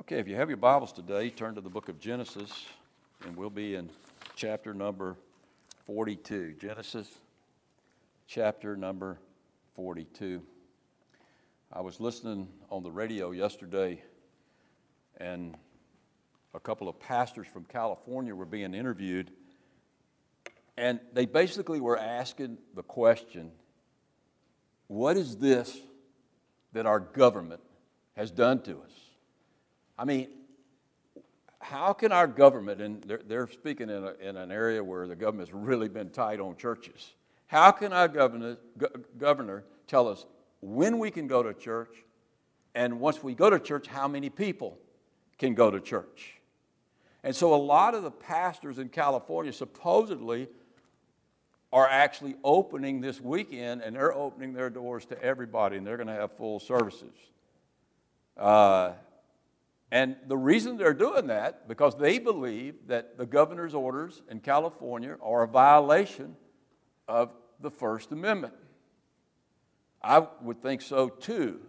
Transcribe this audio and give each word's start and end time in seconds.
Okay, 0.00 0.18
if 0.18 0.28
you 0.28 0.36
have 0.36 0.50
your 0.50 0.58
Bibles 0.58 0.92
today, 0.92 1.30
turn 1.30 1.54
to 1.54 1.62
the 1.62 1.70
book 1.70 1.88
of 1.88 1.98
Genesis, 1.98 2.66
and 3.24 3.34
we'll 3.34 3.48
be 3.48 3.76
in 3.76 3.88
chapter 4.34 4.74
number 4.74 5.16
42. 5.86 6.56
Genesis, 6.60 7.08
chapter 8.26 8.76
number 8.76 9.16
42. 9.74 10.42
I 11.72 11.80
was 11.80 11.98
listening 11.98 12.46
on 12.70 12.82
the 12.82 12.90
radio 12.90 13.30
yesterday, 13.30 14.02
and 15.16 15.56
a 16.52 16.60
couple 16.60 16.90
of 16.90 17.00
pastors 17.00 17.46
from 17.46 17.64
California 17.64 18.34
were 18.34 18.44
being 18.44 18.74
interviewed, 18.74 19.30
and 20.76 21.00
they 21.14 21.24
basically 21.24 21.80
were 21.80 21.98
asking 21.98 22.58
the 22.74 22.82
question 22.82 23.50
what 24.88 25.16
is 25.16 25.38
this 25.38 25.74
that 26.74 26.84
our 26.84 27.00
government 27.00 27.62
has 28.14 28.30
done 28.30 28.60
to 28.64 28.72
us? 28.72 29.05
I 29.98 30.04
mean, 30.04 30.28
how 31.58 31.92
can 31.92 32.12
our 32.12 32.26
government, 32.26 32.80
and 32.80 33.02
they're, 33.02 33.22
they're 33.26 33.48
speaking 33.48 33.90
in, 33.90 34.04
a, 34.04 34.12
in, 34.20 34.36
an 34.36 34.52
area 34.52 34.82
where 34.82 35.06
the 35.06 35.16
government's 35.16 35.52
really 35.52 35.88
been 35.88 36.10
tight 36.10 36.38
on 36.38 36.56
churches, 36.56 37.14
how 37.46 37.72
can 37.72 37.92
our 37.92 38.08
governor, 38.08 38.56
go, 38.76 38.88
governor 39.18 39.64
tell 39.86 40.08
us 40.08 40.26
when 40.60 40.98
we 40.98 41.10
can 41.10 41.26
go 41.26 41.42
to 41.42 41.54
church, 41.54 41.90
and 42.74 43.00
once 43.00 43.22
we 43.22 43.34
go 43.34 43.50
to 43.50 43.58
church, 43.58 43.86
how 43.86 44.06
many 44.06 44.30
people 44.30 44.78
can 45.38 45.54
go 45.54 45.70
to 45.70 45.80
church? 45.80 46.34
And 47.24 47.34
so 47.34 47.54
a 47.54 47.56
lot 47.56 47.94
of 47.94 48.02
the 48.02 48.10
pastors 48.10 48.78
in 48.78 48.88
California 48.88 49.52
supposedly 49.52 50.48
are 51.72 51.88
actually 51.88 52.36
opening 52.44 53.00
this 53.00 53.20
weekend, 53.20 53.82
and 53.82 53.96
they're 53.96 54.14
opening 54.14 54.52
their 54.52 54.70
doors 54.70 55.04
to 55.06 55.20
everybody, 55.20 55.76
and 55.76 55.86
they're 55.86 55.96
going 55.96 56.06
to 56.06 56.12
have 56.12 56.32
full 56.32 56.60
services. 56.60 57.14
Uh, 58.36 58.92
and 59.90 60.16
the 60.26 60.36
reason 60.36 60.76
they're 60.76 60.94
doing 60.94 61.28
that, 61.28 61.68
because 61.68 61.94
they 61.96 62.18
believe 62.18 62.74
that 62.88 63.16
the 63.18 63.26
governor's 63.26 63.74
orders 63.74 64.22
in 64.28 64.40
California 64.40 65.16
are 65.22 65.44
a 65.44 65.48
violation 65.48 66.36
of 67.06 67.32
the 67.60 67.70
First 67.70 68.10
Amendment. 68.10 68.54
I 70.02 70.26
would 70.42 70.60
think 70.60 70.82
so 70.82 71.08
too. 71.08 71.60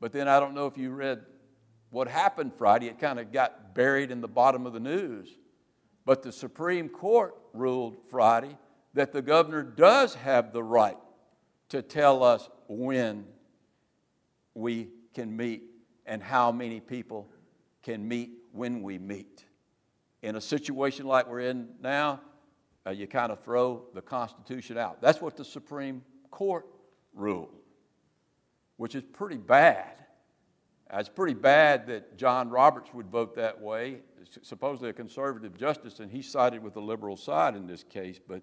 But 0.00 0.12
then 0.12 0.28
I 0.28 0.40
don't 0.40 0.54
know 0.54 0.66
if 0.66 0.76
you 0.76 0.90
read 0.90 1.24
what 1.90 2.08
happened 2.08 2.52
Friday. 2.56 2.88
It 2.88 2.98
kind 2.98 3.18
of 3.18 3.32
got 3.32 3.74
buried 3.74 4.10
in 4.10 4.20
the 4.20 4.28
bottom 4.28 4.66
of 4.66 4.72
the 4.72 4.80
news. 4.80 5.28
But 6.04 6.22
the 6.22 6.32
Supreme 6.32 6.88
Court 6.88 7.36
ruled 7.52 7.96
Friday 8.08 8.56
that 8.94 9.12
the 9.12 9.22
governor 9.22 9.62
does 9.62 10.14
have 10.14 10.52
the 10.52 10.62
right 10.62 10.96
to 11.68 11.82
tell 11.82 12.24
us 12.24 12.48
when 12.66 13.24
we 14.54 14.88
can 15.14 15.36
meet 15.36 15.62
and 16.10 16.20
how 16.20 16.50
many 16.50 16.80
people 16.80 17.30
can 17.84 18.06
meet 18.06 18.32
when 18.50 18.82
we 18.82 18.98
meet. 18.98 19.44
In 20.22 20.34
a 20.34 20.40
situation 20.40 21.06
like 21.06 21.28
we're 21.28 21.40
in 21.40 21.68
now, 21.80 22.20
uh, 22.84 22.90
you 22.90 23.06
kind 23.06 23.30
of 23.30 23.42
throw 23.44 23.84
the 23.94 24.02
Constitution 24.02 24.76
out. 24.76 25.00
That's 25.00 25.20
what 25.20 25.36
the 25.36 25.44
Supreme 25.44 26.02
Court 26.32 26.66
ruled, 27.14 27.54
which 28.76 28.96
is 28.96 29.04
pretty 29.12 29.36
bad. 29.36 29.92
Uh, 30.92 30.98
it's 30.98 31.08
pretty 31.08 31.34
bad 31.34 31.86
that 31.86 32.18
John 32.18 32.50
Roberts 32.50 32.92
would 32.92 33.06
vote 33.06 33.36
that 33.36 33.60
way, 33.60 34.00
supposedly 34.42 34.90
a 34.90 34.92
conservative 34.92 35.56
justice, 35.56 36.00
and 36.00 36.10
he 36.10 36.22
sided 36.22 36.60
with 36.60 36.74
the 36.74 36.82
liberal 36.82 37.16
side 37.16 37.54
in 37.54 37.68
this 37.68 37.84
case. 37.84 38.18
But, 38.26 38.42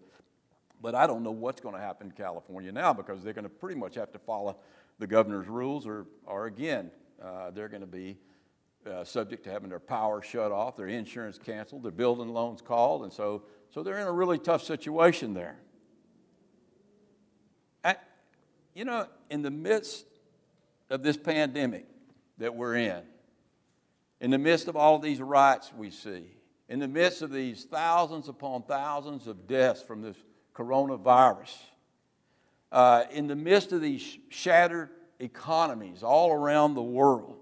but 0.82 0.96
I 0.96 1.06
don't 1.06 1.22
know 1.22 1.32
what's 1.32 1.60
going 1.60 1.76
to 1.76 1.82
happen 1.82 2.08
in 2.08 2.14
California 2.14 2.72
now 2.72 2.94
because 2.94 3.24
they're 3.24 3.34
going 3.34 3.44
to 3.44 3.50
pretty 3.50 3.78
much 3.78 3.96
have 3.96 4.14
to 4.14 4.20
follow 4.20 4.56
the 5.00 5.08
governor's 5.08 5.50
rules, 5.50 5.86
or, 5.86 6.06
or 6.26 6.46
again, 6.46 6.92
uh, 7.24 7.52
they're 7.52 7.70
going 7.70 7.82
to 7.82 7.88
be 7.88 8.18
uh, 8.86 9.04
subject 9.04 9.44
to 9.44 9.50
having 9.50 9.70
their 9.70 9.80
power 9.80 10.22
shut 10.22 10.52
off, 10.52 10.76
their 10.78 10.88
insurance 10.88 11.38
canceled, 11.38 11.84
their 11.84 11.92
building 11.92 12.30
loans 12.30 12.62
called, 12.62 13.04
and 13.04 13.12
so, 13.12 13.44
so 13.70 13.84
they're 13.84 14.00
in 14.00 14.08
a 14.08 14.12
really 14.12 14.38
tough 14.38 14.64
situation 14.64 15.34
there. 15.34 15.58
You 18.78 18.86
know, 18.86 19.08
in 19.32 19.42
the 19.42 19.50
midst 19.50 20.06
of 20.92 21.02
this 21.02 21.18
pandemic 21.18 21.88
that 22.38 22.54
we're 22.54 22.76
in, 22.76 23.02
in 24.22 24.30
the 24.30 24.38
midst 24.38 24.68
of 24.68 24.76
all 24.76 25.00
these 25.00 25.20
riots 25.20 25.74
we 25.76 25.90
see, 25.90 26.26
in 26.70 26.78
the 26.78 26.88
midst 26.88 27.24
of 27.24 27.32
these 27.32 27.64
thousands 27.64 28.30
upon 28.30 28.62
thousands 28.62 29.26
of 29.26 29.48
deaths 29.48 29.82
from 29.82 30.04
this 30.04 30.16
coronavirus, 30.54 31.58
uh, 32.72 33.06
in 33.10 33.26
the 33.26 33.36
midst 33.36 33.72
of 33.72 33.82
these 33.82 34.20
shattered 34.30 34.92
economies 35.20 36.04
all 36.04 36.32
around 36.32 36.74
the 36.74 36.84
world, 36.84 37.38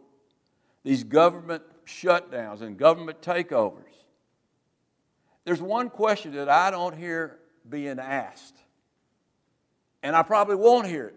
these 0.83 1.03
government 1.03 1.63
shutdowns 1.85 2.61
and 2.61 2.77
government 2.77 3.21
takeovers. 3.21 3.81
There's 5.43 5.61
one 5.61 5.89
question 5.89 6.33
that 6.35 6.49
I 6.49 6.71
don't 6.71 6.97
hear 6.97 7.37
being 7.67 7.99
asked, 7.99 8.57
and 10.01 10.15
I 10.15 10.23
probably 10.23 10.55
won't 10.55 10.87
hear 10.87 11.07
it 11.07 11.15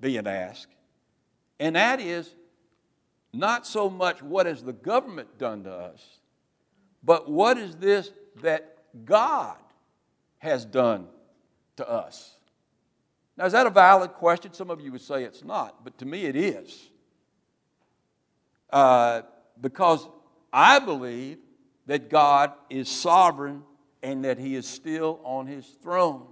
being 0.00 0.26
asked, 0.26 0.74
and 1.58 1.76
that 1.76 2.00
is 2.00 2.34
not 3.32 3.66
so 3.66 3.90
much 3.90 4.22
what 4.22 4.46
has 4.46 4.62
the 4.62 4.72
government 4.72 5.38
done 5.38 5.64
to 5.64 5.72
us, 5.72 6.20
but 7.02 7.30
what 7.30 7.58
is 7.58 7.76
this 7.76 8.10
that 8.42 8.78
God 9.04 9.56
has 10.38 10.64
done 10.64 11.06
to 11.76 11.88
us? 11.88 12.36
Now, 13.36 13.46
is 13.46 13.52
that 13.52 13.66
a 13.66 13.70
valid 13.70 14.12
question? 14.12 14.52
Some 14.52 14.70
of 14.70 14.80
you 14.80 14.92
would 14.92 15.00
say 15.00 15.24
it's 15.24 15.44
not, 15.44 15.82
but 15.84 15.98
to 15.98 16.06
me 16.06 16.24
it 16.24 16.36
is. 16.36 16.88
Uh, 18.70 19.22
because 19.60 20.06
I 20.52 20.78
believe 20.78 21.38
that 21.86 22.10
God 22.10 22.52
is 22.70 22.88
sovereign 22.88 23.62
and 24.02 24.24
that 24.24 24.38
He 24.38 24.54
is 24.54 24.66
still 24.66 25.20
on 25.24 25.46
His 25.46 25.66
throne. 25.82 26.26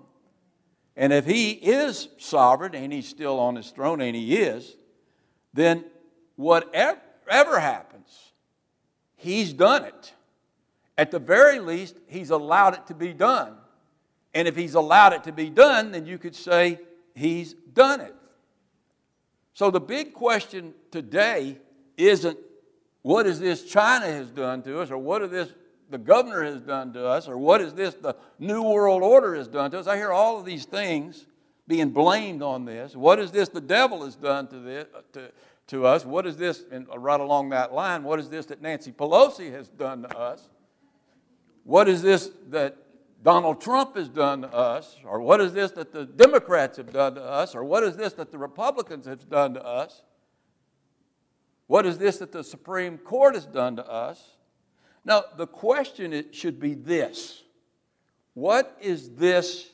And 0.96 1.12
if 1.12 1.26
He 1.26 1.50
is 1.50 2.08
sovereign 2.18 2.74
and 2.74 2.92
He's 2.92 3.08
still 3.08 3.38
on 3.40 3.56
His 3.56 3.70
throne, 3.70 4.00
and 4.00 4.14
He 4.14 4.36
is, 4.36 4.76
then 5.52 5.84
whatever 6.36 7.00
ever 7.28 7.58
happens, 7.58 8.32
He's 9.16 9.52
done 9.52 9.84
it. 9.84 10.12
At 10.98 11.10
the 11.10 11.18
very 11.18 11.58
least, 11.58 11.96
He's 12.06 12.30
allowed 12.30 12.74
it 12.74 12.86
to 12.88 12.94
be 12.94 13.12
done. 13.12 13.56
And 14.34 14.46
if 14.46 14.56
He's 14.56 14.74
allowed 14.74 15.12
it 15.14 15.24
to 15.24 15.32
be 15.32 15.50
done, 15.50 15.92
then 15.92 16.06
you 16.06 16.18
could 16.18 16.34
say, 16.34 16.78
He's 17.14 17.54
done 17.54 18.00
it. 18.00 18.14
So 19.54 19.70
the 19.70 19.80
big 19.80 20.14
question 20.14 20.74
today 20.90 21.58
isn't 21.96 22.38
what 23.02 23.26
is 23.26 23.38
this 23.38 23.64
China 23.64 24.06
has 24.06 24.30
done 24.30 24.62
to 24.62 24.80
us, 24.80 24.90
or 24.90 24.98
what 24.98 25.22
is 25.22 25.30
this 25.30 25.52
the 25.90 25.98
governor 25.98 26.42
has 26.42 26.60
done 26.62 26.92
to 26.94 27.06
us, 27.06 27.28
or 27.28 27.36
what 27.36 27.60
is 27.60 27.74
this 27.74 27.94
the 27.94 28.16
New 28.38 28.62
World 28.62 29.02
Order 29.02 29.34
has 29.34 29.46
done 29.46 29.70
to 29.72 29.78
us. 29.78 29.86
I 29.86 29.96
hear 29.96 30.10
all 30.10 30.38
of 30.38 30.46
these 30.46 30.64
things 30.64 31.26
being 31.68 31.90
blamed 31.90 32.42
on 32.42 32.64
this. 32.64 32.96
What 32.96 33.18
is 33.18 33.30
this 33.30 33.48
the 33.50 33.60
devil 33.60 34.04
has 34.04 34.16
done 34.16 34.48
to, 34.48 34.58
this, 34.58 34.86
to, 35.12 35.30
to 35.68 35.86
us? 35.86 36.06
What 36.06 36.26
is 36.26 36.36
this, 36.36 36.64
and 36.72 36.86
right 36.96 37.20
along 37.20 37.50
that 37.50 37.74
line, 37.74 38.04
what 38.04 38.18
is 38.18 38.30
this 38.30 38.46
that 38.46 38.62
Nancy 38.62 38.90
Pelosi 38.90 39.52
has 39.52 39.68
done 39.68 40.02
to 40.02 40.18
us? 40.18 40.48
What 41.64 41.88
is 41.88 42.02
this 42.02 42.30
that 42.48 42.76
Donald 43.22 43.60
Trump 43.60 43.96
has 43.96 44.08
done 44.08 44.42
to 44.42 44.52
us, 44.52 44.96
or 45.04 45.20
what 45.20 45.40
is 45.40 45.52
this 45.52 45.70
that 45.72 45.92
the 45.92 46.04
Democrats 46.04 46.76
have 46.76 46.92
done 46.92 47.14
to 47.14 47.22
us, 47.22 47.54
or 47.54 47.62
what 47.62 47.84
is 47.84 47.96
this 47.96 48.14
that 48.14 48.32
the 48.32 48.38
Republicans 48.38 49.06
have 49.06 49.28
done 49.28 49.54
to 49.54 49.64
us? 49.64 50.02
What 51.68 51.86
is 51.86 51.98
this 51.98 52.18
that 52.18 52.32
the 52.32 52.42
Supreme 52.42 52.98
Court 52.98 53.34
has 53.34 53.46
done 53.46 53.76
to 53.76 53.88
us? 53.88 54.36
Now, 55.04 55.24
the 55.36 55.46
question 55.46 56.32
should 56.32 56.58
be 56.58 56.74
this 56.74 57.42
What 58.34 58.76
is 58.80 59.10
this 59.10 59.70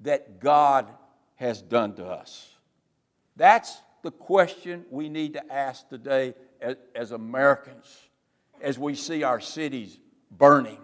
that 0.00 0.40
God 0.40 0.88
has 1.36 1.60
done 1.60 1.94
to 1.96 2.06
us? 2.06 2.48
That's 3.36 3.82
the 4.02 4.10
question 4.10 4.86
we 4.90 5.10
need 5.10 5.34
to 5.34 5.52
ask 5.52 5.88
today 5.88 6.34
as, 6.60 6.76
as 6.94 7.12
Americans 7.12 8.08
as 8.62 8.78
we 8.78 8.94
see 8.94 9.22
our 9.24 9.40
cities 9.40 9.98
burning 10.30 10.78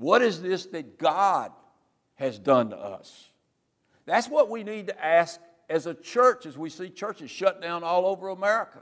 what 0.00 0.22
is 0.22 0.40
this 0.40 0.64
that 0.66 0.98
God 0.98 1.52
has 2.14 2.38
done 2.38 2.70
to 2.70 2.76
us? 2.76 3.28
That's 4.06 4.28
what 4.28 4.48
we 4.48 4.64
need 4.64 4.86
to 4.86 5.04
ask 5.04 5.38
as 5.68 5.86
a 5.86 5.92
church 5.92 6.46
as 6.46 6.56
we 6.56 6.70
see 6.70 6.88
churches 6.88 7.30
shut 7.30 7.60
down 7.60 7.84
all 7.84 8.06
over 8.06 8.30
America. 8.30 8.80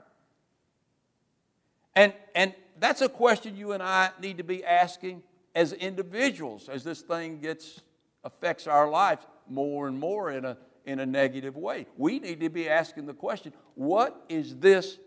And, 1.96 2.12
and 2.36 2.54
that's 2.78 3.00
a 3.00 3.08
question 3.08 3.56
you 3.56 3.72
and 3.72 3.82
I 3.82 4.10
need 4.22 4.36
to 4.36 4.44
be 4.44 4.64
asking 4.64 5.24
as 5.56 5.72
individuals 5.72 6.68
as 6.68 6.84
this 6.84 7.00
thing 7.00 7.40
gets 7.40 7.80
affects 8.22 8.68
our 8.68 8.88
lives 8.88 9.26
more 9.48 9.88
and 9.88 9.98
more 9.98 10.30
in 10.30 10.44
a, 10.44 10.56
in 10.84 11.00
a 11.00 11.06
negative 11.06 11.56
way. 11.56 11.86
We 11.96 12.20
need 12.20 12.38
to 12.40 12.48
be 12.48 12.68
asking 12.68 13.06
the 13.06 13.14
question 13.14 13.52
what 13.74 14.24
is 14.28 14.54
this 14.54 14.98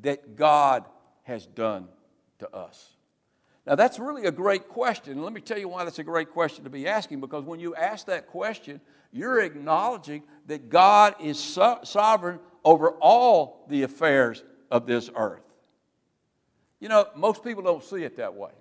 that 0.00 0.34
God 0.34 0.84
has 1.22 1.46
done 1.46 1.86
to 2.40 2.52
us? 2.52 2.95
Now, 3.66 3.74
that's 3.74 3.98
really 3.98 4.26
a 4.26 4.30
great 4.30 4.68
question. 4.68 5.20
Let 5.22 5.32
me 5.32 5.40
tell 5.40 5.58
you 5.58 5.68
why 5.68 5.84
that's 5.84 5.98
a 5.98 6.04
great 6.04 6.30
question 6.30 6.64
to 6.64 6.70
be 6.70 6.86
asking 6.86 7.20
because 7.20 7.44
when 7.44 7.58
you 7.58 7.74
ask 7.74 8.06
that 8.06 8.28
question, 8.28 8.80
you're 9.10 9.40
acknowledging 9.40 10.22
that 10.46 10.68
God 10.68 11.16
is 11.20 11.38
so- 11.38 11.80
sovereign 11.82 12.38
over 12.64 12.90
all 12.90 13.66
the 13.68 13.82
affairs 13.82 14.44
of 14.70 14.86
this 14.86 15.10
earth. 15.16 15.42
You 16.78 16.88
know, 16.88 17.06
most 17.16 17.42
people 17.42 17.62
don't 17.62 17.82
see 17.82 18.04
it 18.04 18.16
that 18.18 18.34
way. 18.34 18.52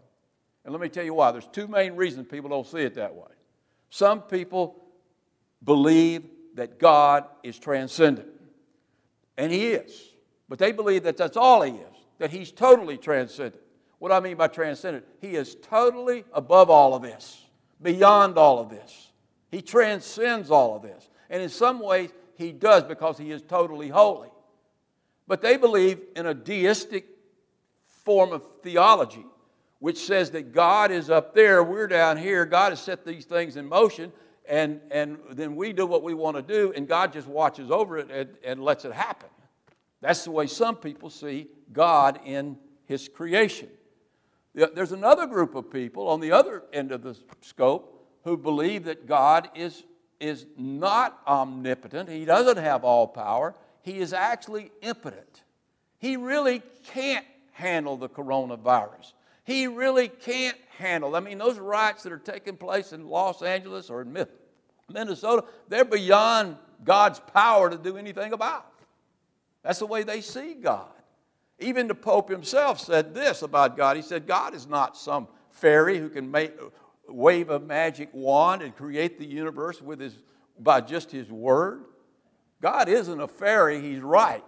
And 0.64 0.74
let 0.74 0.82
me 0.82 0.90
tell 0.90 1.04
you 1.04 1.14
why. 1.14 1.32
There's 1.32 1.48
two 1.48 1.68
main 1.68 1.96
reasons 1.96 2.28
people 2.28 2.50
don't 2.50 2.66
see 2.66 2.80
it 2.80 2.96
that 2.96 3.14
way. 3.14 3.28
Some 3.92 4.22
people 4.22 4.84
believe 5.64 6.24
that 6.56 6.80
God 6.80 7.26
is 7.44 7.60
transcendent, 7.60 8.30
and 9.38 9.52
He 9.52 9.68
is. 9.68 10.02
But 10.50 10.58
they 10.58 10.72
believe 10.72 11.04
that 11.04 11.18
that's 11.18 11.38
all 11.38 11.62
He 11.62 11.74
is, 11.74 11.96
that 12.18 12.32
He's 12.32 12.52
totally 12.52 12.98
transcendent. 12.98 13.62
What 14.00 14.10
do 14.10 14.16
I 14.16 14.20
mean 14.20 14.38
by 14.38 14.48
transcendent? 14.48 15.06
He 15.22 15.36
is 15.36 15.56
totally 15.56 16.26
above 16.34 16.70
all 16.70 16.94
of 16.94 17.02
this, 17.02 17.46
beyond 17.82 18.38
all 18.38 18.60
of 18.60 18.70
this. 18.70 19.12
He 19.52 19.62
transcends 19.62 20.52
all 20.52 20.76
of 20.76 20.82
this. 20.82 21.10
And 21.30 21.42
in 21.42 21.50
some 21.50 21.80
ways, 21.80 22.12
He 22.36 22.52
does 22.52 22.84
because 22.84 23.18
He 23.18 23.32
is 23.32 23.42
totally 23.42 23.90
holy. 23.90 24.30
But 25.28 25.42
they 25.42 25.58
believe 25.58 26.02
in 26.16 26.26
a 26.26 26.34
deistic 26.34 27.06
form 27.88 28.32
of 28.32 28.44
theology, 28.62 29.26
which 29.80 30.06
says 30.06 30.32
that 30.32 30.54
God 30.54 30.92
is 30.92 31.10
up 31.10 31.34
there, 31.34 31.64
we're 31.64 31.88
down 31.88 32.18
here, 32.18 32.46
God 32.46 32.72
has 32.72 32.82
set 32.82 33.06
these 33.06 33.26
things 33.26 33.58
in 33.58 33.68
motion, 33.68 34.12
and, 34.48 34.80
and 34.92 35.18
then 35.32 35.56
we 35.56 35.74
do 35.74 35.88
what 35.88 36.04
we 36.04 36.14
want 36.14 36.38
to 36.38 36.44
do, 36.44 36.72
and 36.76 36.88
God 36.88 37.12
just 37.12 37.28
watches 37.28 37.72
over 37.72 37.98
it 37.98 38.12
and, 38.12 38.30
and 38.44 38.64
lets 38.64 38.86
it 38.86 38.94
happen. 38.94 39.30
That's 40.02 40.24
the 40.24 40.32
way 40.32 40.46
some 40.46 40.76
people 40.76 41.10
see 41.10 41.48
God 41.74 42.20
in 42.26 42.58
His 42.86 43.10
creation. 43.10 43.70
There's 44.56 44.94
another 44.94 45.28
group 45.28 45.54
of 45.54 45.70
people 45.70 46.08
on 46.08 46.22
the 46.22 46.32
other 46.32 46.64
end 46.72 46.94
of 46.94 47.04
the 47.04 47.16
scope 47.42 47.92
who 48.24 48.38
believe 48.38 48.86
that 48.86 49.06
God 49.06 49.50
is, 49.54 49.84
is 50.20 50.46
not 50.58 51.20
omnipotent, 51.28 52.10
He 52.10 52.26
doesn't 52.26 52.58
have 52.58 52.84
all 52.84 53.08
power, 53.08 53.54
He 53.82 54.00
is 54.00 54.14
actually 54.14 54.72
impotent. 54.82 55.44
He 55.98 56.18
really 56.18 56.62
can't 56.86 57.26
handle 57.52 57.98
the 57.98 58.10
coronavirus. 58.10 59.14
He 59.44 59.68
really 59.68 60.08
can't 60.08 60.58
handle. 60.78 61.16
I 61.16 61.20
mean, 61.20 61.38
those 61.38 61.60
riots 61.60 62.04
that 62.04 62.12
are 62.12 62.18
taking 62.18 62.58
place 62.58 62.94
in 62.94 63.08
Los 63.08 63.42
Angeles 63.42 63.90
or 63.90 64.02
in 64.02 64.26
Minnesota, 64.90 65.46
they're 65.68 65.86
beyond 65.86 66.58
God's 66.84 67.20
power 67.20 67.70
to 67.70 67.78
do 67.78 67.98
anything 67.98 68.34
about. 68.34 68.66
That's 69.64 69.80
the 69.80 69.86
way 69.86 70.04
they 70.04 70.22
see 70.22 70.54
God. 70.56 70.95
Even 71.60 71.88
the 71.88 71.96
Pope 71.96 72.30
himself 72.30 72.80
said 72.80 73.14
this 73.14 73.42
about 73.42 73.78
God. 73.78 73.96
He 73.96 74.02
said, 74.02 74.28
God 74.28 74.54
is 74.54 74.68
not 74.68 74.98
some 74.98 75.28
fairy 75.52 75.98
who 75.98 76.10
can 76.10 76.30
make, 76.30 76.54
wave 77.08 77.50
a 77.50 77.60
magic 77.60 78.10
wand 78.14 78.62
and 78.62 78.76
create 78.76 79.18
the 79.18 79.26
universe 79.26 79.82
with 79.82 80.00
his, 80.00 80.18
by 80.60 80.82
just 80.82 81.12
his 81.12 81.32
word. 81.32 81.86
God 82.62 82.90
isn't 82.90 83.22
a 83.22 83.28
fairy, 83.28 83.82
he's 83.82 84.02
right. 84.02 84.44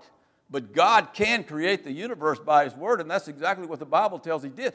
But 0.50 0.74
God 0.74 1.10
can 1.14 1.44
create 1.44 1.84
the 1.84 1.92
universe 1.92 2.40
by 2.40 2.64
His 2.64 2.74
Word, 2.76 3.02
and 3.02 3.12
that's 3.12 3.28
exactly 3.28 3.68
what 3.68 3.80
the 3.80 3.86
Bible 3.86 4.18
tells 4.18 4.44
He 4.44 4.50
did. 4.50 4.74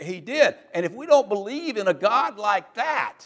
He 0.00 0.20
did. 0.20 0.54
And 0.72 0.86
if 0.86 0.94
we 0.94 1.06
don't 1.06 1.28
believe 1.28 1.76
in 1.76 1.88
a 1.88 1.94
God 1.94 2.38
like 2.38 2.74
that, 2.74 3.18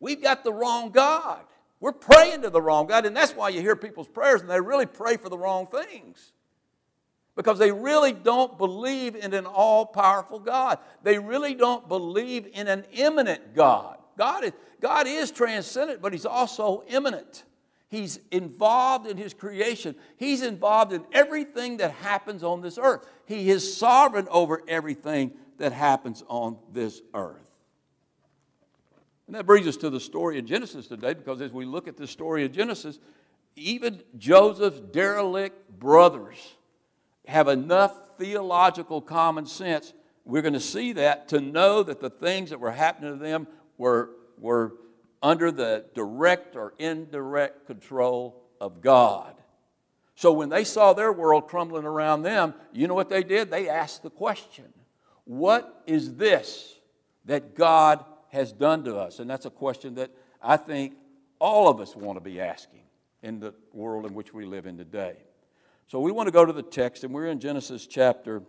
we've 0.00 0.22
got 0.22 0.42
the 0.42 0.52
wrong 0.52 0.90
God. 0.90 1.44
We're 1.78 1.92
praying 1.92 2.42
to 2.42 2.50
the 2.50 2.60
wrong 2.60 2.86
God, 2.86 3.06
and 3.06 3.16
that's 3.16 3.32
why 3.32 3.50
you 3.50 3.60
hear 3.60 3.76
people's 3.76 4.08
prayers 4.08 4.40
and 4.40 4.50
they 4.50 4.60
really 4.60 4.86
pray 4.86 5.16
for 5.16 5.28
the 5.28 5.38
wrong 5.38 5.66
things. 5.66 6.32
Because 7.36 7.58
they 7.58 7.70
really 7.70 8.12
don't 8.12 8.56
believe 8.56 9.14
in 9.14 9.34
an 9.34 9.44
all 9.44 9.84
powerful 9.84 10.38
God. 10.38 10.78
They 11.02 11.18
really 11.18 11.54
don't 11.54 11.86
believe 11.86 12.48
in 12.52 12.66
an 12.66 12.84
immanent 12.92 13.54
God. 13.54 13.98
God 14.16 14.44
is, 14.44 14.52
God 14.80 15.06
is 15.06 15.30
transcendent, 15.30 16.00
but 16.00 16.12
He's 16.12 16.24
also 16.24 16.82
immanent. 16.88 17.44
He's 17.88 18.18
involved 18.32 19.06
in 19.06 19.18
His 19.18 19.34
creation. 19.34 19.94
He's 20.16 20.42
involved 20.42 20.94
in 20.94 21.04
everything 21.12 21.76
that 21.76 21.92
happens 21.92 22.42
on 22.42 22.62
this 22.62 22.78
earth. 22.78 23.06
He 23.26 23.50
is 23.50 23.76
sovereign 23.76 24.26
over 24.30 24.62
everything 24.66 25.32
that 25.58 25.72
happens 25.72 26.24
on 26.28 26.56
this 26.72 27.02
earth. 27.12 27.50
And 29.26 29.36
that 29.36 29.44
brings 29.44 29.66
us 29.66 29.76
to 29.78 29.90
the 29.90 30.00
story 30.00 30.38
of 30.38 30.46
Genesis 30.46 30.86
today, 30.86 31.12
because 31.12 31.42
as 31.42 31.52
we 31.52 31.66
look 31.66 31.86
at 31.86 31.98
the 31.98 32.06
story 32.06 32.46
of 32.46 32.52
Genesis, 32.52 32.98
even 33.56 34.02
Joseph's 34.16 34.80
derelict 34.80 35.78
brothers 35.78 36.55
have 37.26 37.48
enough 37.48 37.94
theological 38.18 39.00
common 39.00 39.46
sense. 39.46 39.92
We're 40.24 40.42
going 40.42 40.54
to 40.54 40.60
see 40.60 40.92
that 40.94 41.28
to 41.28 41.40
know 41.40 41.82
that 41.82 42.00
the 42.00 42.10
things 42.10 42.50
that 42.50 42.60
were 42.60 42.72
happening 42.72 43.12
to 43.12 43.22
them 43.22 43.46
were, 43.78 44.10
were 44.38 44.74
under 45.22 45.50
the 45.50 45.84
direct 45.94 46.56
or 46.56 46.74
indirect 46.78 47.66
control 47.66 48.42
of 48.60 48.80
God. 48.80 49.34
So 50.14 50.32
when 50.32 50.48
they 50.48 50.64
saw 50.64 50.94
their 50.94 51.12
world 51.12 51.46
crumbling 51.46 51.84
around 51.84 52.22
them, 52.22 52.54
you 52.72 52.88
know 52.88 52.94
what 52.94 53.10
they 53.10 53.22
did? 53.22 53.50
They 53.50 53.68
asked 53.68 54.02
the 54.02 54.10
question 54.10 54.64
What 55.24 55.82
is 55.86 56.14
this 56.14 56.74
that 57.26 57.54
God 57.54 58.04
has 58.30 58.52
done 58.52 58.84
to 58.84 58.96
us? 58.96 59.18
And 59.18 59.28
that's 59.28 59.46
a 59.46 59.50
question 59.50 59.96
that 59.96 60.10
I 60.42 60.56
think 60.56 60.94
all 61.38 61.68
of 61.68 61.80
us 61.80 61.94
want 61.94 62.16
to 62.16 62.20
be 62.20 62.40
asking 62.40 62.80
in 63.22 63.40
the 63.40 63.52
world 63.72 64.06
in 64.06 64.14
which 64.14 64.32
we 64.32 64.46
live 64.46 64.66
in 64.66 64.78
today. 64.78 65.16
So 65.88 66.00
we 66.00 66.10
want 66.10 66.26
to 66.26 66.32
go 66.32 66.44
to 66.44 66.52
the 66.52 66.64
text, 66.64 67.04
and 67.04 67.14
we're 67.14 67.28
in 67.28 67.38
Genesis 67.38 67.86
chapter 67.86 68.42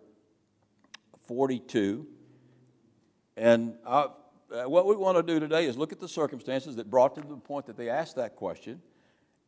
42. 1.27 2.07
And 3.35 3.75
I, 3.85 4.07
uh, 4.51 4.63
what 4.63 4.87
we 4.87 4.95
want 4.95 5.17
to 5.17 5.23
do 5.23 5.39
today 5.39 5.65
is 5.65 5.77
look 5.77 5.91
at 5.91 5.99
the 5.99 6.07
circumstances 6.07 6.77
that 6.77 6.89
brought 6.89 7.13
them 7.13 7.25
to 7.25 7.29
the 7.29 7.37
point 7.37 7.67
that 7.67 7.77
they 7.77 7.89
asked 7.89 8.15
that 8.15 8.35
question 8.35 8.81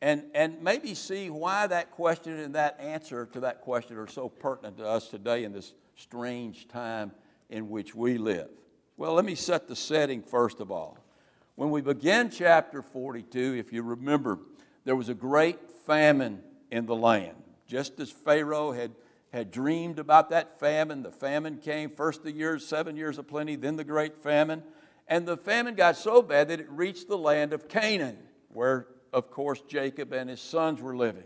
and, 0.03 0.25
and 0.35 0.61
maybe 0.61 0.93
see 0.93 1.31
why 1.31 1.65
that 1.65 1.89
question 1.89 2.37
and 2.39 2.53
that 2.53 2.79
answer 2.79 3.25
to 3.33 3.39
that 3.39 3.61
question 3.61 3.97
are 3.97 4.07
so 4.07 4.29
pertinent 4.29 4.77
to 4.77 4.85
us 4.85 5.09
today 5.09 5.43
in 5.43 5.51
this 5.51 5.73
strange 5.95 6.67
time 6.67 7.11
in 7.49 7.69
which 7.69 7.95
we 7.95 8.19
live. 8.19 8.49
Well, 8.97 9.13
let 9.13 9.25
me 9.25 9.33
set 9.33 9.67
the 9.67 9.75
setting 9.75 10.21
first 10.21 10.59
of 10.59 10.71
all. 10.71 10.97
When 11.55 11.71
we 11.71 11.81
began 11.81 12.29
chapter 12.29 12.83
42, 12.83 13.55
if 13.57 13.73
you 13.73 13.81
remember, 13.81 14.37
there 14.85 14.95
was 14.95 15.09
a 15.09 15.15
great 15.15 15.71
famine 15.87 16.43
in 16.69 16.85
the 16.85 16.95
land. 16.95 17.35
Just 17.69 17.99
as 17.99 18.09
Pharaoh 18.09 18.71
had, 18.71 18.95
had 19.31 19.51
dreamed 19.51 19.99
about 19.99 20.31
that 20.31 20.59
famine, 20.59 21.03
the 21.03 21.11
famine 21.11 21.57
came 21.57 21.91
first 21.91 22.23
the 22.23 22.31
years, 22.31 22.65
seven 22.65 22.97
years 22.97 23.19
of 23.19 23.27
plenty, 23.27 23.55
then 23.55 23.75
the 23.75 23.83
great 23.83 24.17
famine. 24.17 24.63
And 25.07 25.27
the 25.27 25.37
famine 25.37 25.75
got 25.75 25.95
so 25.95 26.23
bad 26.23 26.47
that 26.47 26.59
it 26.59 26.69
reached 26.71 27.07
the 27.07 27.17
land 27.17 27.53
of 27.53 27.69
Canaan, 27.69 28.17
where, 28.47 28.87
of 29.13 29.29
course, 29.29 29.61
Jacob 29.67 30.13
and 30.13 30.31
his 30.31 30.41
sons 30.41 30.81
were 30.81 30.97
living. 30.97 31.25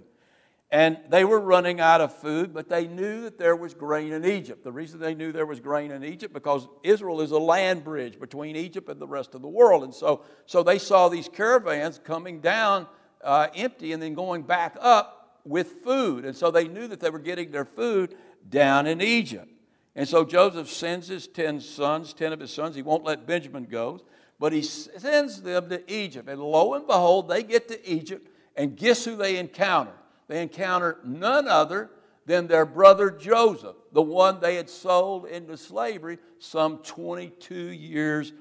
And 0.70 0.98
they 1.08 1.24
were 1.24 1.40
running 1.40 1.80
out 1.80 2.02
of 2.02 2.14
food, 2.14 2.54
but 2.54 2.68
they 2.68 2.88
knew 2.88 3.22
that 3.22 3.38
there 3.38 3.56
was 3.56 3.74
grain 3.74 4.12
in 4.12 4.26
Egypt. 4.26 4.66
The 4.66 4.72
reason 4.72 5.00
they 5.00 5.16
knew 5.16 5.32
there 5.32 5.46
was 5.46 5.62
grain 5.62 5.92
in 5.92 6.04
Egypt 6.04 6.34
because 6.34 6.68
Israel 6.84 7.22
is 7.22 7.32
a 7.32 7.40
land 7.40 7.86
bridge 7.86 8.20
between 8.20 8.58
Egypt 8.58 8.90
and 8.90 9.00
the 9.00 9.08
rest 9.08 9.34
of 9.34 9.42
the 9.42 9.48
world. 9.48 9.84
And 9.84 9.94
so, 9.94 10.24
so 10.46 10.62
they 10.62 10.80
saw 10.80 11.08
these 11.08 11.30
caravans 11.30 12.02
coming 12.04 12.42
down 12.42 12.88
uh, 13.24 13.48
empty 13.56 13.94
and 13.94 14.04
then 14.04 14.14
going 14.14 14.42
back 14.42 14.76
up 14.82 15.23
with 15.46 15.84
food. 15.84 16.26
And 16.26 16.36
so 16.36 16.52
they 16.52 16.68
knew 16.68 16.88
that 16.88 17.00
they 17.00 17.10
were 17.10 17.20
getting 17.20 17.52
their 17.52 17.66
food 17.66 18.16
down 18.50 18.88
in 18.88 19.02
Egypt. 19.02 19.50
And 19.96 20.08
so 20.08 20.26
Joseph 20.26 20.70
sends 20.70 21.08
his 21.08 21.28
10 21.28 21.60
sons, 21.60 22.14
10 22.14 22.34
of 22.34 22.40
his 22.40 22.52
sons. 22.52 22.76
He 22.76 22.82
won't 22.82 23.04
let 23.04 23.28
Benjamin 23.28 23.66
go, 23.66 24.02
but 24.40 24.54
he 24.54 24.62
sends 24.62 25.42
them 25.42 25.70
to 25.70 25.94
Egypt. 25.94 26.28
And 26.28 26.42
lo 26.42 26.74
and 26.74 26.88
behold, 26.88 27.30
they 27.30 27.44
get 27.44 27.68
to 27.68 27.90
Egypt, 27.90 28.28
and 28.56 28.76
guess 28.76 29.06
who 29.06 29.16
they 29.16 29.38
encounter? 29.38 29.94
They 30.28 30.42
encounter 30.42 30.98
none 31.04 31.48
other 31.48 31.92
than 32.26 32.48
their 32.48 32.66
brother 32.66 33.12
Joseph, 33.12 33.76
the 33.92 34.02
one 34.02 34.40
they 34.40 34.56
had 34.56 34.70
sold 34.70 35.26
into 35.26 35.58
slavery 35.58 36.18
some 36.40 36.78
22 36.80 37.56
years 37.56 38.34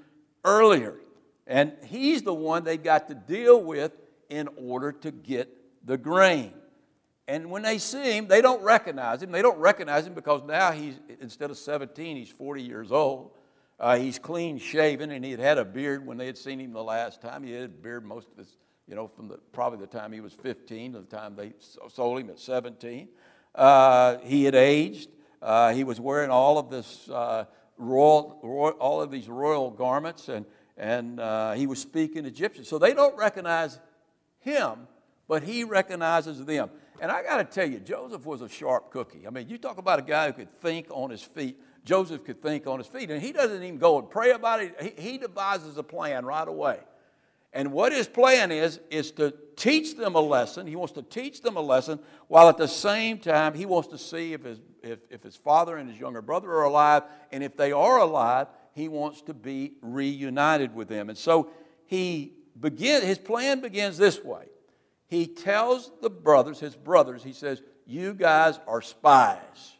earlier. 0.44 0.94
And 1.46 1.72
he's 1.84 2.22
the 2.22 2.32
one 2.32 2.64
they 2.64 2.76
got 2.76 3.08
to 3.08 3.14
deal 3.14 3.62
with 3.62 3.92
in 4.30 4.48
order 4.56 4.92
to 4.92 5.10
get 5.10 5.48
the 5.84 5.98
grain. 5.98 6.52
And 7.28 7.50
when 7.50 7.62
they 7.62 7.78
see 7.78 8.16
him, 8.16 8.26
they 8.26 8.42
don't 8.42 8.62
recognize 8.62 9.22
him. 9.22 9.30
They 9.30 9.42
don't 9.42 9.58
recognize 9.58 10.06
him 10.06 10.14
because 10.14 10.42
now 10.42 10.72
he's, 10.72 10.98
instead 11.20 11.50
of 11.50 11.56
17, 11.56 12.16
he's 12.16 12.30
40 12.30 12.62
years 12.62 12.90
old. 12.90 13.30
Uh, 13.78 13.96
he's 13.96 14.18
clean 14.18 14.58
shaven 14.58 15.10
and 15.10 15.24
he 15.24 15.30
had 15.30 15.40
had 15.40 15.58
a 15.58 15.64
beard 15.64 16.06
when 16.06 16.16
they 16.16 16.26
had 16.26 16.38
seen 16.38 16.60
him 16.60 16.72
the 16.72 16.82
last 16.82 17.20
time. 17.20 17.42
He 17.42 17.52
had 17.52 17.64
a 17.64 17.68
beard 17.68 18.04
most 18.04 18.28
of 18.30 18.38
his, 18.38 18.56
you 18.86 18.94
know, 18.94 19.08
from 19.08 19.28
the, 19.28 19.38
probably 19.52 19.78
the 19.78 19.86
time 19.86 20.12
he 20.12 20.20
was 20.20 20.32
15 20.34 20.92
to 20.92 21.00
the 21.00 21.04
time 21.04 21.34
they 21.36 21.52
sold 21.88 22.20
him 22.20 22.30
at 22.30 22.38
17. 22.38 23.08
Uh, 23.54 24.18
he 24.22 24.44
had 24.44 24.54
aged. 24.54 25.10
Uh, 25.40 25.72
he 25.72 25.84
was 25.84 26.00
wearing 26.00 26.30
all 26.30 26.58
of 26.58 26.70
this 26.70 27.08
uh, 27.08 27.44
royal, 27.76 28.38
royal, 28.42 28.72
all 28.74 29.02
of 29.02 29.10
these 29.10 29.28
royal 29.28 29.70
garments 29.70 30.28
and, 30.28 30.46
and 30.76 31.18
uh, 31.18 31.52
he 31.52 31.66
was 31.66 31.80
speaking 31.80 32.24
Egyptian. 32.24 32.64
So 32.64 32.78
they 32.78 32.94
don't 32.94 33.16
recognize 33.16 33.80
him, 34.40 34.86
but 35.28 35.42
he 35.42 35.64
recognizes 35.64 36.44
them. 36.44 36.70
And 37.00 37.10
I 37.10 37.22
got 37.22 37.38
to 37.38 37.44
tell 37.44 37.68
you, 37.68 37.80
Joseph 37.80 38.24
was 38.24 38.42
a 38.42 38.48
sharp 38.48 38.90
cookie. 38.90 39.26
I 39.26 39.30
mean, 39.30 39.48
you 39.48 39.58
talk 39.58 39.78
about 39.78 39.98
a 39.98 40.02
guy 40.02 40.26
who 40.26 40.32
could 40.34 40.60
think 40.60 40.86
on 40.90 41.10
his 41.10 41.22
feet. 41.22 41.58
Joseph 41.84 42.24
could 42.24 42.40
think 42.40 42.66
on 42.66 42.78
his 42.78 42.86
feet, 42.86 43.10
and 43.10 43.20
he 43.20 43.32
doesn't 43.32 43.62
even 43.62 43.78
go 43.78 43.98
and 43.98 44.08
pray 44.08 44.30
about 44.30 44.62
it. 44.62 44.76
He, 44.80 45.10
he 45.10 45.18
devises 45.18 45.76
a 45.78 45.82
plan 45.82 46.24
right 46.24 46.46
away. 46.46 46.78
And 47.52 47.72
what 47.72 47.92
his 47.92 48.06
plan 48.06 48.50
is, 48.50 48.80
is 48.90 49.10
to 49.12 49.34
teach 49.56 49.96
them 49.96 50.14
a 50.14 50.20
lesson. 50.20 50.66
He 50.66 50.76
wants 50.76 50.94
to 50.94 51.02
teach 51.02 51.42
them 51.42 51.56
a 51.56 51.60
lesson 51.60 51.98
while 52.28 52.48
at 52.48 52.56
the 52.56 52.68
same 52.68 53.18
time 53.18 53.52
he 53.54 53.66
wants 53.66 53.88
to 53.88 53.98
see 53.98 54.32
if 54.32 54.44
his, 54.44 54.60
if, 54.82 55.00
if 55.10 55.22
his 55.22 55.36
father 55.36 55.76
and 55.76 55.90
his 55.90 56.00
younger 56.00 56.22
brother 56.22 56.50
are 56.50 56.64
alive. 56.64 57.02
And 57.30 57.42
if 57.42 57.56
they 57.56 57.72
are 57.72 57.98
alive, 57.98 58.46
he 58.74 58.88
wants 58.88 59.20
to 59.22 59.34
be 59.34 59.74
reunited 59.82 60.74
with 60.74 60.88
them. 60.88 61.10
And 61.10 61.18
so 61.18 61.50
he 61.86 62.32
begin, 62.58 63.02
his 63.02 63.18
plan 63.18 63.60
begins 63.60 63.98
this 63.98 64.24
way. 64.24 64.46
He 65.12 65.26
tells 65.26 65.92
the 66.00 66.08
brothers, 66.08 66.58
his 66.58 66.74
brothers, 66.74 67.22
he 67.22 67.34
says, 67.34 67.60
You 67.84 68.14
guys 68.14 68.58
are 68.66 68.80
spies. 68.80 69.76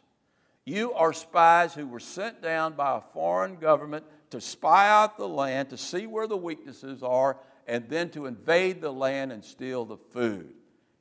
You 0.63 0.93
are 0.93 1.11
spies 1.11 1.73
who 1.73 1.87
were 1.87 1.99
sent 1.99 2.43
down 2.43 2.73
by 2.73 2.97
a 2.97 3.01
foreign 3.15 3.55
government 3.55 4.05
to 4.29 4.39
spy 4.39 4.89
out 4.89 5.17
the 5.17 5.27
land, 5.27 5.71
to 5.71 5.77
see 5.77 6.05
where 6.05 6.27
the 6.27 6.37
weaknesses 6.37 7.01
are, 7.01 7.37
and 7.65 7.89
then 7.89 8.11
to 8.11 8.27
invade 8.27 8.79
the 8.79 8.93
land 8.93 9.31
and 9.31 9.43
steal 9.43 9.85
the 9.85 9.97
food. 9.97 10.53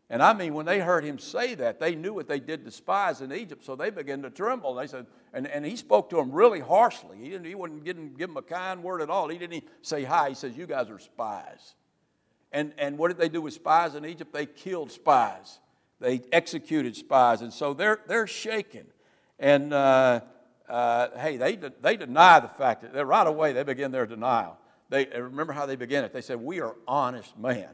And 0.09 0.23
I 0.23 0.33
mean, 0.33 0.55
when 0.55 0.65
they 0.65 0.81
heard 0.81 1.05
him 1.05 1.19
say 1.19 1.55
that, 1.57 1.79
they 1.79 1.95
knew 1.95 2.15
what 2.15 2.27
they 2.27 2.41
did 2.41 2.65
to 2.65 2.71
spies 2.71 3.21
in 3.21 3.35
Egypt, 3.35 3.63
so 3.63 3.77
they 3.77 3.91
began 3.91 4.23
to 4.23 4.31
tremble. 4.31 4.77
They 4.77 4.87
said, 4.87 5.09
and, 5.35 5.47
and 5.47 5.63
he 5.63 5.77
spoke 5.77 6.09
to 6.09 6.17
them 6.17 6.33
really 6.33 6.61
harshly. 6.61 7.19
He 7.19 7.29
didn't, 7.29 7.45
he 7.45 7.55
wouldn't 7.55 7.85
give 7.85 7.97
them, 7.97 8.15
give 8.15 8.31
them 8.31 8.39
a 8.39 8.43
kind 8.43 8.83
word 8.83 9.03
at 9.03 9.11
all. 9.11 9.29
He 9.29 9.37
didn't 9.37 9.65
say 9.83 10.05
hi. 10.05 10.31
He 10.31 10.35
says, 10.35 10.57
You 10.57 10.67
guys 10.67 10.89
are 10.89 10.99
spies. 10.99 11.75
And, 12.53 12.73
and 12.79 12.99
what 12.99 13.09
did 13.09 13.19
they 13.19 13.29
do 13.29 13.41
with 13.41 13.55
spies 13.55 13.95
in 13.95 14.05
Egypt? 14.05 14.33
They 14.33 14.47
killed 14.47 14.93
spies, 14.93 15.59
they 16.01 16.23
executed 16.33 16.97
spies. 16.97 17.43
And 17.43 17.53
so 17.53 17.75
they're, 17.75 18.01
they're 18.07 18.27
shaken. 18.27 18.87
And 19.39 19.73
uh, 19.73 20.21
uh, 20.69 21.09
hey, 21.19 21.37
they, 21.37 21.57
de- 21.57 21.73
they 21.81 21.97
deny 21.97 22.41
the 22.41 22.49
fact 22.49 22.93
that 22.93 23.07
right 23.07 23.27
away 23.27 23.53
they 23.53 23.63
begin 23.63 23.91
their 23.91 24.07
denial. 24.07 24.59
They, 24.89 25.07
remember 25.07 25.53
how 25.53 25.67
they 25.67 25.77
began 25.77 26.05
it. 26.05 26.13
They 26.13 26.21
said, 26.21 26.41
We 26.41 26.61
are 26.61 26.77
honest 26.87 27.39
men. 27.39 27.69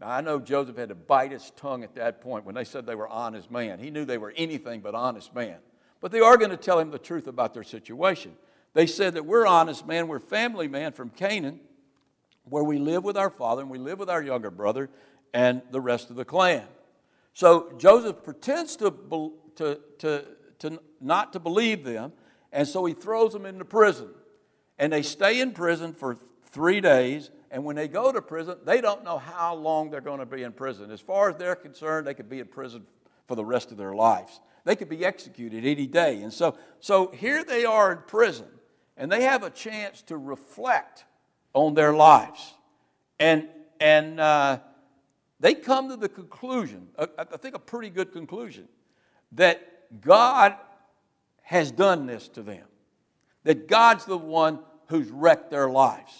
Now, 0.00 0.08
I 0.08 0.20
know 0.20 0.40
Joseph 0.40 0.76
had 0.76 0.90
to 0.90 0.94
bite 0.94 1.32
his 1.32 1.50
tongue 1.56 1.82
at 1.82 1.94
that 1.94 2.20
point 2.20 2.44
when 2.44 2.54
they 2.54 2.64
said 2.64 2.86
they 2.86 2.94
were 2.94 3.08
honest 3.08 3.50
men. 3.50 3.78
He 3.78 3.90
knew 3.90 4.04
they 4.04 4.18
were 4.18 4.32
anything 4.36 4.80
but 4.80 4.94
honest 4.94 5.34
men. 5.34 5.56
But 6.00 6.12
they 6.12 6.20
are 6.20 6.36
going 6.36 6.50
to 6.50 6.56
tell 6.56 6.78
him 6.78 6.90
the 6.90 6.98
truth 6.98 7.26
about 7.26 7.54
their 7.54 7.62
situation. 7.62 8.32
They 8.74 8.86
said 8.86 9.14
that 9.14 9.24
we're 9.24 9.46
honest 9.46 9.86
men, 9.86 10.08
we're 10.08 10.18
family 10.18 10.68
men 10.68 10.92
from 10.92 11.08
Canaan, 11.10 11.60
where 12.48 12.64
we 12.64 12.78
live 12.78 13.04
with 13.04 13.16
our 13.16 13.30
father 13.30 13.62
and 13.62 13.70
we 13.70 13.78
live 13.78 13.98
with 13.98 14.10
our 14.10 14.22
younger 14.22 14.50
brother 14.50 14.88
and 15.34 15.62
the 15.70 15.80
rest 15.80 16.10
of 16.10 16.16
the 16.16 16.24
clan. 16.24 16.66
So 17.34 17.72
Joseph 17.76 18.22
pretends 18.22 18.76
to, 18.76 19.32
to, 19.56 19.80
to, 19.98 20.24
to 20.60 20.80
not 21.00 21.32
to 21.34 21.40
believe 21.40 21.84
them, 21.84 22.12
and 22.52 22.66
so 22.66 22.84
he 22.86 22.94
throws 22.94 23.32
them 23.32 23.44
into 23.44 23.64
prison. 23.64 24.08
And 24.78 24.92
they 24.92 25.02
stay 25.02 25.40
in 25.40 25.52
prison 25.52 25.92
for 25.92 26.16
three 26.50 26.80
days, 26.80 27.30
and 27.50 27.64
when 27.64 27.76
they 27.76 27.88
go 27.88 28.12
to 28.12 28.22
prison, 28.22 28.56
they 28.64 28.80
don't 28.80 29.04
know 29.04 29.18
how 29.18 29.54
long 29.54 29.90
they're 29.90 30.00
going 30.00 30.20
to 30.20 30.26
be 30.26 30.42
in 30.42 30.52
prison. 30.52 30.90
As 30.90 31.00
far 31.00 31.30
as 31.30 31.36
they're 31.36 31.56
concerned, 31.56 32.06
they 32.06 32.14
could 32.14 32.30
be 32.30 32.40
in 32.40 32.46
prison 32.46 32.86
for 33.26 33.34
the 33.34 33.44
rest 33.44 33.72
of 33.72 33.76
their 33.76 33.94
lives. 33.94 34.40
They 34.64 34.76
could 34.76 34.88
be 34.88 35.04
executed 35.04 35.64
any 35.64 35.86
day. 35.86 36.22
And 36.22 36.32
so, 36.32 36.56
so 36.80 37.08
here 37.08 37.44
they 37.44 37.64
are 37.64 37.92
in 37.92 37.98
prison, 38.06 38.46
and 38.96 39.12
they 39.12 39.22
have 39.24 39.42
a 39.42 39.50
chance 39.50 40.02
to 40.02 40.16
reflect 40.16 41.04
on 41.56 41.72
their 41.72 41.94
lives. 41.94 42.54
And, 43.18 43.48
and 43.80 44.20
uh, 44.20 44.58
they 45.40 45.54
come 45.54 45.88
to 45.88 45.96
the 45.96 46.08
conclusion, 46.08 46.88
I 46.98 47.24
think 47.38 47.54
a 47.54 47.58
pretty 47.58 47.88
good 47.88 48.12
conclusion, 48.12 48.68
that 49.32 50.00
God 50.02 50.54
has 51.40 51.70
done 51.70 52.06
this 52.06 52.28
to 52.28 52.42
them. 52.42 52.66
That 53.44 53.68
God's 53.68 54.04
the 54.04 54.18
one 54.18 54.58
who's 54.88 55.08
wrecked 55.08 55.50
their 55.50 55.70
lives. 55.70 56.12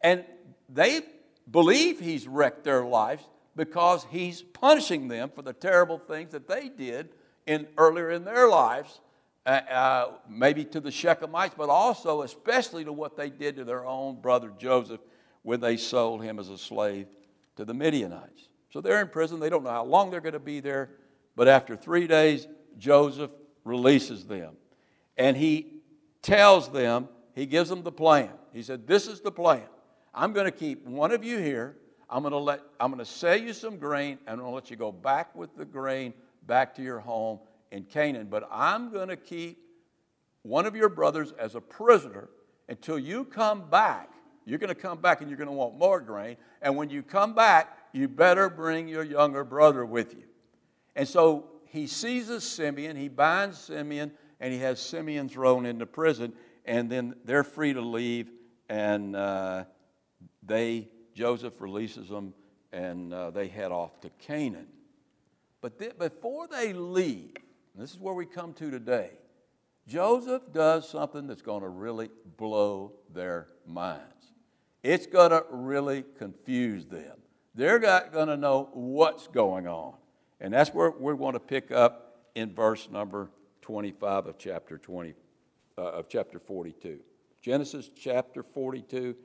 And 0.00 0.24
they 0.68 1.02
believe 1.48 2.00
He's 2.00 2.26
wrecked 2.26 2.64
their 2.64 2.84
lives 2.84 3.22
because 3.54 4.06
He's 4.10 4.42
punishing 4.42 5.06
them 5.06 5.30
for 5.32 5.42
the 5.42 5.52
terrible 5.52 5.98
things 5.98 6.32
that 6.32 6.48
they 6.48 6.68
did 6.68 7.10
in, 7.46 7.68
earlier 7.76 8.10
in 8.10 8.24
their 8.24 8.48
lives, 8.48 9.00
uh, 9.48 9.50
uh, 9.50 10.10
maybe 10.28 10.62
to 10.62 10.78
the 10.78 10.90
Shechemites, 10.90 11.52
but 11.56 11.70
also, 11.70 12.20
especially, 12.20 12.84
to 12.84 12.92
what 12.92 13.16
they 13.16 13.30
did 13.30 13.56
to 13.56 13.64
their 13.64 13.86
own 13.86 14.20
brother 14.20 14.52
Joseph 14.58 15.00
when 15.40 15.58
they 15.58 15.78
sold 15.78 16.22
him 16.22 16.38
as 16.38 16.50
a 16.50 16.58
slave 16.58 17.06
to 17.56 17.64
the 17.64 17.72
Midianites. 17.72 18.42
So 18.70 18.82
they're 18.82 19.00
in 19.00 19.08
prison. 19.08 19.40
They 19.40 19.48
don't 19.48 19.64
know 19.64 19.70
how 19.70 19.84
long 19.84 20.10
they're 20.10 20.20
going 20.20 20.34
to 20.34 20.38
be 20.38 20.60
there. 20.60 20.90
But 21.34 21.48
after 21.48 21.76
three 21.76 22.06
days, 22.06 22.46
Joseph 22.76 23.30
releases 23.64 24.26
them. 24.26 24.54
And 25.16 25.34
he 25.34 25.80
tells 26.20 26.70
them, 26.70 27.08
he 27.34 27.46
gives 27.46 27.70
them 27.70 27.82
the 27.82 27.92
plan. 27.92 28.28
He 28.52 28.62
said, 28.62 28.86
This 28.86 29.06
is 29.06 29.22
the 29.22 29.32
plan. 29.32 29.64
I'm 30.12 30.34
going 30.34 30.44
to 30.44 30.52
keep 30.52 30.84
one 30.84 31.10
of 31.10 31.24
you 31.24 31.38
here. 31.38 31.74
I'm 32.10 32.22
going 32.22 32.32
to 32.32 32.38
let 32.38 32.60
I'm 32.78 32.90
going 32.90 32.98
to 32.98 33.10
sell 33.10 33.36
you 33.36 33.54
some 33.54 33.78
grain 33.78 34.18
and 34.26 34.34
I'm 34.34 34.40
going 34.40 34.50
to 34.50 34.54
let 34.54 34.70
you 34.70 34.76
go 34.76 34.92
back 34.92 35.34
with 35.34 35.56
the 35.56 35.64
grain 35.64 36.12
back 36.46 36.74
to 36.74 36.82
your 36.82 36.98
home 36.98 37.38
in 37.70 37.84
Canaan. 37.84 38.28
But 38.30 38.48
I'm 38.50 38.92
going 38.92 39.08
to 39.08 39.16
keep 39.16 39.58
one 40.42 40.66
of 40.66 40.76
your 40.76 40.88
brothers 40.88 41.32
as 41.38 41.54
a 41.54 41.60
prisoner 41.60 42.28
until 42.68 42.98
you 42.98 43.24
come 43.24 43.68
back. 43.70 44.12
You're 44.44 44.58
going 44.58 44.68
to 44.68 44.74
come 44.74 44.98
back 44.98 45.20
and 45.20 45.28
you're 45.28 45.36
going 45.36 45.48
to 45.48 45.54
want 45.54 45.76
more 45.76 46.00
grain. 46.00 46.36
And 46.62 46.76
when 46.76 46.88
you 46.90 47.02
come 47.02 47.34
back, 47.34 47.76
you 47.92 48.08
better 48.08 48.48
bring 48.48 48.88
your 48.88 49.04
younger 49.04 49.44
brother 49.44 49.84
with 49.84 50.14
you. 50.14 50.24
And 50.96 51.06
so 51.06 51.50
he 51.66 51.86
seizes 51.86 52.44
Simeon, 52.44 52.96
he 52.96 53.08
binds 53.08 53.58
Simeon, 53.58 54.12
and 54.40 54.52
he 54.52 54.58
has 54.60 54.80
Simeon 54.80 55.28
thrown 55.28 55.66
into 55.66 55.86
prison. 55.86 56.32
And 56.64 56.90
then 56.90 57.14
they're 57.24 57.44
free 57.44 57.72
to 57.72 57.80
leave, 57.80 58.30
and 58.68 59.16
uh, 59.16 59.64
they 60.42 60.88
Joseph 61.14 61.60
releases 61.60 62.08
them, 62.08 62.32
and 62.72 63.12
uh, 63.12 63.30
they 63.30 63.48
head 63.48 63.72
off 63.72 64.00
to 64.02 64.10
Canaan. 64.20 64.68
But 65.60 65.78
th- 65.78 65.98
before 65.98 66.46
they 66.46 66.72
leave, 66.72 67.34
this 67.78 67.92
is 67.92 67.98
where 67.98 68.14
we 68.14 68.26
come 68.26 68.52
to 68.54 68.70
today. 68.70 69.10
Joseph 69.86 70.42
does 70.52 70.88
something 70.88 71.26
that's 71.26 71.42
going 71.42 71.62
to 71.62 71.68
really 71.68 72.10
blow 72.36 72.92
their 73.12 73.48
minds. 73.66 74.02
It's 74.82 75.06
going 75.06 75.30
to 75.30 75.44
really 75.50 76.04
confuse 76.18 76.86
them. 76.86 77.16
They're 77.54 77.78
not 77.78 78.12
going 78.12 78.28
to 78.28 78.36
know 78.36 78.70
what's 78.72 79.26
going 79.28 79.66
on. 79.66 79.94
And 80.40 80.52
that's 80.52 80.70
where 80.70 80.90
we're 80.90 81.14
going 81.14 81.32
to 81.32 81.40
pick 81.40 81.70
up 81.70 82.26
in 82.34 82.54
verse 82.54 82.88
number 82.90 83.30
25 83.62 84.26
of 84.26 84.38
chapter 84.38 84.78
20 84.78 85.14
uh, 85.76 85.80
of 85.80 86.08
chapter 86.08 86.38
42. 86.38 87.00
Genesis 87.42 87.90
chapter 87.96 88.42
42 88.42 89.16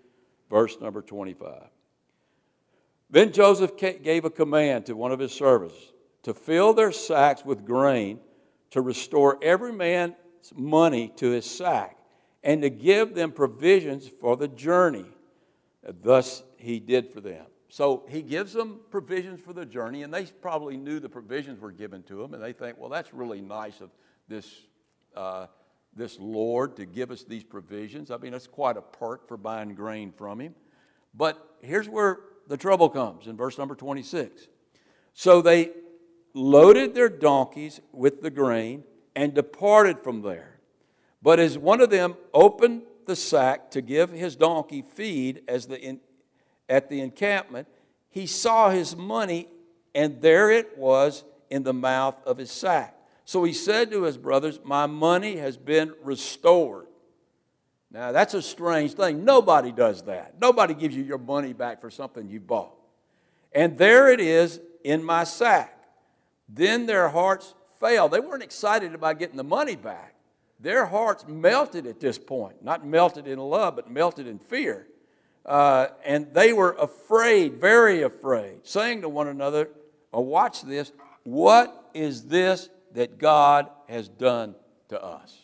verse 0.50 0.77
number 0.79 1.01
25. 1.01 1.63
Then 3.10 3.31
Joseph 3.31 3.75
gave 3.77 4.25
a 4.25 4.29
command 4.29 4.86
to 4.88 4.95
one 4.95 5.12
of 5.12 5.19
his 5.19 5.31
servants 5.31 5.75
to 6.24 6.33
fill 6.33 6.74
their 6.74 6.91
sacks 6.91 7.43
with 7.43 7.65
grain, 7.65 8.19
to 8.73 8.81
restore 8.81 9.37
every 9.43 9.71
man's 9.71 10.15
money 10.55 11.13
to 11.15 11.29
his 11.29 11.45
sack, 11.45 11.95
and 12.43 12.63
to 12.63 12.71
give 12.71 13.13
them 13.13 13.31
provisions 13.31 14.09
for 14.19 14.35
the 14.35 14.47
journey. 14.47 15.05
Thus 16.01 16.41
he 16.57 16.79
did 16.79 17.13
for 17.13 17.21
them. 17.21 17.45
So 17.69 18.03
he 18.09 18.23
gives 18.23 18.51
them 18.51 18.79
provisions 18.89 19.41
for 19.41 19.53
the 19.53 19.63
journey, 19.63 20.01
and 20.01 20.11
they 20.11 20.25
probably 20.25 20.75
knew 20.75 20.99
the 20.99 21.07
provisions 21.07 21.59
were 21.59 21.71
given 21.71 22.01
to 22.03 22.15
them, 22.15 22.33
and 22.33 22.41
they 22.41 22.51
think, 22.51 22.79
well, 22.79 22.89
that's 22.89 23.13
really 23.13 23.41
nice 23.41 23.79
of 23.79 23.91
this, 24.27 24.47
uh, 25.15 25.45
this 25.95 26.17
Lord 26.19 26.75
to 26.77 26.87
give 26.87 27.11
us 27.11 27.23
these 27.23 27.43
provisions. 27.43 28.09
I 28.09 28.17
mean, 28.17 28.31
that's 28.31 28.47
quite 28.47 28.75
a 28.75 28.81
perk 28.81 29.27
for 29.27 29.37
buying 29.37 29.75
grain 29.75 30.11
from 30.11 30.41
him. 30.41 30.55
But 31.13 31.57
here's 31.61 31.87
where 31.87 32.21
the 32.47 32.57
trouble 32.57 32.89
comes 32.89 33.27
in 33.27 33.37
verse 33.37 33.59
number 33.59 33.75
26. 33.75 34.47
So 35.13 35.43
they 35.43 35.69
loaded 36.33 36.95
their 36.95 37.09
donkeys 37.09 37.79
with 37.91 38.21
the 38.21 38.29
grain 38.29 38.83
and 39.15 39.33
departed 39.33 39.99
from 39.99 40.21
there. 40.21 40.59
But 41.21 41.39
as 41.39 41.57
one 41.57 41.81
of 41.81 41.89
them 41.89 42.15
opened 42.33 42.83
the 43.05 43.15
sack 43.15 43.71
to 43.71 43.81
give 43.81 44.09
his 44.09 44.35
donkey 44.35 44.81
feed 44.81 45.43
as 45.47 45.67
the 45.67 45.79
in, 45.79 45.99
at 46.67 46.89
the 46.89 47.01
encampment, 47.01 47.67
he 48.09 48.25
saw 48.25 48.69
his 48.69 48.95
money, 48.95 49.47
and 49.93 50.21
there 50.21 50.51
it 50.51 50.77
was 50.77 51.23
in 51.49 51.63
the 51.63 51.73
mouth 51.73 52.15
of 52.25 52.37
his 52.37 52.51
sack. 52.51 52.95
So 53.25 53.43
he 53.43 53.53
said 53.53 53.91
to 53.91 54.03
his 54.03 54.17
brothers, 54.17 54.59
My 54.63 54.85
money 54.85 55.37
has 55.37 55.55
been 55.55 55.93
restored. 56.01 56.87
Now, 57.91 58.11
that's 58.11 58.33
a 58.33 58.41
strange 58.41 58.93
thing. 58.93 59.23
Nobody 59.23 59.71
does 59.71 60.03
that. 60.03 60.35
Nobody 60.41 60.73
gives 60.73 60.95
you 60.95 61.03
your 61.03 61.19
money 61.19 61.53
back 61.53 61.79
for 61.79 61.91
something 61.91 62.27
you 62.27 62.39
bought. 62.39 62.73
And 63.51 63.77
there 63.77 64.11
it 64.11 64.19
is 64.19 64.59
in 64.83 65.03
my 65.03 65.23
sack. 65.25 65.82
Then 66.47 66.85
their 66.85 67.09
hearts 67.09 67.53
failed. 67.79 68.12
They 68.12 68.19
weren't 68.19 68.43
excited 68.43 68.93
about 68.93 69.19
getting 69.19 69.38
the 69.38 69.43
money 69.43 69.75
back. 69.75 70.15
Their 70.59 70.85
hearts 70.85 71.25
melted 71.27 71.85
at 71.88 72.00
this 72.00 72.17
point. 72.17 72.63
Not 72.63 72.85
melted 72.85 73.27
in 73.27 73.39
love, 73.39 73.75
but 73.75 73.91
melted 73.91 74.27
in 74.27 74.39
fear. 74.39 74.88
Uh, 75.45 75.88
and 76.05 76.33
they 76.33 76.53
were 76.53 76.71
afraid, 76.79 77.55
very 77.55 78.01
afraid, 78.01 78.65
saying 78.65 79.01
to 79.01 79.09
one 79.09 79.27
another, 79.27 79.69
oh, 80.13 80.21
Watch 80.21 80.62
this, 80.62 80.91
what 81.23 81.89
is 81.93 82.23
this 82.23 82.69
that 82.93 83.17
God 83.17 83.69
has 83.89 84.07
done 84.07 84.55
to 84.89 85.03
us? 85.03 85.38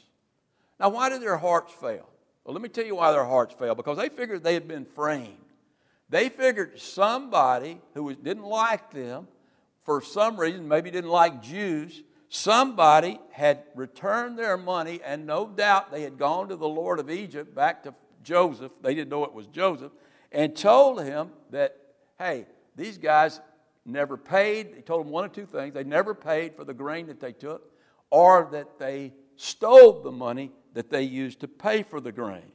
Now, 0.80 0.90
why 0.90 1.10
did 1.10 1.22
their 1.22 1.38
hearts 1.38 1.74
fail? 1.74 2.08
Well, 2.46 2.54
let 2.54 2.62
me 2.62 2.70
tell 2.70 2.86
you 2.86 2.96
why 2.96 3.12
their 3.12 3.26
hearts 3.26 3.54
failed. 3.54 3.78
Because 3.78 3.98
they 3.98 4.10
figured 4.10 4.44
they 4.44 4.54
had 4.54 4.68
been 4.68 4.86
framed. 4.86 5.36
They 6.10 6.30
figured 6.30 6.80
somebody 6.80 7.82
who 7.94 8.04
was, 8.04 8.16
didn't 8.18 8.46
like 8.46 8.92
them, 8.92 9.28
for 9.90 10.04
some 10.04 10.40
reason, 10.40 10.68
maybe 10.68 10.92
didn't 10.92 11.10
like 11.10 11.42
Jews, 11.42 12.04
somebody 12.28 13.20
had 13.32 13.64
returned 13.74 14.38
their 14.38 14.56
money, 14.56 15.00
and 15.04 15.26
no 15.26 15.48
doubt 15.48 15.92
they 15.92 16.04
had 16.04 16.16
gone 16.16 16.48
to 16.50 16.56
the 16.56 16.68
Lord 16.68 17.00
of 17.00 17.10
Egypt, 17.10 17.56
back 17.56 17.82
to 17.86 17.96
Joseph. 18.24 18.72
They 18.84 18.94
didn't 18.94 19.10
know 19.10 19.26
it 19.26 19.34
was 19.34 19.48
Joseph, 19.48 19.92
and 20.32 20.56
told 20.56 21.02
him 21.02 21.32
that, 21.50 21.76
hey, 22.20 22.46
these 22.76 23.00
guys 23.00 23.42
never 23.84 24.16
paid. 24.16 24.76
They 24.76 24.82
told 24.82 25.08
him 25.08 25.12
one 25.12 25.26
of 25.26 25.34
two 25.34 25.48
things 25.48 25.74
they 25.74 25.84
never 25.84 26.14
paid 26.14 26.56
for 26.56 26.64
the 26.64 26.76
grain 26.76 27.08
that 27.08 27.20
they 27.20 27.32
took, 27.32 27.72
or 28.12 28.48
that 28.52 28.78
they 28.78 29.12
stole 29.38 30.04
the 30.04 30.12
money 30.12 30.52
that 30.76 30.92
they 30.92 31.02
used 31.02 31.40
to 31.40 31.48
pay 31.48 31.82
for 31.82 32.00
the 32.00 32.12
grain. 32.12 32.52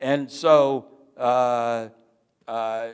And 0.00 0.30
so 0.30 0.88
uh, 1.16 1.88
uh, 2.46 2.88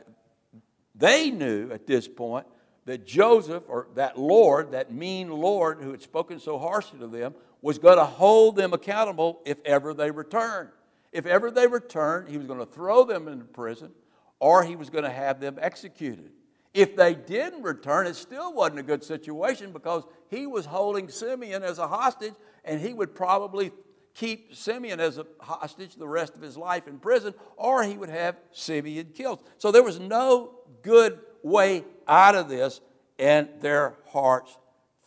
they 0.95 1.29
knew 1.29 1.71
at 1.71 1.85
this 1.85 2.07
point 2.07 2.47
that 2.85 3.05
Joseph, 3.05 3.63
or 3.67 3.87
that 3.95 4.17
Lord, 4.17 4.71
that 4.71 4.93
mean 4.93 5.29
Lord 5.29 5.81
who 5.81 5.91
had 5.91 6.01
spoken 6.01 6.39
so 6.39 6.57
harshly 6.57 6.99
to 6.99 7.07
them, 7.07 7.33
was 7.61 7.79
going 7.79 7.97
to 7.97 8.05
hold 8.05 8.55
them 8.55 8.73
accountable 8.73 9.41
if 9.45 9.57
ever 9.65 9.93
they 9.93 10.11
returned. 10.11 10.69
If 11.11 11.25
ever 11.25 11.49
they 11.49 11.65
returned, 11.65 12.29
he 12.29 12.37
was 12.37 12.45
going 12.45 12.59
to 12.59 12.65
throw 12.65 13.03
them 13.03 13.27
into 13.27 13.45
prison 13.45 13.91
or 14.39 14.63
he 14.63 14.75
was 14.75 14.89
going 14.89 15.03
to 15.03 15.09
have 15.09 15.39
them 15.39 15.57
executed. 15.59 16.31
If 16.73 16.95
they 16.95 17.15
didn't 17.15 17.63
return, 17.63 18.05
it 18.05 18.15
still 18.15 18.53
wasn't 18.53 18.79
a 18.79 18.83
good 18.83 19.03
situation 19.03 19.71
because 19.71 20.03
he 20.29 20.45
was 20.45 20.65
holding 20.65 21.09
Simeon 21.09 21.63
as 21.63 21.79
a 21.79 21.87
hostage 21.87 22.33
and 22.65 22.81
he 22.81 22.93
would 22.93 23.15
probably 23.15 23.71
keep 24.13 24.53
Simeon 24.53 24.99
as 24.99 25.17
a 25.17 25.25
hostage 25.39 25.95
the 25.95 26.07
rest 26.07 26.35
of 26.35 26.41
his 26.41 26.57
life 26.57 26.87
in 26.87 26.99
prison, 26.99 27.33
or 27.57 27.83
he 27.83 27.97
would 27.97 28.09
have 28.09 28.37
Simeon 28.51 29.11
killed. 29.13 29.41
So 29.57 29.71
there 29.71 29.83
was 29.83 29.99
no 29.99 30.59
good 30.81 31.19
way 31.45 31.85
out 32.07 32.35
of 32.35 32.49
this, 32.49 32.81
and 33.19 33.47
their 33.61 33.93
hearts 34.07 34.57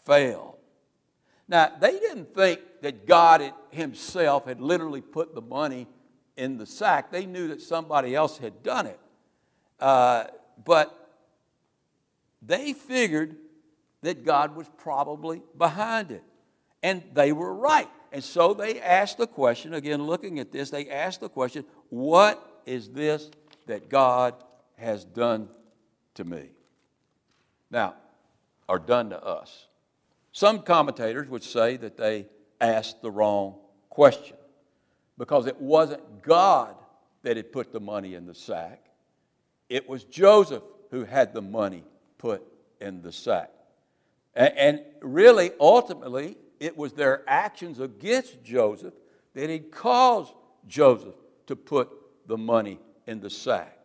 failed. 0.07 0.57
Now, 1.49 1.73
they 1.81 1.99
didn't 1.99 2.35
think 2.35 2.61
that 2.83 3.07
God 3.07 3.53
Himself 3.71 4.47
had 4.47 4.61
literally 4.61 5.01
put 5.01 5.35
the 5.35 5.43
money 5.43 5.89
in 6.37 6.57
the 6.57 6.65
sack. 6.65 7.11
They 7.11 7.27
knew 7.27 7.49
that 7.49 7.61
somebody 7.61 8.15
else 8.15 8.39
had 8.39 8.63
done 8.63 8.87
it. 8.87 9.01
Uh, 9.81 10.25
but 10.65 11.11
they 12.41 12.73
figured 12.73 13.37
that 14.03 14.25
God 14.25 14.55
was 14.55 14.69
probably 14.79 15.43
behind 15.57 16.13
it. 16.13 16.23
And 16.83 17.03
they 17.15 17.33
were 17.33 17.53
right. 17.53 17.89
And 18.13 18.23
so 18.23 18.55
they 18.55 18.81
asked 18.81 19.19
the 19.19 19.27
question, 19.27 19.75
again, 19.75 20.05
looking 20.05 20.39
at 20.39 20.53
this, 20.53 20.71
they 20.71 20.89
asked 20.89 21.21
the 21.21 21.29
question, 21.29 21.65
What 21.89 22.63
is 22.65 22.91
this 22.91 23.29
that 23.67 23.89
God 23.89 24.35
has 24.77 25.05
done 25.05 25.49
to 26.19 26.25
me? 26.25 26.51
Now, 27.71 27.95
are 28.69 28.79
done 28.79 29.11
to 29.11 29.25
us? 29.25 29.67
Some 30.33 30.63
commentators 30.63 31.29
would 31.29 31.45
say 31.45 31.77
that 31.79 31.97
they 31.97 32.27
asked 32.61 33.03
the 33.03 33.11
wrong 33.11 33.55
question 33.89 34.37
because 35.17 35.47
it 35.47 35.61
wasn't 35.61 36.23
God 36.23 36.75
that 37.23 37.37
had 37.37 37.53
put 37.53 37.73
the 37.73 37.81
money 37.81 38.15
in 38.15 38.27
the 38.27 38.35
sack, 38.35 38.85
it 39.69 39.89
was 39.89 40.05
Joseph 40.05 40.63
who 40.91 41.05
had 41.05 41.35
the 41.35 41.43
money 41.43 41.85
put 42.19 42.43
in 42.81 43.01
the 43.03 43.13
sack. 43.13 43.53
And 44.35 44.83
really, 45.01 45.53
ultimately, 45.61 46.37
it 46.59 46.77
was 46.77 46.93
their 46.93 47.23
actions 47.29 47.79
against 47.79 48.43
Joseph 48.43 48.95
that 49.35 49.51
had 49.51 49.71
caused 49.71 50.33
Joseph 50.67 51.15
to 51.47 51.55
put 51.55 51.91
the 52.27 52.39
money 52.39 52.79
in 53.07 53.21
the 53.21 53.31
sack. 53.31 53.78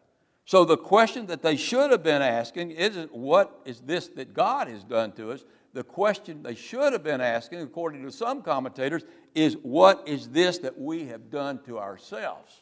So 0.45 0.65
the 0.65 0.77
question 0.77 1.27
that 1.27 1.41
they 1.41 1.55
should 1.55 1.91
have 1.91 2.03
been 2.03 2.21
asking 2.21 2.71
isn't 2.71 3.13
what 3.13 3.61
is 3.65 3.79
this 3.81 4.07
that 4.09 4.33
God 4.33 4.67
has 4.67 4.83
done 4.83 5.11
to 5.13 5.31
us? 5.31 5.45
The 5.73 5.83
question 5.83 6.43
they 6.43 6.55
should 6.55 6.93
have 6.93 7.03
been 7.03 7.21
asking, 7.21 7.61
according 7.61 8.03
to 8.03 8.11
some 8.11 8.41
commentators, 8.41 9.03
is 9.33 9.55
what 9.63 10.07
is 10.07 10.27
this 10.29 10.59
that 10.59 10.79
we 10.79 11.05
have 11.05 11.31
done 11.31 11.63
to 11.63 11.79
ourselves? 11.79 12.61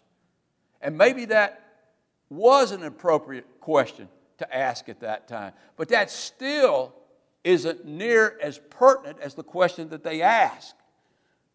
And 0.79 0.97
maybe 0.97 1.25
that 1.25 1.63
was 2.29 2.71
an 2.71 2.83
appropriate 2.83 3.59
question 3.59 4.07
to 4.37 4.55
ask 4.55 4.87
at 4.87 5.01
that 5.01 5.27
time. 5.27 5.53
But 5.75 5.89
that 5.89 6.09
still 6.09 6.93
isn't 7.43 7.85
near 7.85 8.37
as 8.41 8.59
pertinent 8.69 9.19
as 9.19 9.33
the 9.33 9.43
question 9.43 9.89
that 9.89 10.03
they 10.03 10.21
ask. 10.21 10.75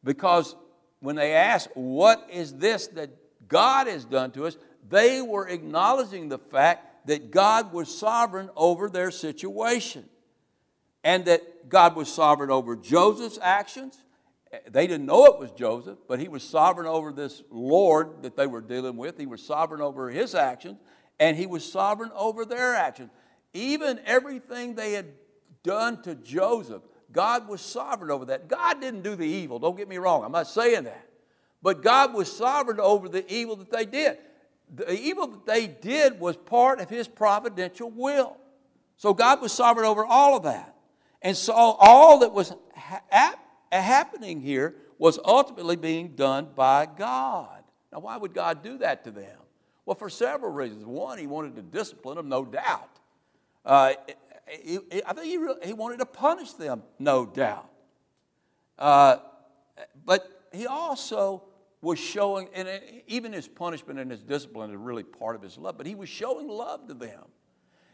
Because 0.04 0.54
when 1.00 1.16
they 1.16 1.32
ask, 1.32 1.70
What 1.74 2.28
is 2.30 2.54
this 2.54 2.88
that 2.88 3.10
God 3.48 3.86
has 3.86 4.04
done 4.04 4.32
to 4.32 4.46
us? 4.46 4.56
They 4.88 5.20
were 5.22 5.48
acknowledging 5.48 6.28
the 6.28 6.38
fact 6.38 7.06
that 7.06 7.30
God 7.30 7.72
was 7.72 7.96
sovereign 7.96 8.50
over 8.56 8.88
their 8.88 9.10
situation 9.10 10.04
and 11.04 11.24
that 11.26 11.68
God 11.68 11.96
was 11.96 12.12
sovereign 12.12 12.50
over 12.50 12.76
Joseph's 12.76 13.38
actions. 13.40 13.96
They 14.68 14.86
didn't 14.86 15.06
know 15.06 15.26
it 15.26 15.38
was 15.38 15.50
Joseph, 15.52 15.98
but 16.08 16.18
he 16.18 16.28
was 16.28 16.42
sovereign 16.42 16.86
over 16.86 17.12
this 17.12 17.42
Lord 17.50 18.22
that 18.22 18.36
they 18.36 18.46
were 18.46 18.60
dealing 18.60 18.96
with. 18.96 19.18
He 19.18 19.26
was 19.26 19.42
sovereign 19.42 19.80
over 19.80 20.10
his 20.10 20.34
actions, 20.34 20.78
and 21.20 21.36
he 21.36 21.46
was 21.46 21.70
sovereign 21.70 22.10
over 22.14 22.44
their 22.44 22.74
actions. 22.74 23.10
Even 23.54 24.00
everything 24.04 24.74
they 24.74 24.92
had 24.92 25.06
done 25.62 26.02
to 26.02 26.14
Joseph, 26.14 26.82
God 27.12 27.48
was 27.48 27.60
sovereign 27.60 28.10
over 28.10 28.26
that. 28.26 28.48
God 28.48 28.80
didn't 28.80 29.02
do 29.02 29.16
the 29.16 29.26
evil, 29.26 29.58
don't 29.58 29.76
get 29.76 29.88
me 29.88 29.98
wrong, 29.98 30.24
I'm 30.24 30.32
not 30.32 30.48
saying 30.48 30.84
that. 30.84 31.08
But 31.62 31.82
God 31.82 32.14
was 32.14 32.30
sovereign 32.30 32.80
over 32.80 33.08
the 33.08 33.30
evil 33.32 33.56
that 33.56 33.70
they 33.70 33.84
did. 33.84 34.18
The 34.74 34.92
evil 34.92 35.28
that 35.28 35.46
they 35.46 35.66
did 35.66 36.18
was 36.18 36.36
part 36.36 36.80
of 36.80 36.90
His 36.90 37.08
providential 37.08 37.90
will. 37.90 38.36
So 38.96 39.14
God 39.14 39.40
was 39.40 39.52
sovereign 39.52 39.86
over 39.86 40.04
all 40.04 40.36
of 40.36 40.44
that. 40.44 40.74
And 41.22 41.36
so 41.36 41.54
all 41.54 42.20
that 42.20 42.32
was 42.32 42.52
ha- 42.74 43.34
happening 43.70 44.40
here 44.40 44.74
was 44.98 45.18
ultimately 45.24 45.76
being 45.76 46.14
done 46.16 46.48
by 46.54 46.86
God. 46.86 47.62
Now, 47.92 48.00
why 48.00 48.16
would 48.16 48.34
God 48.34 48.62
do 48.62 48.78
that 48.78 49.04
to 49.04 49.10
them? 49.10 49.38
Well, 49.84 49.94
for 49.94 50.10
several 50.10 50.52
reasons. 50.52 50.84
One, 50.84 51.18
He 51.18 51.26
wanted 51.26 51.56
to 51.56 51.62
discipline 51.62 52.16
them, 52.16 52.28
no 52.28 52.44
doubt. 52.44 52.90
Uh, 53.64 53.94
he, 54.48 54.78
I 55.06 55.12
think 55.12 55.26
he, 55.26 55.36
really, 55.36 55.66
he 55.66 55.72
wanted 55.72 55.98
to 55.98 56.06
punish 56.06 56.52
them, 56.52 56.82
no 56.98 57.26
doubt. 57.26 57.68
Uh, 58.78 59.16
but 60.04 60.48
he 60.52 60.66
also 60.66 61.42
was 61.86 62.00
showing, 62.00 62.48
and 62.52 62.66
uh, 62.66 62.78
even 63.06 63.32
his 63.32 63.46
punishment 63.46 64.00
and 64.00 64.10
his 64.10 64.20
discipline 64.20 64.70
is 64.72 64.76
really 64.76 65.04
part 65.04 65.36
of 65.36 65.42
his 65.42 65.56
love, 65.56 65.78
but 65.78 65.86
he 65.86 65.94
was 65.94 66.08
showing 66.08 66.48
love 66.48 66.88
to 66.88 66.94
them. 66.94 67.22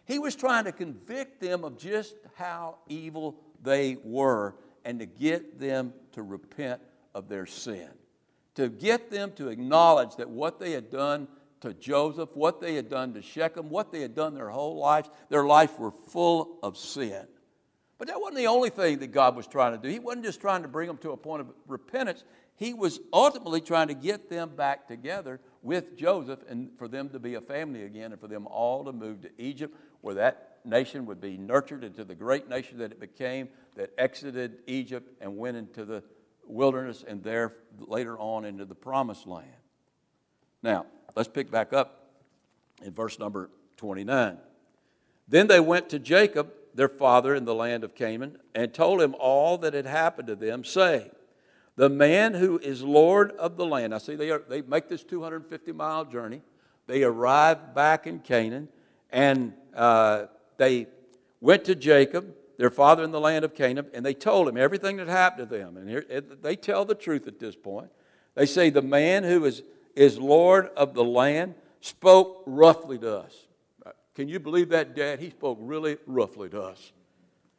He 0.06 0.18
was 0.18 0.34
trying 0.34 0.64
to 0.64 0.72
convict 0.72 1.42
them 1.42 1.62
of 1.62 1.76
just 1.76 2.16
how 2.36 2.78
evil 2.88 3.38
they 3.62 3.98
were 4.02 4.56
and 4.86 4.98
to 5.00 5.04
get 5.04 5.60
them 5.60 5.92
to 6.12 6.22
repent 6.22 6.80
of 7.14 7.28
their 7.28 7.44
sin, 7.44 7.90
to 8.54 8.70
get 8.70 9.10
them 9.10 9.30
to 9.32 9.48
acknowledge 9.48 10.16
that 10.16 10.30
what 10.30 10.58
they 10.58 10.72
had 10.72 10.90
done 10.90 11.28
to 11.60 11.74
Joseph, 11.74 12.30
what 12.32 12.62
they 12.62 12.74
had 12.74 12.88
done 12.88 13.12
to 13.12 13.20
Shechem, 13.20 13.68
what 13.68 13.92
they 13.92 14.00
had 14.00 14.14
done 14.14 14.34
their 14.34 14.48
whole 14.48 14.78
lives. 14.78 15.10
Their 15.28 15.44
life 15.44 15.78
were 15.78 15.92
full 15.92 16.58
of 16.62 16.78
sin. 16.78 17.26
But 17.98 18.08
that 18.08 18.20
wasn't 18.20 18.38
the 18.38 18.48
only 18.48 18.70
thing 18.70 18.98
that 18.98 19.12
God 19.12 19.36
was 19.36 19.46
trying 19.46 19.76
to 19.76 19.78
do. 19.78 19.88
He 19.88 20.00
wasn't 20.00 20.24
just 20.24 20.40
trying 20.40 20.62
to 20.62 20.68
bring 20.68 20.88
them 20.88 20.98
to 20.98 21.12
a 21.12 21.16
point 21.16 21.42
of 21.42 21.52
repentance. 21.68 22.24
He 22.62 22.74
was 22.74 23.00
ultimately 23.12 23.60
trying 23.60 23.88
to 23.88 23.94
get 23.94 24.30
them 24.30 24.50
back 24.56 24.86
together 24.86 25.40
with 25.62 25.96
Joseph 25.96 26.40
and 26.48 26.70
for 26.78 26.88
them 26.88 27.08
to 27.10 27.18
be 27.18 27.34
a 27.34 27.40
family 27.40 27.84
again 27.84 28.12
and 28.12 28.20
for 28.20 28.28
them 28.28 28.46
all 28.46 28.84
to 28.84 28.92
move 28.92 29.22
to 29.22 29.30
Egypt, 29.36 29.76
where 30.00 30.14
that 30.14 30.58
nation 30.64 31.06
would 31.06 31.20
be 31.20 31.36
nurtured 31.36 31.82
into 31.82 32.04
the 32.04 32.14
great 32.14 32.48
nation 32.48 32.78
that 32.78 32.92
it 32.92 33.00
became, 33.00 33.48
that 33.74 33.90
exited 33.98 34.58
Egypt 34.66 35.10
and 35.20 35.36
went 35.36 35.56
into 35.56 35.84
the 35.84 36.02
wilderness 36.46 37.04
and 37.06 37.22
there 37.22 37.52
later 37.78 38.18
on 38.18 38.44
into 38.44 38.64
the 38.64 38.74
promised 38.74 39.26
land. 39.26 39.48
Now, 40.62 40.86
Let's 41.14 41.28
pick 41.28 41.50
back 41.50 41.72
up 41.72 42.10
in 42.82 42.90
verse 42.90 43.18
number 43.18 43.50
29. 43.76 44.38
Then 45.28 45.46
they 45.46 45.60
went 45.60 45.88
to 45.90 45.98
Jacob, 45.98 46.52
their 46.74 46.88
father, 46.88 47.34
in 47.34 47.44
the 47.44 47.54
land 47.54 47.84
of 47.84 47.94
Canaan, 47.94 48.38
and 48.54 48.72
told 48.72 49.00
him 49.00 49.14
all 49.18 49.58
that 49.58 49.74
had 49.74 49.86
happened 49.86 50.28
to 50.28 50.36
them, 50.36 50.64
saying, 50.64 51.10
The 51.76 51.88
man 51.88 52.34
who 52.34 52.58
is 52.58 52.82
Lord 52.82 53.32
of 53.32 53.56
the 53.56 53.64
land. 53.64 53.90
Now, 53.92 53.98
see, 53.98 54.14
they, 54.14 54.30
are, 54.30 54.42
they 54.46 54.62
make 54.62 54.88
this 54.88 55.02
250 55.04 55.72
mile 55.72 56.04
journey. 56.04 56.42
They 56.86 57.02
arrive 57.02 57.74
back 57.74 58.06
in 58.06 58.18
Canaan, 58.18 58.68
and 59.10 59.54
uh, 59.74 60.26
they 60.58 60.86
went 61.40 61.64
to 61.64 61.74
Jacob, 61.74 62.34
their 62.58 62.70
father 62.70 63.04
in 63.04 63.10
the 63.10 63.20
land 63.20 63.44
of 63.44 63.54
Canaan, 63.54 63.86
and 63.94 64.04
they 64.04 64.14
told 64.14 64.48
him 64.48 64.56
everything 64.56 64.98
that 64.98 65.08
happened 65.08 65.48
to 65.48 65.56
them. 65.56 65.76
And 65.76 65.88
here, 65.88 66.04
they 66.42 66.56
tell 66.56 66.84
the 66.84 66.94
truth 66.94 67.26
at 67.26 67.38
this 67.38 67.56
point. 67.56 67.90
They 68.34 68.46
say, 68.46 68.68
The 68.68 68.82
man 68.82 69.24
who 69.24 69.44
is 69.44 69.62
is 69.94 70.18
Lord 70.18 70.70
of 70.76 70.94
the 70.94 71.04
land, 71.04 71.54
spoke 71.80 72.42
roughly 72.46 72.98
to 72.98 73.18
us. 73.18 73.46
Can 74.14 74.28
you 74.28 74.38
believe 74.38 74.70
that, 74.70 74.94
Dad? 74.94 75.20
He 75.20 75.30
spoke 75.30 75.58
really 75.60 75.98
roughly 76.06 76.48
to 76.50 76.62
us. 76.62 76.92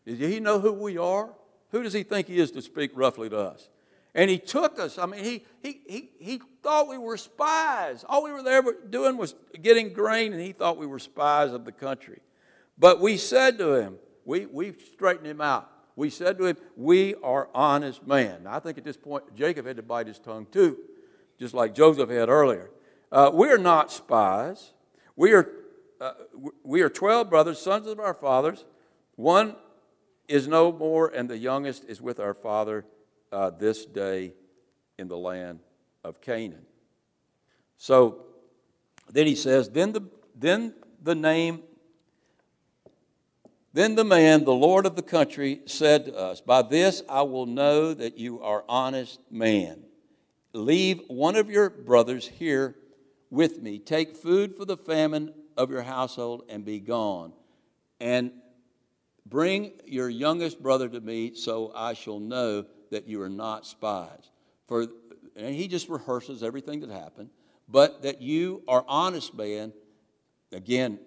Does 0.05 0.19
he 0.19 0.39
know 0.39 0.59
who 0.59 0.73
we 0.73 0.97
are? 0.97 1.29
Who 1.71 1.83
does 1.83 1.93
he 1.93 2.03
think 2.03 2.27
he 2.27 2.37
is 2.37 2.51
to 2.51 2.61
speak 2.61 2.91
roughly 2.93 3.29
to 3.29 3.37
us? 3.37 3.69
And 4.15 4.29
he 4.29 4.37
took 4.37 4.79
us. 4.79 4.97
I 4.97 5.05
mean, 5.05 5.23
he, 5.23 5.45
he, 5.61 5.81
he, 5.87 6.09
he 6.19 6.41
thought 6.61 6.87
we 6.87 6.97
were 6.97 7.17
spies. 7.17 8.05
All 8.07 8.23
we 8.23 8.31
were 8.31 8.43
there 8.43 8.61
doing 8.89 9.17
was 9.17 9.35
getting 9.61 9.91
grain, 9.91 10.33
and 10.33 10.41
he 10.41 10.51
thought 10.51 10.77
we 10.77 10.85
were 10.85 10.99
spies 10.99 11.51
of 11.51 11.65
the 11.65 11.71
country. 11.71 12.19
But 12.77 12.99
we 12.99 13.17
said 13.17 13.57
to 13.57 13.73
him, 13.73 13.97
we, 14.25 14.45
we 14.45 14.73
straightened 14.93 15.27
him 15.27 15.41
out. 15.41 15.69
We 15.95 16.09
said 16.09 16.37
to 16.39 16.45
him, 16.45 16.57
We 16.75 17.15
are 17.15 17.49
honest 17.53 18.05
men. 18.05 18.43
Now, 18.43 18.55
I 18.55 18.59
think 18.59 18.77
at 18.77 18.83
this 18.83 18.97
point, 18.97 19.35
Jacob 19.35 19.65
had 19.65 19.77
to 19.77 19.83
bite 19.83 20.07
his 20.07 20.19
tongue 20.19 20.47
too, 20.51 20.77
just 21.39 21.53
like 21.53 21.75
Joseph 21.75 22.09
had 22.09 22.29
earlier. 22.29 22.71
Uh, 23.11 23.29
we 23.33 23.49
are 23.49 23.57
not 23.57 23.91
spies. 23.91 24.73
We 25.15 25.33
are, 25.33 25.49
uh, 26.01 26.13
we 26.63 26.81
are 26.81 26.89
12 26.89 27.29
brothers, 27.29 27.59
sons 27.59 27.85
of 27.85 27.99
our 27.99 28.13
fathers. 28.13 28.65
One 29.15 29.55
is 30.27 30.47
no 30.47 30.71
more, 30.71 31.09
and 31.09 31.29
the 31.29 31.37
youngest 31.37 31.85
is 31.85 32.01
with 32.01 32.19
our 32.19 32.33
father 32.33 32.85
uh, 33.33 33.49
this 33.49 33.85
day 33.85 34.33
in 34.97 35.07
the 35.07 35.17
land 35.17 35.59
of 36.03 36.21
Canaan. 36.21 36.65
So 37.77 38.25
then 39.11 39.27
he 39.27 39.35
says, 39.35 39.69
then 39.69 39.91
the, 39.91 40.01
then 40.35 40.73
the 41.01 41.15
name, 41.15 41.63
then 43.73 43.95
the 43.95 44.03
man, 44.03 44.45
the 44.45 44.53
Lord 44.53 44.85
of 44.85 44.95
the 44.95 45.01
country, 45.01 45.61
said 45.65 46.05
to 46.05 46.15
us, 46.15 46.41
By 46.41 46.61
this 46.61 47.01
I 47.09 47.23
will 47.23 47.47
know 47.47 47.93
that 47.93 48.17
you 48.17 48.41
are 48.41 48.63
honest 48.69 49.19
man. 49.31 49.83
Leave 50.53 51.01
one 51.07 51.35
of 51.35 51.49
your 51.49 51.71
brothers 51.71 52.27
here 52.27 52.75
with 53.31 53.61
me. 53.61 53.79
Take 53.79 54.15
food 54.15 54.55
for 54.55 54.65
the 54.65 54.77
famine 54.77 55.33
of 55.57 55.71
your 55.71 55.81
household 55.81 56.43
and 56.49 56.63
be 56.63 56.79
gone. 56.79 57.33
And 57.99 58.31
bring 59.25 59.71
your 59.87 60.09
youngest 60.09 60.61
brother 60.61 60.87
to 60.87 61.01
me 61.01 61.33
so 61.33 61.71
I 61.75 61.93
shall 61.93 62.19
know 62.19 62.65
that 62.93 63.07
you 63.07 63.21
are 63.21 63.29
not 63.29 63.65
spies. 63.65 64.31
For 64.67 64.87
and 65.35 65.53
he 65.53 65.67
just 65.67 65.89
rehearses 65.89 66.43
everything 66.43 66.79
that 66.81 66.89
happened, 66.89 67.29
but 67.67 68.03
that 68.03 68.21
you 68.21 68.63
are 68.67 68.85
honest 68.87 69.33
man. 69.35 69.73
Again, 70.51 70.99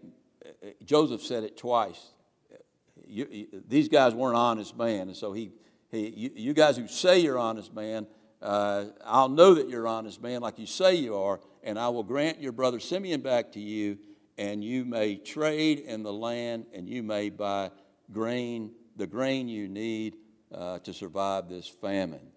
Joseph 0.84 1.22
said 1.22 1.44
it 1.44 1.56
twice. 1.56 2.10
You, 3.06 3.28
you, 3.30 3.62
these 3.68 3.88
guys 3.88 4.14
weren't 4.14 4.36
honest 4.36 4.76
men, 4.76 5.08
and 5.08 5.16
so 5.16 5.32
he, 5.32 5.52
he 5.90 6.08
you, 6.08 6.30
you 6.34 6.54
guys 6.54 6.76
who 6.76 6.88
say 6.88 7.20
you're 7.20 7.38
honest 7.38 7.72
man, 7.72 8.06
uh, 8.42 8.86
I'll 9.04 9.28
know 9.28 9.54
that 9.54 9.68
you're 9.68 9.86
honest 9.86 10.20
man, 10.20 10.40
like 10.40 10.58
you 10.58 10.66
say 10.66 10.96
you 10.96 11.16
are, 11.16 11.40
and 11.62 11.78
I 11.78 11.88
will 11.88 12.02
grant 12.02 12.40
your 12.40 12.52
brother 12.52 12.80
Simeon 12.80 13.20
back 13.20 13.52
to 13.52 13.60
you, 13.60 13.98
and 14.36 14.64
you 14.64 14.84
may 14.84 15.16
trade 15.16 15.78
in 15.78 16.02
the 16.02 16.12
land, 16.12 16.66
and 16.74 16.88
you 16.88 17.04
may 17.04 17.30
buy 17.30 17.70
grain, 18.12 18.72
the 18.96 19.06
grain 19.06 19.48
you 19.48 19.68
need 19.68 20.16
uh, 20.52 20.78
to 20.80 20.92
survive 20.92 21.48
this 21.48 21.68
famine. 21.68 22.32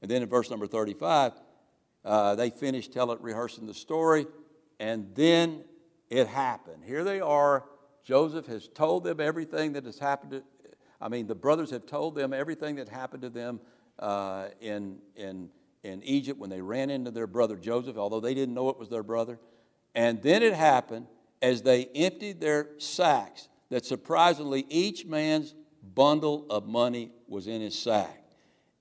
And 0.00 0.10
then 0.10 0.22
in 0.22 0.28
verse 0.28 0.50
number 0.50 0.66
35, 0.66 1.32
uh, 2.04 2.34
they 2.34 2.50
finish 2.50 2.88
telling, 2.88 3.18
rehearsing 3.20 3.66
the 3.66 3.74
story, 3.74 4.26
and 4.80 5.14
then 5.14 5.64
it 6.10 6.26
happened. 6.26 6.82
Here 6.84 7.04
they 7.04 7.20
are. 7.20 7.64
Joseph 8.04 8.46
has 8.46 8.68
told 8.68 9.04
them 9.04 9.20
everything 9.20 9.74
that 9.74 9.84
has 9.84 9.98
happened. 9.98 10.32
To, 10.32 10.42
I 11.00 11.08
mean, 11.08 11.26
the 11.26 11.34
brothers 11.34 11.70
have 11.70 11.86
told 11.86 12.16
them 12.16 12.32
everything 12.32 12.76
that 12.76 12.88
happened 12.88 13.22
to 13.22 13.30
them 13.30 13.60
uh, 13.98 14.48
in, 14.60 14.98
in, 15.14 15.48
in 15.84 16.02
Egypt 16.02 16.40
when 16.40 16.50
they 16.50 16.60
ran 16.60 16.90
into 16.90 17.12
their 17.12 17.28
brother 17.28 17.56
Joseph, 17.56 17.96
although 17.96 18.20
they 18.20 18.34
didn't 18.34 18.54
know 18.54 18.68
it 18.70 18.78
was 18.78 18.88
their 18.88 19.04
brother. 19.04 19.38
And 19.94 20.20
then 20.22 20.42
it 20.42 20.54
happened 20.54 21.06
as 21.40 21.62
they 21.62 21.86
emptied 21.94 22.40
their 22.40 22.70
sacks 22.78 23.48
that 23.70 23.84
surprisingly 23.84 24.66
each 24.68 25.06
man's 25.06 25.54
bundle 25.94 26.46
of 26.50 26.66
money 26.66 27.10
was 27.32 27.46
in 27.46 27.60
his 27.60 27.76
sack. 27.76 28.22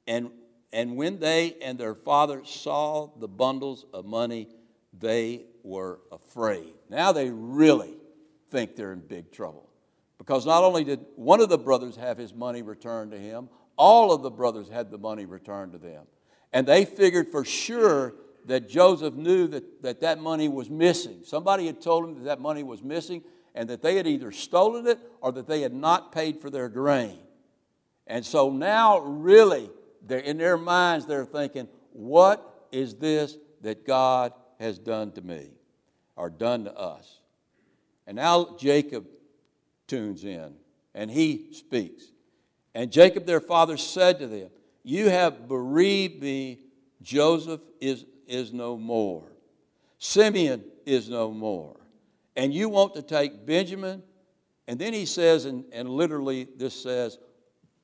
And 0.05 0.29
and 0.73 0.95
when 0.95 1.19
they 1.19 1.55
and 1.61 1.77
their 1.77 1.95
father 1.95 2.43
saw 2.45 3.09
the 3.19 3.27
bundles 3.27 3.85
of 3.93 4.05
money, 4.05 4.47
they 4.97 5.45
were 5.63 5.99
afraid. 6.11 6.73
Now 6.89 7.11
they 7.11 7.29
really 7.29 7.95
think 8.49 8.75
they're 8.75 8.93
in 8.93 8.99
big 8.99 9.31
trouble. 9.31 9.69
Because 10.17 10.45
not 10.45 10.63
only 10.63 10.83
did 10.83 10.99
one 11.15 11.41
of 11.41 11.49
the 11.49 11.57
brothers 11.57 11.95
have 11.95 12.17
his 12.17 12.33
money 12.33 12.61
returned 12.61 13.11
to 13.11 13.17
him, 13.17 13.49
all 13.75 14.13
of 14.13 14.21
the 14.21 14.29
brothers 14.29 14.69
had 14.69 14.91
the 14.91 14.97
money 14.97 15.25
returned 15.25 15.71
to 15.71 15.77
them. 15.77 16.05
And 16.53 16.67
they 16.67 16.85
figured 16.85 17.29
for 17.29 17.43
sure 17.43 18.13
that 18.45 18.69
Joseph 18.69 19.13
knew 19.15 19.47
that 19.47 19.81
that, 19.81 20.01
that 20.01 20.19
money 20.19 20.47
was 20.47 20.69
missing. 20.69 21.21
Somebody 21.23 21.65
had 21.65 21.81
told 21.81 22.05
him 22.05 22.15
that 22.15 22.23
that 22.25 22.39
money 22.39 22.63
was 22.63 22.83
missing 22.83 23.23
and 23.55 23.69
that 23.69 23.81
they 23.81 23.95
had 23.95 24.07
either 24.07 24.31
stolen 24.31 24.87
it 24.87 24.99
or 25.21 25.31
that 25.33 25.47
they 25.47 25.61
had 25.61 25.73
not 25.73 26.11
paid 26.11 26.39
for 26.39 26.49
their 26.49 26.69
grain. 26.69 27.17
And 28.07 28.25
so 28.25 28.49
now, 28.49 28.99
really, 28.99 29.69
they're, 30.05 30.19
in 30.19 30.37
their 30.37 30.57
minds, 30.57 31.05
they're 31.05 31.25
thinking, 31.25 31.67
what 31.93 32.67
is 32.71 32.95
this 32.95 33.37
that 33.61 33.85
God 33.85 34.33
has 34.59 34.79
done 34.79 35.11
to 35.13 35.21
me 35.21 35.49
or 36.15 36.29
done 36.29 36.65
to 36.65 36.77
us? 36.77 37.19
And 38.07 38.17
now 38.17 38.55
Jacob 38.57 39.05
tunes 39.87 40.23
in 40.23 40.53
and 40.93 41.09
he 41.09 41.53
speaks. 41.53 42.03
And 42.73 42.91
Jacob, 42.91 43.25
their 43.25 43.41
father, 43.41 43.77
said 43.77 44.19
to 44.19 44.27
them, 44.27 44.49
You 44.83 45.09
have 45.09 45.47
bereaved 45.47 46.21
me. 46.21 46.59
Joseph 47.01 47.61
is, 47.79 48.05
is 48.27 48.53
no 48.53 48.77
more. 48.77 49.23
Simeon 49.97 50.63
is 50.85 51.09
no 51.09 51.31
more. 51.31 51.77
And 52.35 52.53
you 52.53 52.69
want 52.69 52.93
to 52.95 53.01
take 53.01 53.45
Benjamin. 53.45 54.03
And 54.67 54.79
then 54.79 54.93
he 54.93 55.05
says, 55.05 55.45
and, 55.45 55.65
and 55.73 55.89
literally 55.89 56.47
this 56.55 56.73
says, 56.73 57.17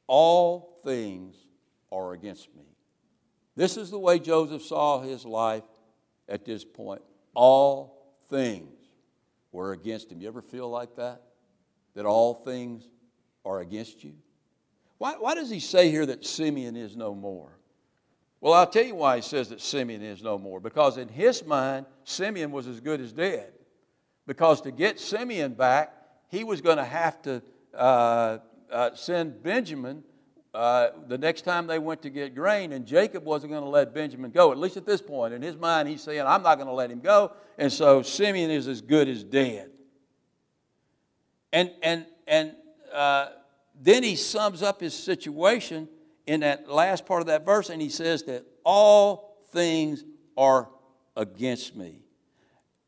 All 0.08 0.80
things 0.84 1.36
are 1.92 2.14
against 2.14 2.54
me. 2.56 2.64
This 3.56 3.78
is 3.78 3.90
the 3.90 4.00
way 4.00 4.20
Joseph 4.20 4.62
saw 4.62 5.02
his 5.02 5.26
life 5.26 5.64
at 6.30 6.46
this 6.46 6.64
point. 6.64 7.02
All 7.34 8.16
things 8.30 8.74
were 9.52 9.72
against 9.72 10.12
him. 10.12 10.22
You 10.22 10.28
ever 10.28 10.42
feel 10.42 10.70
like 10.70 10.96
that? 10.96 11.22
That 11.96 12.06
all 12.06 12.34
things 12.34 12.88
are 13.46 13.60
against 13.60 14.04
you? 14.04 14.14
Why, 14.98 15.14
why 15.14 15.36
does 15.36 15.50
he 15.50 15.60
say 15.60 15.90
here 15.90 16.06
that 16.06 16.26
Simeon 16.26 16.76
is 16.76 16.96
no 16.96 17.14
more? 17.14 17.58
Well, 18.40 18.54
I'll 18.54 18.68
tell 18.68 18.86
you 18.86 18.96
why 18.96 19.18
he 19.18 19.22
says 19.22 19.50
that 19.50 19.62
Simeon 19.62 20.04
is 20.04 20.22
no 20.22 20.38
more. 20.38 20.60
Because 20.60 20.98
in 20.98 21.08
his 21.08 21.44
mind, 21.44 21.86
Simeon 22.04 22.52
was 22.52 22.68
as 22.68 22.80
good 22.80 23.02
as 23.02 23.12
dead. 23.12 23.52
Because 24.28 24.62
to 24.62 24.72
get 24.72 25.00
Simeon 25.00 25.54
back, 25.54 25.94
he 26.30 26.44
was 26.44 26.62
going 26.62 26.78
to 26.78 26.86
have 26.86 27.22
to 27.24 27.42
uh, 27.74 28.40
uh, 28.72 28.92
send 28.94 29.42
Benjamin 29.44 30.04
uh, 30.54 30.90
the 31.08 31.18
next 31.18 31.44
time 31.44 31.68
they 31.68 31.78
went 31.78 32.02
to 32.02 32.10
get 32.10 32.34
grain, 32.34 32.72
and 32.72 32.86
Jacob 32.86 33.24
wasn't 33.24 33.52
going 33.52 33.64
to 33.64 33.70
let 33.70 33.94
Benjamin 33.94 34.32
go, 34.32 34.52
at 34.52 34.58
least 34.58 34.76
at 34.76 34.86
this 34.86 35.02
point. 35.02 35.34
In 35.34 35.42
his 35.42 35.56
mind, 35.56 35.88
he's 35.88 36.02
saying, 36.02 36.22
I'm 36.22 36.42
not 36.42 36.56
going 36.56 36.68
to 36.68 36.74
let 36.74 36.90
him 36.90 37.00
go. 37.00 37.34
And 37.58 37.72
so 37.72 38.02
Simeon 38.02 38.50
is 38.50 38.68
as 38.68 38.82
good 38.82 39.08
as 39.08 39.24
dead. 39.24 39.70
And, 41.54 41.72
and, 41.84 42.06
and 42.28 42.56
uh, 42.92 43.28
then 43.80 44.04
he 44.04 44.16
sums 44.16 44.64
up 44.64 44.82
his 44.82 44.94
situation 44.96 45.88
in 46.26 46.40
that 46.40 46.70
last 46.70 47.06
part 47.06 47.22
of 47.22 47.28
that 47.28 47.46
verse, 47.46 47.70
and 47.70 47.82
he 47.82 47.90
says 47.90 48.24
that 48.24 48.44
all 48.64 49.38
things 49.52 50.04
are 50.36 50.70
against 51.16 51.76
me. 51.76 52.00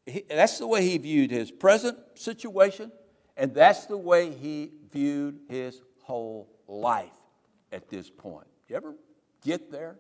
He, 0.06 0.24
that's 0.28 0.58
the 0.58 0.68
way 0.68 0.84
he 0.88 0.98
viewed 0.98 1.30
his 1.30 1.52
present 1.52 1.98
situation, 2.16 2.92
and 3.38 3.54
that's 3.54 3.86
the 3.86 3.98
way 3.98 4.32
he 4.32 4.72
viewed 4.92 5.40
his 5.50 5.82
whole 6.04 6.50
life 6.68 7.14
at 7.72 7.90
this 7.90 8.10
point. 8.10 8.48
Do 8.68 8.74
you 8.74 8.78
ever 8.78 8.96
get 9.44 9.72
there? 9.72 9.98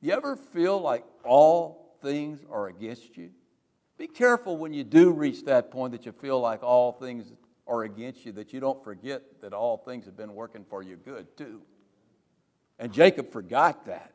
Do 0.00 0.08
you 0.08 0.14
ever 0.14 0.36
feel 0.36 0.80
like 0.80 1.04
all 1.24 1.96
things 2.02 2.40
are 2.50 2.68
against 2.68 3.16
you? 3.16 3.30
Be 3.98 4.06
careful 4.06 4.56
when 4.56 4.72
you 4.72 4.84
do 4.84 5.10
reach 5.10 5.44
that 5.44 5.70
point 5.70 5.92
that 5.92 6.06
you 6.06 6.12
feel 6.12 6.40
like 6.40 6.62
all 6.62 6.92
things 6.92 7.32
are 7.66 7.82
against 7.82 8.24
you, 8.24 8.32
that 8.32 8.52
you 8.52 8.60
don't 8.60 8.82
forget 8.82 9.22
that 9.42 9.52
all 9.52 9.76
things 9.76 10.06
have 10.06 10.16
been 10.16 10.34
working 10.34 10.64
for 10.68 10.82
you 10.82 10.96
good 10.96 11.36
too. 11.36 11.60
And 12.78 12.92
Jacob 12.92 13.30
forgot 13.30 13.84
that. 13.84 14.14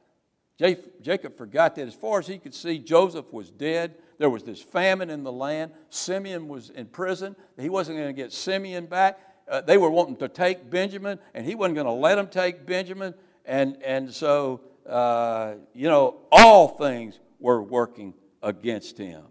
Jacob 0.58 1.38
forgot 1.38 1.76
that 1.76 1.88
as 1.88 1.94
far 1.94 2.20
as 2.20 2.28
he 2.28 2.40
could 2.40 2.56
see, 2.56 2.80
Joseph 2.80 3.32
was 3.32 3.52
dead. 3.52 3.96
There 4.18 4.30
was 4.30 4.44
this 4.44 4.62
famine 4.62 5.10
in 5.10 5.24
the 5.24 5.32
land. 5.32 5.72
Simeon 5.90 6.48
was 6.48 6.70
in 6.72 6.88
prison. 6.88 7.36
He 7.60 7.70
wasn't 7.70 7.98
going 7.98 8.08
to 8.08 8.14
get 8.14 8.32
Simeon 8.32 8.88
back 8.88 9.20
uh, 9.48 9.62
they 9.62 9.78
were 9.78 9.90
wanting 9.90 10.18
to 10.18 10.28
take 10.28 10.70
Benjamin, 10.70 11.20
and 11.34 11.46
he 11.46 11.56
wasn't 11.56 11.76
going 11.76 11.88
to 11.88 11.92
let 11.92 12.16
them 12.16 12.28
take 12.28 12.66
Benjamin. 12.66 13.14
And, 13.46 13.78
and 13.84 14.12
so, 14.12 14.62
uh, 14.88 15.56
you 15.74 15.88
know, 15.88 16.18
all 16.32 16.68
things 16.68 17.20
were 17.40 17.62
working 17.62 18.14
against 18.42 18.98
him. 18.98 19.24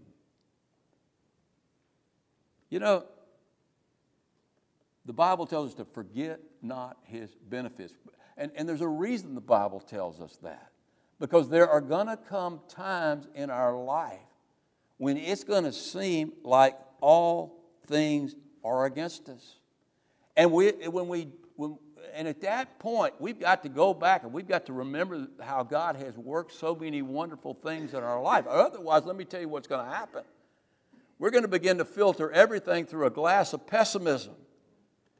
You 2.70 2.80
know, 2.80 3.04
the 5.04 5.12
Bible 5.12 5.46
tells 5.46 5.70
us 5.70 5.74
to 5.76 5.84
forget 5.84 6.40
not 6.62 6.96
his 7.04 7.34
benefits. 7.48 7.94
And, 8.36 8.50
and 8.56 8.68
there's 8.68 8.80
a 8.80 8.88
reason 8.88 9.34
the 9.34 9.40
Bible 9.40 9.80
tells 9.80 10.20
us 10.20 10.38
that. 10.42 10.70
Because 11.20 11.48
there 11.48 11.68
are 11.68 11.80
going 11.80 12.06
to 12.06 12.16
come 12.16 12.60
times 12.68 13.28
in 13.34 13.50
our 13.50 13.76
life 13.76 14.18
when 14.98 15.16
it's 15.16 15.44
going 15.44 15.64
to 15.64 15.72
seem 15.72 16.32
like 16.42 16.76
all 17.00 17.60
things 17.86 18.34
are 18.64 18.86
against 18.86 19.28
us. 19.28 19.56
And 20.36 20.52
we, 20.52 20.70
when 20.70 21.08
we, 21.08 21.28
when, 21.56 21.78
and 22.14 22.28
at 22.28 22.40
that 22.42 22.78
point, 22.78 23.14
we've 23.18 23.38
got 23.38 23.62
to 23.62 23.68
go 23.68 23.94
back 23.94 24.22
and 24.24 24.32
we've 24.32 24.48
got 24.48 24.66
to 24.66 24.72
remember 24.72 25.26
how 25.40 25.62
God 25.62 25.96
has 25.96 26.16
worked 26.16 26.52
so 26.52 26.74
many 26.74 27.02
wonderful 27.02 27.54
things 27.54 27.94
in 27.94 28.02
our 28.02 28.20
life. 28.20 28.46
Otherwise, 28.46 29.04
let 29.04 29.16
me 29.16 29.24
tell 29.24 29.40
you 29.40 29.48
what's 29.48 29.66
going 29.66 29.84
to 29.84 29.90
happen. 29.90 30.22
We're 31.18 31.30
going 31.30 31.42
to 31.42 31.48
begin 31.48 31.78
to 31.78 31.84
filter 31.84 32.30
everything 32.30 32.86
through 32.86 33.06
a 33.06 33.10
glass 33.10 33.52
of 33.52 33.66
pessimism. 33.66 34.34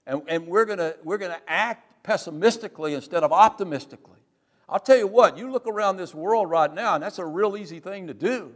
And, 0.07 0.23
and 0.29 0.47
we're 0.47 0.65
going 0.65 0.79
to, 0.79 0.97
we're 1.03 1.19
going 1.19 1.33
to 1.33 1.41
act 1.51 2.03
pessimistically 2.03 2.95
instead 2.95 3.23
of 3.23 3.33
optimistically. 3.33 4.19
I'll 4.69 4.81
tell 4.81 4.97
you 4.97 5.07
what, 5.07 5.39
you 5.39 5.51
look 5.51 5.67
around 5.67 5.97
this 5.97 6.15
world 6.15 6.51
right 6.51 6.73
now, 6.73 6.95
and 6.95 7.03
that's 7.03 7.19
a 7.19 7.25
real 7.25 7.57
easy 7.57 7.81
thing 7.81 8.07
to 8.09 8.15
do. 8.15 8.53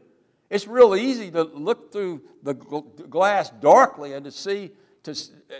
It's 0.51 0.67
real 0.67 0.97
easy 0.97 1.31
to 1.31 1.43
look 1.43 1.93
through 1.93 2.23
the 2.43 2.55
glass 2.55 3.51
darkly 3.61 4.15
and 4.15 4.25
to 4.25 4.31
see, 4.31 4.73
to, 5.03 5.15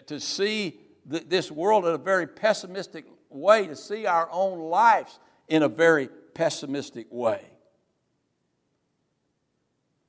to 0.07 0.19
see 0.19 0.81
this 1.09 1.51
world 1.51 1.87
in 1.87 1.95
a 1.95 1.99
very 1.99 2.27
pessimistic 2.27 3.07
way, 3.31 3.67
to 3.67 3.77
see 3.77 4.07
our 4.07 4.29
own 4.31 4.59
lives 4.71 5.19
in 5.49 5.63
a 5.63 5.69
very 5.69 6.09
pessimistic 6.35 7.07
way. 7.11 7.43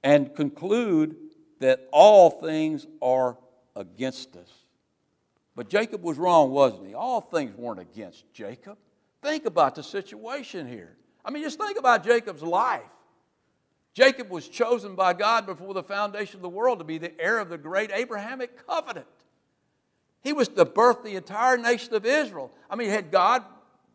And 0.04 0.34
conclude 0.36 1.16
that 1.60 1.88
all 1.92 2.30
things 2.30 2.88
are 3.02 3.38
against 3.76 4.36
us. 4.36 4.50
But 5.56 5.70
Jacob 5.70 6.04
was 6.04 6.18
wrong, 6.18 6.52
wasn't 6.52 6.88
he? 6.88 6.94
All 6.94 7.20
things 7.20 7.56
weren't 7.58 7.80
against 7.80 8.32
Jacob. 8.34 8.78
Think 9.22 9.46
about 9.46 9.76
the 9.76 9.84
situation 9.84 10.68
here. 10.68 10.96
I 11.26 11.32
mean, 11.32 11.44
just 11.44 11.60
think 11.60 11.78
about 11.78 12.06
Jacob's 12.06 12.44
life. 12.44 12.82
Jacob 13.94 14.30
was 14.30 14.48
chosen 14.48 14.96
by 14.96 15.14
God 15.14 15.46
before 15.46 15.74
the 15.74 15.84
foundation 15.84 16.38
of 16.38 16.42
the 16.42 16.50
world 16.50 16.80
to 16.80 16.86
be 16.86 16.98
the 16.98 17.20
heir 17.20 17.40
of 17.40 17.50
the 17.50 17.58
great 17.58 17.92
Abrahamic 17.92 18.66
covenant. 18.66 19.08
He 20.22 20.34
was 20.34 20.48
to 20.50 20.66
birth 20.66 21.00
of 21.00 21.04
the 21.06 21.16
entire 21.16 21.58
nation 21.58 21.94
of 21.94 22.06
Israel. 22.06 22.52
I 22.70 22.76
mean, 22.76 22.90
had 22.90 23.12
God 23.12 23.44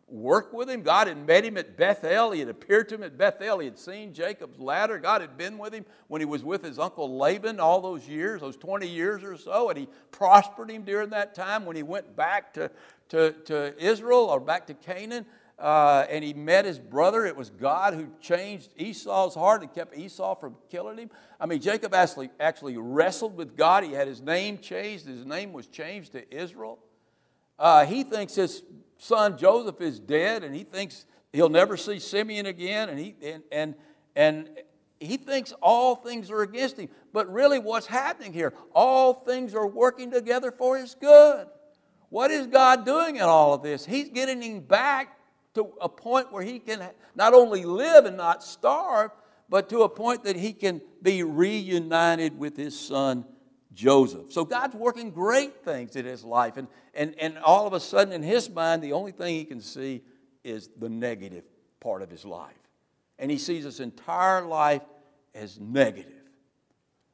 worked 0.08 0.54
with 0.54 0.70
him? 0.70 0.82
God 0.82 1.06
had 1.08 1.26
met 1.26 1.44
him 1.44 1.56
at 1.56 1.76
Bethel. 1.76 2.30
He 2.30 2.40
had 2.40 2.48
appeared 2.48 2.88
to 2.90 2.94
him 2.96 3.02
at 3.02 3.18
Bethel. 3.18 3.58
He 3.58 3.66
had 3.66 3.78
seen 3.78 4.14
Jacob's 4.14 4.58
ladder. 4.58 4.98
God 4.98 5.20
had 5.20 5.36
been 5.36 5.58
with 5.58 5.74
him 5.74 5.84
when 6.08 6.20
he 6.20 6.24
was 6.24 6.42
with 6.42 6.64
his 6.64 6.78
uncle 6.78 7.18
Laban 7.18 7.60
all 7.60 7.80
those 7.80 8.08
years, 8.08 8.40
those 8.40 8.56
20 8.56 8.86
years 8.86 9.22
or 9.22 9.36
so, 9.36 9.68
and 9.68 9.78
he 9.78 9.88
prospered 10.10 10.70
him 10.70 10.82
during 10.82 11.10
that 11.10 11.34
time 11.34 11.66
when 11.66 11.76
he 11.76 11.82
went 11.82 12.16
back 12.16 12.54
to, 12.54 12.70
to, 13.10 13.32
to 13.44 13.74
Israel 13.82 14.26
or 14.30 14.40
back 14.40 14.66
to 14.68 14.74
Canaan 14.74 15.26
uh, 15.58 16.06
and 16.10 16.24
he 16.24 16.34
met 16.34 16.64
his 16.64 16.78
brother. 16.78 17.24
It 17.24 17.36
was 17.36 17.50
God 17.50 17.94
who 17.94 18.08
changed 18.20 18.70
Esau's 18.76 19.34
heart 19.34 19.62
and 19.62 19.72
kept 19.72 19.96
Esau 19.96 20.34
from 20.34 20.56
killing 20.70 20.98
him. 20.98 21.10
I 21.40 21.46
mean, 21.46 21.60
Jacob 21.60 21.94
actually, 21.94 22.30
actually 22.40 22.76
wrestled 22.76 23.36
with 23.36 23.56
God. 23.56 23.84
He 23.84 23.92
had 23.92 24.08
his 24.08 24.20
name 24.20 24.58
changed, 24.58 25.06
his 25.06 25.24
name 25.24 25.52
was 25.52 25.66
changed 25.66 26.12
to 26.12 26.34
Israel. 26.34 26.78
Uh, 27.58 27.86
he 27.86 28.02
thinks 28.02 28.34
his 28.34 28.62
son 28.98 29.38
Joseph 29.38 29.80
is 29.80 30.00
dead, 30.00 30.42
and 30.42 30.54
he 30.54 30.64
thinks 30.64 31.06
he'll 31.32 31.48
never 31.48 31.76
see 31.76 31.98
Simeon 31.98 32.46
again, 32.46 32.88
and 32.88 32.98
he, 32.98 33.14
and, 33.22 33.42
and, 33.52 33.74
and 34.16 34.48
he 34.98 35.16
thinks 35.16 35.52
all 35.62 35.94
things 35.94 36.30
are 36.30 36.42
against 36.42 36.78
him. 36.78 36.88
But 37.12 37.32
really, 37.32 37.60
what's 37.60 37.86
happening 37.86 38.32
here? 38.32 38.54
All 38.74 39.14
things 39.14 39.54
are 39.54 39.66
working 39.66 40.10
together 40.10 40.50
for 40.50 40.78
his 40.78 40.96
good. 40.96 41.46
What 42.08 42.30
is 42.30 42.46
God 42.46 42.84
doing 42.84 43.16
in 43.16 43.22
all 43.22 43.54
of 43.54 43.62
this? 43.62 43.84
He's 43.84 44.08
getting 44.08 44.42
him 44.42 44.60
back 44.60 45.18
to 45.54 45.72
a 45.80 45.88
point 45.88 46.32
where 46.32 46.42
he 46.42 46.58
can 46.58 46.82
not 47.14 47.34
only 47.34 47.64
live 47.64 48.04
and 48.04 48.16
not 48.16 48.42
starve, 48.42 49.10
but 49.48 49.68
to 49.68 49.82
a 49.82 49.88
point 49.88 50.24
that 50.24 50.36
he 50.36 50.52
can 50.52 50.80
be 51.02 51.22
reunited 51.22 52.38
with 52.38 52.56
his 52.56 52.78
son 52.78 53.24
Joseph. 53.72 54.32
So 54.32 54.44
God's 54.44 54.74
working 54.74 55.10
great 55.10 55.64
things 55.64 55.96
in 55.96 56.04
his 56.06 56.24
life. 56.24 56.56
And, 56.56 56.68
and, 56.94 57.14
and 57.18 57.38
all 57.38 57.66
of 57.66 57.72
a 57.72 57.80
sudden, 57.80 58.12
in 58.12 58.22
his 58.22 58.48
mind, 58.48 58.82
the 58.82 58.92
only 58.92 59.12
thing 59.12 59.34
he 59.34 59.44
can 59.44 59.60
see 59.60 60.02
is 60.44 60.70
the 60.78 60.88
negative 60.88 61.44
part 61.80 62.02
of 62.02 62.10
his 62.10 62.24
life. 62.24 62.52
And 63.18 63.30
he 63.30 63.38
sees 63.38 63.64
his 63.64 63.80
entire 63.80 64.42
life 64.42 64.82
as 65.34 65.58
negative. 65.58 66.12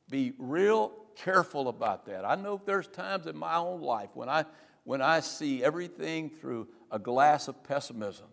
Be 0.08 0.32
real 0.38 0.92
careful 1.16 1.68
about 1.68 2.06
that. 2.06 2.24
I 2.24 2.34
know 2.34 2.60
there's 2.64 2.88
times 2.88 3.26
in 3.26 3.36
my 3.36 3.56
own 3.56 3.80
life 3.80 4.10
when 4.14 4.28
I, 4.28 4.44
when 4.84 5.00
I 5.00 5.20
see 5.20 5.62
everything 5.64 6.30
through 6.30 6.68
a 6.90 6.98
glass 6.98 7.48
of 7.48 7.62
pessimism. 7.64 8.26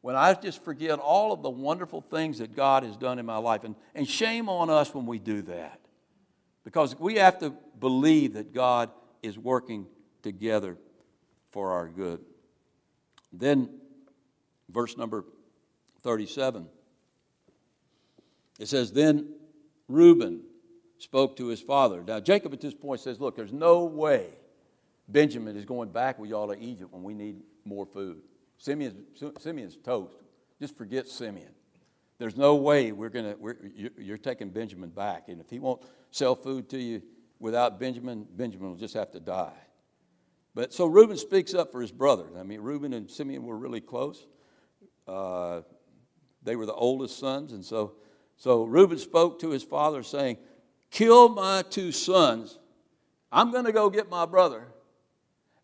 When 0.00 0.16
I 0.16 0.34
just 0.34 0.64
forget 0.64 0.98
all 0.98 1.32
of 1.32 1.42
the 1.42 1.50
wonderful 1.50 2.00
things 2.00 2.38
that 2.38 2.56
God 2.56 2.82
has 2.82 2.96
done 2.96 3.18
in 3.18 3.26
my 3.26 3.36
life. 3.36 3.62
And, 3.64 3.76
and 3.94 4.06
shame 4.08 4.48
on 4.48 4.68
us 4.68 4.92
when 4.92 5.06
we 5.06 5.18
do 5.18 5.42
that. 5.42 5.78
Because 6.64 6.98
we 6.98 7.16
have 7.16 7.38
to 7.38 7.54
believe 7.78 8.34
that 8.34 8.52
God 8.52 8.90
is 9.22 9.38
working 9.38 9.86
together 10.22 10.76
for 11.50 11.72
our 11.72 11.88
good. 11.88 12.20
Then, 13.32 13.68
verse 14.68 14.96
number 14.96 15.24
37, 16.02 16.66
it 18.58 18.66
says, 18.66 18.92
Then 18.92 19.34
Reuben 19.88 20.42
spoke 20.98 21.36
to 21.36 21.46
his 21.46 21.60
father. 21.60 22.02
Now, 22.04 22.20
Jacob 22.20 22.52
at 22.52 22.60
this 22.60 22.74
point 22.74 23.00
says, 23.00 23.20
Look, 23.20 23.36
there's 23.36 23.52
no 23.52 23.84
way 23.84 24.26
Benjamin 25.08 25.56
is 25.56 25.64
going 25.64 25.90
back 25.90 26.18
with 26.18 26.30
y'all 26.30 26.48
to 26.48 26.58
Egypt 26.58 26.92
when 26.92 27.02
we 27.02 27.14
need 27.14 27.42
more 27.64 27.86
food. 27.86 28.22
Simeon's, 28.58 28.94
Simeon's 29.40 29.76
toast. 29.76 30.16
Just 30.60 30.76
forget 30.76 31.08
Simeon. 31.08 31.50
There's 32.18 32.36
no 32.36 32.54
way 32.54 32.92
we're 32.92 33.08
going 33.08 33.34
to, 33.34 33.90
you're 33.98 34.18
taking 34.18 34.50
Benjamin 34.50 34.90
back. 34.90 35.24
And 35.28 35.40
if 35.40 35.50
he 35.50 35.58
won't 35.58 35.82
sell 36.12 36.36
food 36.36 36.68
to 36.70 36.78
you 36.78 37.02
without 37.40 37.80
Benjamin, 37.80 38.24
Benjamin 38.36 38.70
will 38.70 38.76
just 38.76 38.94
have 38.94 39.10
to 39.10 39.20
die. 39.20 39.58
But 40.54 40.72
so 40.72 40.86
Reuben 40.86 41.16
speaks 41.16 41.54
up 41.54 41.72
for 41.72 41.80
his 41.80 41.90
brother. 41.90 42.26
I 42.38 42.44
mean, 42.44 42.60
Reuben 42.60 42.92
and 42.92 43.10
Simeon 43.10 43.42
were 43.44 43.56
really 43.56 43.80
close. 43.80 44.24
Uh, 45.08 45.62
they 46.44 46.54
were 46.54 46.66
the 46.66 46.74
oldest 46.74 47.18
sons. 47.18 47.52
And 47.52 47.64
so, 47.64 47.94
so 48.36 48.62
Reuben 48.62 48.98
spoke 48.98 49.40
to 49.40 49.50
his 49.50 49.64
father, 49.64 50.04
saying, 50.04 50.36
Kill 50.90 51.30
my 51.30 51.62
two 51.62 51.90
sons. 51.90 52.58
I'm 53.32 53.50
going 53.50 53.64
to 53.64 53.72
go 53.72 53.90
get 53.90 54.10
my 54.10 54.26
brother, 54.26 54.68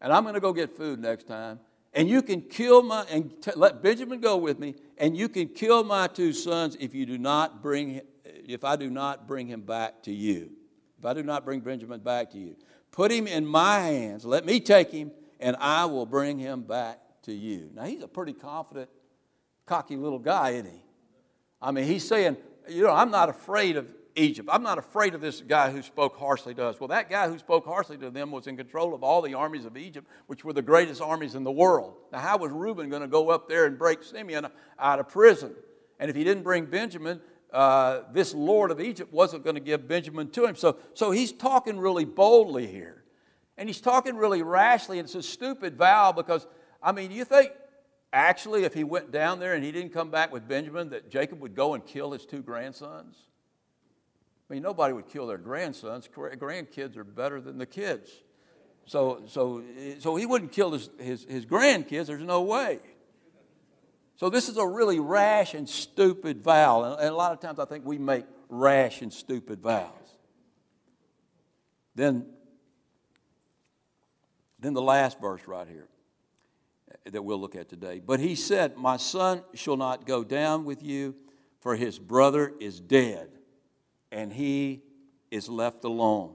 and 0.01 0.13
I'm 0.13 0.23
going 0.23 0.35
to 0.35 0.41
go 0.41 0.53
get 0.55 0.77
food 0.77 0.99
next 0.99 1.29
time 1.29 1.61
and 1.95 2.09
you 2.09 2.23
can 2.23 2.43
kill 2.43 2.83
my 2.83 3.05
and 3.11 3.31
t- 3.43 3.53
let 3.57 3.83
benjamin 3.83 4.21
go 4.21 4.37
with 4.37 4.59
me 4.59 4.75
and 4.99 5.17
you 5.17 5.29
can 5.29 5.49
kill 5.49 5.85
my 5.85 6.07
two 6.07 6.33
sons 6.33 6.77
if 6.81 6.95
you 6.95 7.07
do 7.07 7.19
not 7.19 7.63
bring 7.63 8.01
if 8.25 8.65
i 8.65 8.77
do 8.77 8.91
not 8.91 9.27
bring 9.27 9.47
him 9.47 9.61
back 9.61 10.03
to 10.03 10.13
you. 10.13 10.51
If 10.99 11.05
i 11.05 11.15
do 11.15 11.23
not 11.23 11.45
bring 11.45 11.61
benjamin 11.61 12.01
back 12.01 12.31
to 12.33 12.39
you. 12.39 12.57
Put 12.91 13.13
him 13.13 13.27
in 13.27 13.47
my 13.47 13.79
hands. 13.81 14.25
Let 14.25 14.45
me 14.45 14.61
take 14.61 14.91
him 14.91 15.13
and 15.41 15.57
i 15.61 15.85
will 15.85 16.07
bring 16.07 16.39
him 16.39 16.63
back 16.63 17.01
to 17.23 17.33
you. 17.33 17.71
Now 17.75 17.85
he's 17.85 18.03
a 18.03 18.09
pretty 18.09 18.33
confident 18.33 18.91
cocky 19.67 19.97
little 19.97 20.19
guy 20.19 20.51
isn't 20.51 20.71
he? 20.71 20.83
I 21.61 21.71
mean 21.73 21.85
he's 21.85 22.07
saying 22.07 22.37
you 22.69 22.83
know 22.83 22.93
i'm 22.93 23.11
not 23.11 23.29
afraid 23.29 23.77
of 23.77 23.87
Egypt. 24.19 24.49
I'm 24.53 24.63
not 24.63 24.79
afraid 24.79 25.15
of 25.15 25.21
this 25.21 25.41
guy 25.41 25.71
who 25.71 25.81
spoke 25.83 26.17
harshly 26.17 26.55
to 26.55 26.67
us. 26.67 26.81
Well, 26.81 26.89
that 26.89 27.09
guy 27.09 27.29
who 27.29 27.39
spoke 27.39 27.65
harshly 27.65 27.97
to 27.99 28.11
them 28.11 28.31
was 28.31 28.47
in 28.47 28.57
control 28.57 28.95
of 28.95 29.03
all 29.03 29.23
the 29.23 29.35
armies 29.35 29.65
of 29.65 29.77
Egypt, 29.77 30.07
which 30.27 30.45
were 30.45 30.53
the 30.53 30.63
greatest 30.63 31.01
armies 31.01 31.35
in 31.35 31.45
the 31.45 31.53
world. 31.53 31.95
Now, 32.13 32.19
how 32.19 32.39
was 32.39 32.51
Reuben 32.53 32.91
going 32.91 33.03
to 33.03 33.09
go 33.09 33.31
up 33.31 33.49
there 33.49 33.67
and 33.67 33.79
break 33.79 34.03
Simeon 34.03 34.47
out 34.79 34.99
of 34.99 35.09
prison? 35.09 35.55
And 36.01 36.11
if 36.11 36.17
he 36.17 36.25
didn't 36.25 36.43
bring 36.43 36.67
Benjamin, 36.67 37.21
uh, 37.53 38.03
this 38.13 38.35
Lord 38.35 38.71
of 38.71 38.81
Egypt 38.81 39.13
wasn't 39.13 39.45
going 39.45 39.55
to 39.55 39.61
give 39.61 39.89
Benjamin 39.89 40.31
to 40.31 40.45
him. 40.45 40.57
So, 40.57 40.79
so 40.95 41.11
he's 41.11 41.33
talking 41.33 41.79
really 41.79 42.05
boldly 42.05 42.67
here. 42.67 43.05
And 43.57 43.69
he's 43.69 43.81
talking 43.81 44.17
really 44.17 44.43
rashly, 44.43 44.99
and 44.99 45.07
it's 45.07 45.15
a 45.15 45.23
stupid 45.23 45.77
vow 45.77 46.13
because, 46.13 46.47
I 46.83 46.93
mean, 46.93 47.11
you 47.11 47.25
think 47.25 47.51
actually 48.13 48.65
if 48.65 48.75
he 48.75 48.85
went 48.85 49.11
down 49.11 49.41
there 49.41 49.55
and 49.55 49.65
he 49.65 49.73
didn't 49.73 49.93
come 49.93 50.11
back 50.11 50.33
with 50.33 50.47
Benjamin, 50.47 50.91
that 50.91 51.11
Jacob 51.11 51.41
would 51.41 51.55
go 51.57 51.75
and 51.75 51.85
kill 51.85 52.13
his 52.13 52.25
two 52.25 52.43
grandsons? 52.43 53.17
I 54.49 54.55
mean, 54.55 54.63
nobody 54.63 54.95
would 54.95 55.09
kill 55.09 55.27
their 55.27 55.39
grandsons. 55.39 56.09
Grandkids 56.09 56.97
are 56.97 57.05
better 57.05 57.41
than 57.41 57.59
the 57.59 57.67
kids. 57.67 58.11
So, 58.87 59.23
so, 59.27 59.63
so 59.99 60.17
he 60.17 60.25
wouldn't 60.25 60.53
kill 60.53 60.73
his, 60.73 60.89
his, 60.99 61.25
his 61.25 61.45
grandkids. 61.45 62.07
There's 62.07 62.23
no 62.23 62.41
way. 62.43 62.81
So 64.17 64.31
this 64.31 64.49
is 64.49 64.57
a 64.57 64.67
really 64.67 65.01
rash 65.01 65.53
and 65.53 65.69
stupid 65.69 66.43
vow. 66.43 66.83
And, 66.85 67.01
and 67.01 67.09
a 67.11 67.15
lot 67.15 67.33
of 67.33 67.41
times 67.41 67.59
I 67.59 67.67
think 67.67 67.85
we 67.85 67.99
make 67.99 68.25
rash 68.49 69.03
and 69.03 69.13
stupid 69.13 69.61
vows. 69.61 69.93
Then, 71.95 72.25
then 74.59 74.73
the 74.73 74.83
last 74.83 75.21
verse 75.21 75.43
right 75.47 75.69
here 75.69 75.89
uh, 76.91 77.11
that 77.11 77.23
we'll 77.23 77.41
look 77.41 77.55
at 77.55 77.69
today. 77.69 78.01
But 78.05 78.19
he 78.19 78.35
said, 78.35 78.79
My 78.79 78.97
son 78.97 79.43
shall 79.53 79.77
not 79.77 80.07
go 80.07 80.25
down 80.25 80.65
with 80.65 80.83
you, 80.83 81.15
for 81.61 81.77
his 81.77 81.99
brother 81.99 82.55
is 82.61 82.81
dead 82.81 83.38
and 84.11 84.33
he 84.33 84.83
is 85.31 85.49
left 85.49 85.85
alone. 85.85 86.35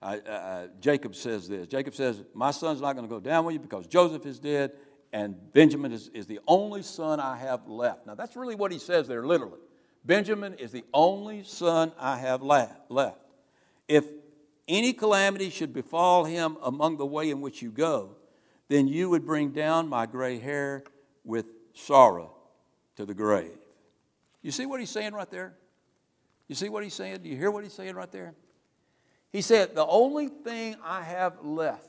Uh, 0.00 0.16
uh, 0.28 0.66
Jacob 0.80 1.14
says 1.14 1.48
this 1.48 1.66
Jacob 1.66 1.94
says, 1.94 2.22
My 2.34 2.50
son's 2.50 2.80
not 2.80 2.94
going 2.94 3.06
to 3.06 3.12
go 3.12 3.20
down 3.20 3.44
with 3.44 3.54
you 3.54 3.58
because 3.58 3.86
Joseph 3.86 4.26
is 4.26 4.38
dead, 4.38 4.72
and 5.12 5.36
Benjamin 5.52 5.92
is, 5.92 6.08
is 6.08 6.26
the 6.26 6.40
only 6.46 6.82
son 6.82 7.20
I 7.20 7.36
have 7.36 7.66
left. 7.66 8.06
Now, 8.06 8.14
that's 8.14 8.36
really 8.36 8.54
what 8.54 8.72
he 8.72 8.78
says 8.78 9.08
there, 9.08 9.26
literally. 9.26 9.58
Benjamin 10.04 10.54
is 10.54 10.72
the 10.72 10.84
only 10.94 11.42
son 11.42 11.92
I 11.98 12.18
have 12.18 12.42
left. 12.42 13.20
If 13.88 14.04
any 14.68 14.92
calamity 14.92 15.50
should 15.50 15.72
befall 15.72 16.24
him 16.24 16.56
among 16.62 16.98
the 16.98 17.06
way 17.06 17.30
in 17.30 17.40
which 17.40 17.62
you 17.62 17.70
go, 17.70 18.16
then 18.68 18.86
you 18.86 19.10
would 19.10 19.24
bring 19.24 19.50
down 19.50 19.88
my 19.88 20.06
gray 20.06 20.38
hair 20.38 20.84
with 21.24 21.46
sorrow 21.74 22.34
to 22.96 23.06
the 23.06 23.14
grave. 23.14 23.56
You 24.42 24.50
see 24.50 24.66
what 24.66 24.78
he's 24.78 24.90
saying 24.90 25.14
right 25.14 25.30
there? 25.30 25.54
You 26.48 26.54
see 26.54 26.68
what 26.68 26.82
he's 26.82 26.94
saying? 26.94 27.20
Do 27.22 27.28
you 27.28 27.36
hear 27.36 27.50
what 27.50 27.62
he's 27.62 27.74
saying 27.74 27.94
right 27.94 28.10
there? 28.10 28.34
He 29.30 29.42
said, 29.42 29.74
The 29.74 29.86
only 29.86 30.28
thing 30.28 30.76
I 30.82 31.02
have 31.02 31.44
left 31.44 31.88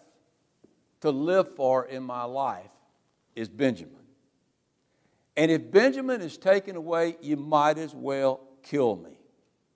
to 1.02 1.10
live 1.10 1.56
for 1.56 1.86
in 1.86 2.04
my 2.04 2.24
life 2.24 2.70
is 3.36 3.48
Benjamin. 3.48 3.96
And 5.38 5.50
if 5.50 5.72
Benjamin 5.72 6.20
is 6.20 6.38
taken 6.38 6.76
away, 6.76 7.16
you 7.22 7.38
might 7.38 7.78
as 7.78 7.96
well 7.96 8.42
kill 8.62 8.98
me. 8.98 9.18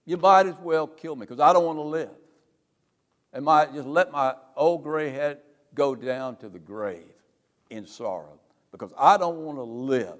You 0.05 0.17
might 0.17 0.45
as 0.45 0.55
well 0.61 0.87
kill 0.87 1.15
me 1.15 1.21
because 1.21 1.39
I 1.39 1.53
don't 1.53 1.63
want 1.63 1.77
to 1.77 1.83
live. 1.83 2.09
And 3.31 3.45
my, 3.45 3.65
just 3.67 3.87
let 3.87 4.11
my 4.11 4.35
old 4.57 4.83
gray 4.83 5.09
head 5.09 5.39
go 5.73 5.95
down 5.95 6.35
to 6.37 6.49
the 6.49 6.59
grave 6.59 7.13
in 7.69 7.87
sorrow 7.87 8.39
because 8.71 8.91
I 8.97 9.15
don't 9.17 9.37
want 9.37 9.57
to 9.57 9.63
live 9.63 10.19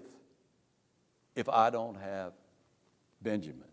if 1.36 1.50
I 1.50 1.70
don't 1.70 1.96
have 1.96 2.32
Benjamin. 3.22 3.73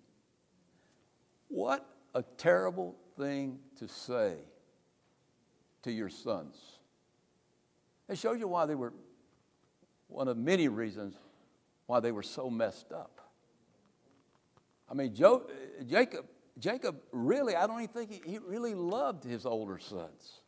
What 1.50 1.84
a 2.14 2.22
terrible 2.38 2.96
thing 3.18 3.58
to 3.78 3.88
say 3.88 4.36
to 5.82 5.90
your 5.90 6.08
sons. 6.08 6.56
It 8.08 8.18
shows 8.18 8.38
you 8.38 8.46
why 8.46 8.66
they 8.66 8.76
were 8.76 8.92
one 10.06 10.28
of 10.28 10.36
many 10.36 10.68
reasons 10.68 11.14
why 11.86 11.98
they 11.98 12.12
were 12.12 12.22
so 12.22 12.48
messed 12.50 12.92
up. 12.92 13.20
I 14.88 14.94
mean, 14.94 15.12
Jacob, 15.86 16.26
Jacob 16.58 17.00
really, 17.10 17.56
I 17.56 17.66
don't 17.66 17.82
even 17.82 17.88
think 17.88 18.10
he, 18.12 18.30
he 18.30 18.38
really 18.38 18.74
loved 18.74 19.24
his 19.24 19.44
older 19.44 19.78
sons. 19.78 20.40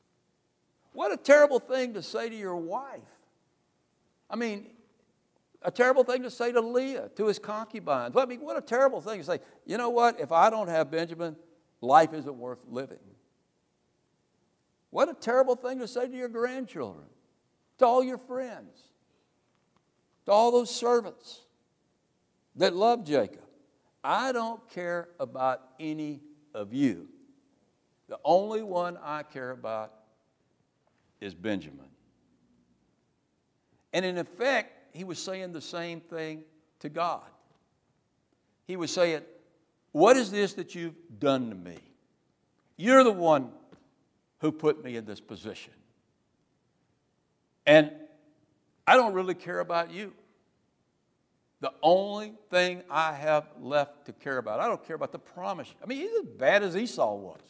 What 0.93 1.13
a 1.13 1.17
terrible 1.17 1.59
thing 1.59 1.95
to 1.95 2.03
say 2.03 2.29
to 2.29 2.37
your 2.37 2.57
wife. 2.57 3.01
I 4.31 4.37
mean, 4.37 4.71
a 5.65 5.71
terrible 5.71 6.05
thing 6.05 6.23
to 6.23 6.31
say 6.31 6.53
to 6.53 6.61
Leah, 6.61 7.11
to 7.17 7.27
his 7.27 7.39
concubines. 7.39 8.17
I 8.17 8.25
mean, 8.27 8.41
what 8.41 8.57
a 8.57 8.61
terrible 8.61 9.01
thing 9.01 9.21
to 9.21 9.25
say. 9.25 9.41
You 9.67 9.79
know 9.79 9.91
what? 9.91 10.21
If 10.21 10.33
I 10.33 10.51
don't 10.51 10.69
have 10.69 10.91
Benjamin, 10.91 11.37
life 11.81 12.13
isn't 12.13 12.37
worth 12.37 12.61
living. 12.69 12.99
What 14.91 15.09
a 15.09 15.15
terrible 15.15 15.57
thing 15.57 15.79
to 15.79 15.89
say 15.89 16.07
to 16.07 16.17
your 16.17 16.29
grandchildren, 16.29 17.07
to 17.79 17.87
all 17.87 18.05
your 18.05 18.19
friends, 18.19 18.79
to 20.27 20.33
all 20.33 20.53
those 20.53 20.75
servants 20.75 21.41
that 22.57 22.75
love 22.75 23.05
Jacob. 23.05 23.43
I 24.05 24.33
don't 24.33 24.69
care 24.71 25.09
about 25.19 25.63
any 25.81 26.21
of 26.55 26.75
you. 26.75 27.09
The 28.09 28.19
only 28.25 28.63
one 28.63 28.99
I 29.03 29.23
care 29.23 29.53
about 29.53 29.93
is 31.21 31.35
Benjamin. 31.35 31.87
And 33.93 34.05
in 34.05 34.19
effect, 34.19 34.82
he 34.93 35.05
was 35.05 35.19
saying 35.19 35.53
the 35.53 35.61
same 35.61 36.01
thing 36.01 36.45
to 36.81 36.89
God. 36.89 37.23
He 38.67 38.77
was 38.77 38.91
saying, 38.91 39.23
What 39.93 40.17
is 40.17 40.31
this 40.31 40.55
that 40.55 40.75
you've 40.75 40.95
done 41.19 41.51
to 41.51 41.57
me? 41.57 41.79
You're 42.77 43.05
the 43.05 43.13
one 43.13 43.51
who 44.39 44.53
put 44.53 44.85
me 44.85 44.97
in 44.97 45.05
this 45.05 45.21
position. 45.21 45.73
And 47.67 47.93
I 48.87 48.97
don't 48.97 49.15
really 49.15 49.35
care 49.35 49.61
about 49.61 49.93
you. 49.93 50.13
The 51.61 51.73
only 51.81 52.35
thing 52.51 52.83
I 52.91 53.13
have 53.13 53.47
left 53.61 54.07
to 54.07 54.13
care 54.13 54.39
about, 54.39 54.59
I 54.59 54.67
don't 54.67 54.85
care 54.85 54.97
about 54.97 55.13
the 55.13 55.21
promise. 55.21 55.73
I 55.83 55.87
mean, 55.87 55.99
he's 55.99 56.11
as 56.11 56.27
bad 56.37 56.65
as 56.65 56.77
Esau 56.77 57.15
was. 57.15 57.41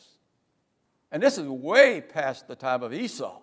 And 1.11 1.22
this 1.22 1.38
is 1.38 1.48
way 1.48 2.02
past 2.02 2.46
the 2.46 2.55
time 2.55 2.83
of 2.83 2.92
Esau. 2.92 3.41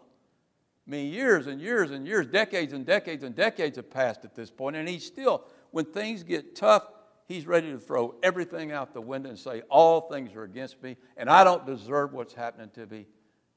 I 0.90 0.92
mean, 0.92 1.14
years 1.14 1.46
and 1.46 1.62
years 1.62 1.92
and 1.92 2.08
years, 2.08 2.26
decades 2.26 2.74
and 2.74 2.84
decades 2.84 3.24
and 3.24 3.36
decades 3.36 3.76
have 3.78 3.92
passed 3.92 4.26
at 4.26 4.34
this 4.34 4.50
point, 4.50 4.76
and 4.76 4.90
he's 4.90 5.06
still, 5.06 5.44
when 5.70 5.86
things 5.86 6.24
get 6.24 6.56
tough, 6.56 6.84
he's 7.28 7.46
ready 7.46 7.72
to 7.72 7.78
throw 7.78 8.16
everything 8.24 8.72
out 8.72 8.92
the 8.96 9.02
window 9.02 9.30
and 9.30 9.38
say, 9.38 9.62
All 9.70 10.02
things 10.10 10.34
are 10.34 10.42
against 10.42 10.82
me, 10.82 10.98
and 11.16 11.30
I 11.30 11.44
don't 11.44 11.64
deserve 11.64 12.14
what's 12.14 12.34
happening 12.34 12.72
to 12.74 12.88
me. 12.88 13.06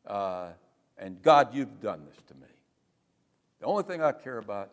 Uh, 0.07 0.49
and 0.99 1.23
God, 1.23 1.55
you've 1.55 1.81
done 1.81 2.05
this 2.07 2.23
to 2.27 2.35
me. 2.35 2.49
The 3.61 3.67
only 3.67 3.85
thing 3.85 4.03
I 4.03 4.13
care 4.13 4.37
about 4.37 4.71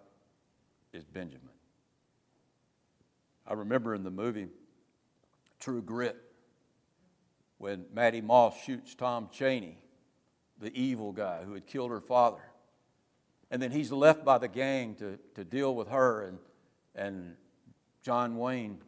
is 0.91 1.05
Benjamin. 1.05 1.47
I 3.47 3.53
remember 3.53 3.95
in 3.95 4.03
the 4.03 4.11
movie 4.11 4.49
True 5.61 5.81
Grit 5.81 6.17
when 7.57 7.85
Mattie 7.93 8.19
Ross 8.19 8.61
shoots 8.65 8.95
Tom 8.95 9.29
Chaney, 9.31 9.77
the 10.59 10.77
evil 10.77 11.13
guy 11.13 11.43
who 11.45 11.53
had 11.53 11.65
killed 11.65 11.91
her 11.91 12.01
father. 12.01 12.41
And 13.51 13.61
then 13.61 13.71
he's 13.71 13.91
left 13.91 14.23
by 14.23 14.37
the 14.37 14.47
gang 14.47 14.95
to, 14.95 15.17
to 15.35 15.43
deal 15.43 15.73
with 15.73 15.87
her, 15.87 16.23
and, 16.23 16.37
and 16.95 17.35
John 18.03 18.37
Wayne, 18.37 18.79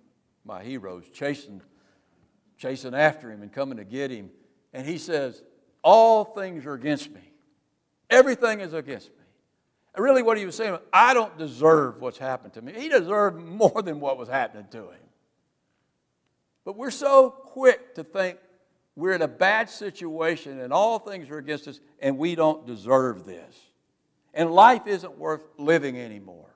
my 0.46 0.64
hero, 0.64 1.00
is 1.00 1.10
chasing, 1.10 1.62
chasing 2.58 2.94
after 2.94 3.32
him 3.32 3.42
and 3.42 3.52
coming 3.52 3.78
to 3.78 3.84
get 3.84 4.12
him. 4.12 4.30
And 4.74 4.86
he 4.86 4.98
says, 4.98 5.42
All 5.84 6.24
things 6.24 6.66
are 6.66 6.74
against 6.74 7.12
me. 7.12 7.22
Everything 8.10 8.60
is 8.60 8.74
against 8.74 9.10
me. 9.10 9.16
And 9.96 10.04
really, 10.04 10.22
what 10.22 10.38
he 10.38 10.46
was 10.46 10.56
saying, 10.56 10.74
was, 10.74 10.82
I 10.94 11.14
don't 11.14 11.38
deserve 11.38 12.02
what's 12.02 12.18
happened 12.18 12.54
to 12.54 12.62
me. 12.62 12.74
He 12.74 12.88
deserved 12.88 13.42
more 13.42 13.82
than 13.82 14.00
what 14.00 14.18
was 14.18 14.30
happening 14.30 14.68
to 14.72 14.84
him. 14.84 15.02
But 16.64 16.78
we're 16.78 16.92
so 16.92 17.30
quick 17.30 17.96
to 17.96 18.04
think 18.04 18.38
we're 18.96 19.14
in 19.14 19.22
a 19.22 19.28
bad 19.28 19.70
situation 19.70 20.60
and 20.60 20.72
all 20.72 21.00
things 21.00 21.30
are 21.30 21.38
against 21.38 21.68
us 21.68 21.80
and 22.00 22.18
we 22.18 22.36
don't 22.36 22.68
deserve 22.68 23.26
this. 23.26 23.71
And 24.34 24.52
life 24.52 24.88
isn't 24.88 25.18
worth 25.18 25.42
living 25.58 25.98
anymore. 25.98 26.50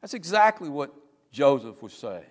That's 0.00 0.14
exactly 0.14 0.68
what 0.68 0.94
Joseph 1.30 1.82
was 1.82 1.92
saying. 1.92 2.24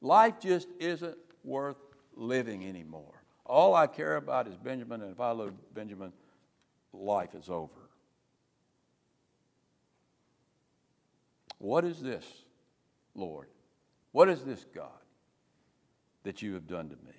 Life 0.00 0.40
just 0.40 0.68
isn't 0.80 1.16
worth 1.44 1.76
living 2.16 2.66
anymore. 2.66 3.22
All 3.46 3.74
I 3.74 3.86
care 3.86 4.16
about 4.16 4.48
is 4.48 4.56
Benjamin, 4.56 5.02
and 5.02 5.12
if 5.12 5.20
I 5.20 5.32
lose 5.32 5.52
Benjamin, 5.74 6.12
life 6.92 7.34
is 7.34 7.48
over. 7.48 7.70
What 11.58 11.84
is 11.84 12.00
this, 12.00 12.24
Lord? 13.14 13.48
What 14.12 14.28
is 14.28 14.42
this, 14.42 14.64
God, 14.74 14.88
that 16.24 16.42
you 16.42 16.54
have 16.54 16.66
done 16.66 16.88
to 16.88 16.96
me? 16.96 17.14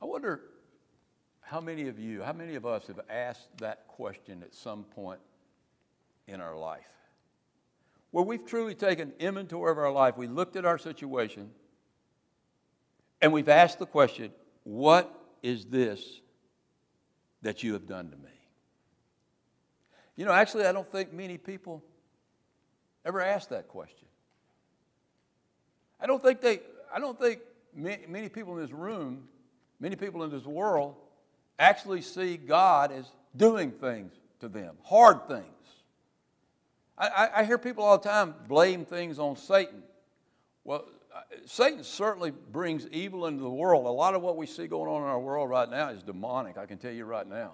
I 0.00 0.04
wonder 0.04 0.42
how 1.50 1.60
many 1.62 1.88
of 1.88 1.98
you, 1.98 2.22
how 2.22 2.34
many 2.34 2.56
of 2.56 2.66
us 2.66 2.88
have 2.88 3.00
asked 3.08 3.48
that 3.58 3.88
question 3.88 4.42
at 4.42 4.54
some 4.54 4.84
point 4.84 5.20
in 6.26 6.42
our 6.42 6.54
life? 6.54 6.84
Where 8.10 8.24
we've 8.24 8.44
truly 8.44 8.74
taken 8.74 9.14
inventory 9.18 9.70
of 9.72 9.78
our 9.78 9.90
life, 9.90 10.18
we 10.18 10.26
looked 10.26 10.56
at 10.56 10.66
our 10.66 10.76
situation, 10.76 11.50
and 13.22 13.32
we've 13.32 13.48
asked 13.48 13.78
the 13.78 13.86
question, 13.86 14.30
What 14.64 15.10
is 15.42 15.64
this 15.64 16.20
that 17.40 17.62
you 17.62 17.72
have 17.72 17.86
done 17.86 18.10
to 18.10 18.16
me? 18.16 18.30
You 20.16 20.26
know, 20.26 20.32
actually, 20.32 20.66
I 20.66 20.72
don't 20.72 20.86
think 20.86 21.14
many 21.14 21.38
people 21.38 21.82
ever 23.06 23.22
ask 23.22 23.48
that 23.48 23.68
question. 23.68 24.06
I 25.98 26.06
don't 26.06 26.22
think 26.22 26.42
they, 26.42 26.60
I 26.94 27.00
don't 27.00 27.18
think 27.18 27.40
many 27.74 28.28
people 28.28 28.54
in 28.54 28.60
this 28.60 28.72
room, 28.72 29.28
many 29.80 29.96
people 29.96 30.24
in 30.24 30.30
this 30.30 30.44
world 30.44 30.96
actually 31.58 32.02
see 32.02 32.36
God 32.36 32.92
as 32.92 33.10
doing 33.36 33.70
things 33.70 34.12
to 34.40 34.48
them, 34.48 34.76
hard 34.84 35.26
things. 35.28 35.44
I, 36.96 37.28
I, 37.36 37.44
hear 37.44 37.58
people 37.58 37.84
all 37.84 37.98
the 37.98 38.08
time 38.08 38.34
blame 38.48 38.84
things 38.84 39.20
on 39.20 39.36
Satan. 39.36 39.84
Well, 40.64 40.84
uh, 41.14 41.20
Satan 41.46 41.84
certainly 41.84 42.32
brings 42.32 42.88
evil 42.88 43.26
into 43.26 43.42
the 43.42 43.50
world. 43.50 43.86
A 43.86 43.88
lot 43.88 44.14
of 44.14 44.22
what 44.22 44.36
we 44.36 44.46
see 44.46 44.66
going 44.66 44.90
on 44.90 45.02
in 45.02 45.08
our 45.08 45.20
world 45.20 45.48
right 45.48 45.70
now 45.70 45.90
is 45.90 46.02
demonic, 46.02 46.58
I 46.58 46.66
can 46.66 46.78
tell 46.78 46.92
you 46.92 47.04
right 47.04 47.26
now. 47.26 47.52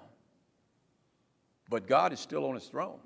But 1.69 1.87
God 1.87 2.13
is 2.15 2.21
still 2.21 2.47
on 2.47 2.55
his 2.55 2.65
throne. 2.65 2.99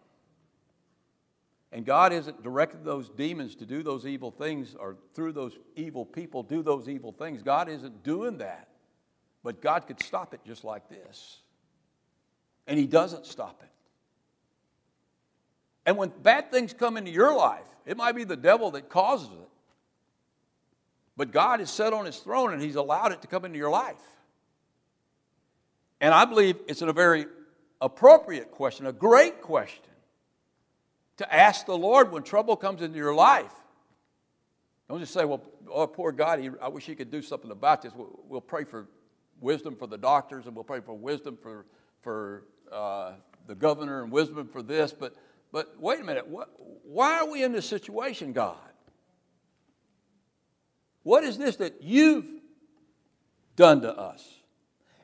And 1.70 1.84
God 1.84 2.12
isn't 2.12 2.42
directed 2.42 2.84
those 2.84 3.10
demons 3.10 3.54
to 3.56 3.66
do 3.66 3.82
those 3.82 4.06
evil 4.06 4.30
things 4.30 4.74
or 4.78 4.96
through 5.14 5.32
those 5.32 5.58
evil 5.76 6.06
people 6.06 6.42
do 6.42 6.62
those 6.62 6.88
evil 6.88 7.12
things. 7.12 7.42
God 7.42 7.68
isn't 7.68 8.02
doing 8.02 8.38
that. 8.38 8.67
But 9.48 9.62
God 9.62 9.86
could 9.86 10.02
stop 10.02 10.34
it 10.34 10.40
just 10.44 10.62
like 10.62 10.90
this. 10.90 11.38
And 12.66 12.78
He 12.78 12.86
doesn't 12.86 13.24
stop 13.24 13.62
it. 13.62 13.70
And 15.86 15.96
when 15.96 16.10
bad 16.10 16.50
things 16.50 16.74
come 16.74 16.98
into 16.98 17.10
your 17.10 17.34
life, 17.34 17.64
it 17.86 17.96
might 17.96 18.12
be 18.12 18.24
the 18.24 18.36
devil 18.36 18.72
that 18.72 18.90
causes 18.90 19.28
it. 19.28 19.48
But 21.16 21.32
God 21.32 21.62
is 21.62 21.70
set 21.70 21.94
on 21.94 22.04
His 22.04 22.18
throne 22.18 22.52
and 22.52 22.60
He's 22.60 22.74
allowed 22.74 23.12
it 23.12 23.22
to 23.22 23.26
come 23.26 23.46
into 23.46 23.56
your 23.56 23.70
life. 23.70 23.96
And 25.98 26.12
I 26.12 26.26
believe 26.26 26.56
it's 26.68 26.82
a 26.82 26.92
very 26.92 27.24
appropriate 27.80 28.50
question, 28.50 28.84
a 28.84 28.92
great 28.92 29.40
question 29.40 29.80
to 31.16 31.34
ask 31.34 31.64
the 31.64 31.78
Lord 31.78 32.12
when 32.12 32.22
trouble 32.22 32.54
comes 32.54 32.82
into 32.82 32.98
your 32.98 33.14
life. 33.14 33.54
Don't 34.90 35.00
just 35.00 35.14
say, 35.14 35.24
well, 35.24 35.42
oh, 35.70 35.86
poor 35.86 36.12
God, 36.12 36.38
I 36.60 36.68
wish 36.68 36.84
he 36.84 36.94
could 36.94 37.10
do 37.10 37.22
something 37.22 37.50
about 37.50 37.80
this. 37.80 37.94
We'll, 37.96 38.42
pray 38.42 38.64
for 38.64 38.88
wisdom 39.40 39.76
for 39.76 39.86
the 39.86 39.98
doctors 39.98 40.46
and 40.46 40.54
we'll 40.54 40.64
pray 40.64 40.80
for 40.80 40.94
wisdom 40.94 41.38
for, 41.40 41.66
for 42.02 42.44
uh, 42.72 43.12
the 43.46 43.54
governor 43.54 44.02
and 44.02 44.12
wisdom 44.12 44.48
for 44.48 44.62
this, 44.62 44.92
but, 44.92 45.14
but 45.52 45.74
wait 45.80 46.00
a 46.00 46.04
minute. 46.04 46.26
What, 46.26 46.50
why 46.84 47.18
are 47.18 47.30
we 47.30 47.42
in 47.42 47.52
this 47.52 47.66
situation, 47.66 48.32
God? 48.32 48.56
What 51.02 51.24
is 51.24 51.38
this 51.38 51.56
that 51.56 51.82
you've 51.82 52.26
done 53.56 53.80
to 53.82 53.96
us? 53.96 54.26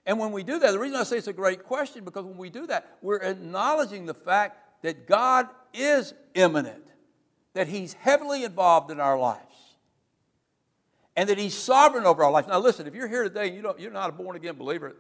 And 0.07 0.19
when 0.19 0.33
we 0.33 0.43
do 0.43 0.59
that, 0.59 0.71
the 0.71 0.79
reason 0.79 0.99
I 0.99 1.05
say 1.05 1.17
it's 1.17 1.29
a 1.29 1.33
great 1.33 1.65
question, 1.65 2.05
because 2.05 2.25
when 2.25 2.37
we 2.37 2.51
do 2.51 2.67
that, 2.67 2.99
we're 3.01 3.23
acknowledging 3.23 4.05
the 4.05 4.15
fact 4.15 4.59
that 4.83 5.07
God 5.07 5.49
is 5.73 6.13
immanent, 6.35 6.85
that 7.55 7.69
He's 7.69 7.95
heavily 7.95 8.45
involved 8.45 8.91
in 8.91 9.01
our 9.01 9.19
lives, 9.19 9.54
and 11.17 11.29
that 11.29 11.39
He's 11.39 11.55
sovereign 11.55 12.07
over 12.07 12.25
our 12.25 12.31
life. 12.31 12.49
Now, 12.49 12.59
listen, 12.59 12.87
if 12.87 12.95
you're 12.95 13.09
here 13.09 13.25
today 13.25 13.49
and 13.49 13.57
you 13.57 13.63
don't, 13.63 13.79
you're 13.79 13.93
not 13.93 14.11
a 14.11 14.13
born 14.13 14.37
again 14.37 14.57
believer, 14.57 14.97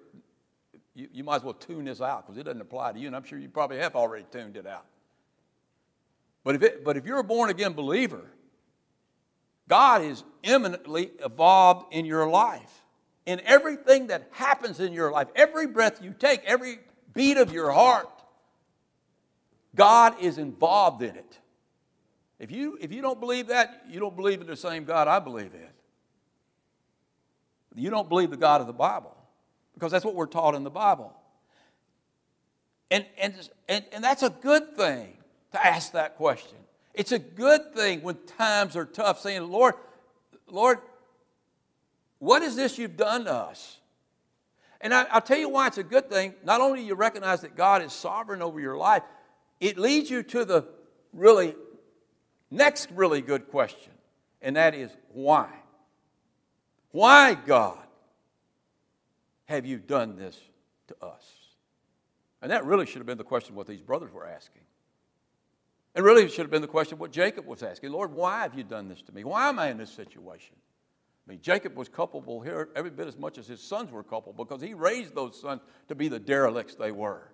you, 0.95 1.09
you 1.13 1.25
might 1.25 1.37
as 1.37 1.43
well 1.43 1.55
tune 1.55 1.85
this 1.85 2.01
out 2.01 2.27
because 2.27 2.39
it 2.39 2.45
doesn't 2.45 2.61
apply 2.61 2.93
to 2.93 2.99
you, 2.99 3.07
and 3.07 3.17
I'm 3.17 3.25
sure 3.25 3.39
you 3.39 3.49
probably 3.49 3.79
have 3.79 3.97
already 3.97 4.25
tuned 4.31 4.57
it 4.57 4.67
out. 4.67 4.85
But 6.45 6.55
if, 6.57 6.63
it, 6.63 6.85
but 6.85 6.97
if 6.97 7.07
you're 7.07 7.19
a 7.19 7.25
born 7.25 7.51
again 7.51 7.73
believer, 7.73 8.23
God 9.69 10.03
is 10.03 10.23
immanently 10.43 11.11
involved 11.23 11.93
in 11.93 12.05
your 12.05 12.29
life. 12.29 12.83
In 13.27 13.41
everything 13.45 14.09
that 14.09 14.29
happens 14.33 14.81
in 14.81 14.93
your 14.93 15.11
life, 15.11 15.29
every 15.35 15.67
breath 15.67 16.03
you 16.03 16.15
take, 16.17 16.45
every 16.45 16.79
beat 17.15 17.39
of 17.39 17.53
your 17.53 17.73
heart, 17.73 18.09
God 19.75 20.21
is 20.21 20.37
involved 20.37 21.03
in 21.03 21.17
it. 21.17 21.39
If 22.39 22.51
you, 22.51 22.77
if 22.81 22.93
you 22.93 23.01
don't 23.01 23.19
believe 23.19 23.47
that, 23.47 23.85
you 23.89 23.99
don't 23.99 24.15
believe 24.15 24.43
in 24.43 24.47
the 24.47 24.57
same 24.57 24.85
God 24.85 25.09
I 25.09 25.19
believe 25.19 25.55
in. 25.55 25.69
You 27.75 27.91
don't 27.91 28.09
believe 28.09 28.31
the 28.31 28.37
God 28.37 28.61
of 28.61 28.67
the 28.67 28.73
Bible 28.73 29.15
because 29.75 29.91
that's 29.91 30.05
what 30.05 30.15
we're 30.15 30.27
taught 30.27 30.55
in 30.55 30.65
the 30.65 30.71
Bible. 30.71 31.13
And, 32.91 33.05
and, 33.19 33.35
and, 33.69 33.85
and 33.93 34.05
that's 34.05 34.23
a 34.23 34.31
good 34.31 34.77
thing 34.77 35.17
to 35.53 35.67
ask 35.67 35.93
that 35.93 36.17
question. 36.17 36.59
It's 36.93 37.13
a 37.13 37.19
good 37.19 37.75
thing 37.75 38.03
when 38.03 38.17
times 38.39 38.77
are 38.77 38.85
tough, 38.85 39.21
saying, 39.21 39.51
Lord, 39.51 39.75
Lord, 40.49 40.79
what 42.19 42.43
is 42.43 42.55
this 42.55 42.79
you've 42.79 42.97
done 42.97 43.25
to 43.25 43.33
us? 43.33 43.79
And 44.81 44.95
I, 44.95 45.13
will 45.13 45.21
tell 45.23 45.39
you 45.39 45.49
why 45.49 45.67
it's 45.67 45.79
a 45.79 45.83
good 45.83 46.09
thing. 46.09 46.35
Not 46.45 46.61
only 46.61 46.81
do 46.81 46.87
you 46.87 46.95
recognize 46.95 47.41
that 47.41 47.57
God 47.57 47.83
is 47.83 47.93
sovereign 47.93 48.43
over 48.43 48.61
your 48.61 48.77
life, 48.77 49.03
it 49.61 49.79
leads 49.79 50.11
you 50.11 50.23
to 50.25 50.45
the 50.45 50.67
really 51.13 51.55
next 52.51 52.91
really 52.93 53.23
good 53.23 53.49
question, 53.49 53.93
and 54.43 54.57
that 54.57 54.75
is 54.75 54.91
why? 55.09 55.49
Why, 56.95 57.35
God, 57.35 57.85
have 59.47 59.67
you 59.67 59.79
done 59.79 60.15
this 60.15 60.39
to 60.87 61.05
us? 61.05 61.25
And 62.41 62.53
that 62.53 62.65
really 62.65 62.87
should 62.87 62.99
have 62.99 63.07
been 63.07 63.19
the 63.19 63.25
question 63.25 63.57
what 63.57 63.67
these 63.67 63.83
brothers 63.83 64.13
were 64.13 64.25
asking. 64.25 64.63
And 65.97 66.05
really, 66.05 66.29
should 66.29 66.43
have 66.45 66.53
been 66.53 66.63
the 66.63 66.69
question 66.69 66.99
what 66.99 67.11
Jacob 67.11 67.47
was 67.47 67.65
asking 67.65 67.91
Lord, 67.91 68.13
why 68.13 68.43
have 68.43 68.55
you 68.55 68.63
done 68.63 68.89
this 68.89 69.03
to 69.03 69.13
me? 69.13 69.25
Why 69.25 69.49
am 69.49 69.59
I 69.59 69.71
in 69.71 69.77
this 69.77 69.91
situation? 69.91 70.55
I 71.27 71.33
mean, 71.33 71.41
Jacob 71.43 71.75
was 71.75 71.89
culpable 71.89 72.41
here 72.41 72.69
every 72.77 72.91
bit 72.91 73.09
as 73.09 73.19
much 73.19 73.39
as 73.39 73.49
his 73.49 73.61
sons 73.61 73.91
were 73.91 74.05
culpable 74.05 74.45
because 74.45 74.63
he 74.63 74.75
raised 74.75 75.17
those 75.17 75.41
sons 75.41 75.63
to 75.89 75.97
be 75.97 76.07
the 76.07 76.21
derelicts 76.21 76.77
they 76.77 76.93
were. 76.93 77.29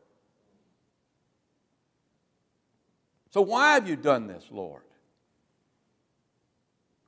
So, 3.29 3.43
why 3.43 3.75
have 3.75 3.87
you 3.87 3.97
done 3.97 4.27
this, 4.27 4.47
Lord? 4.51 4.85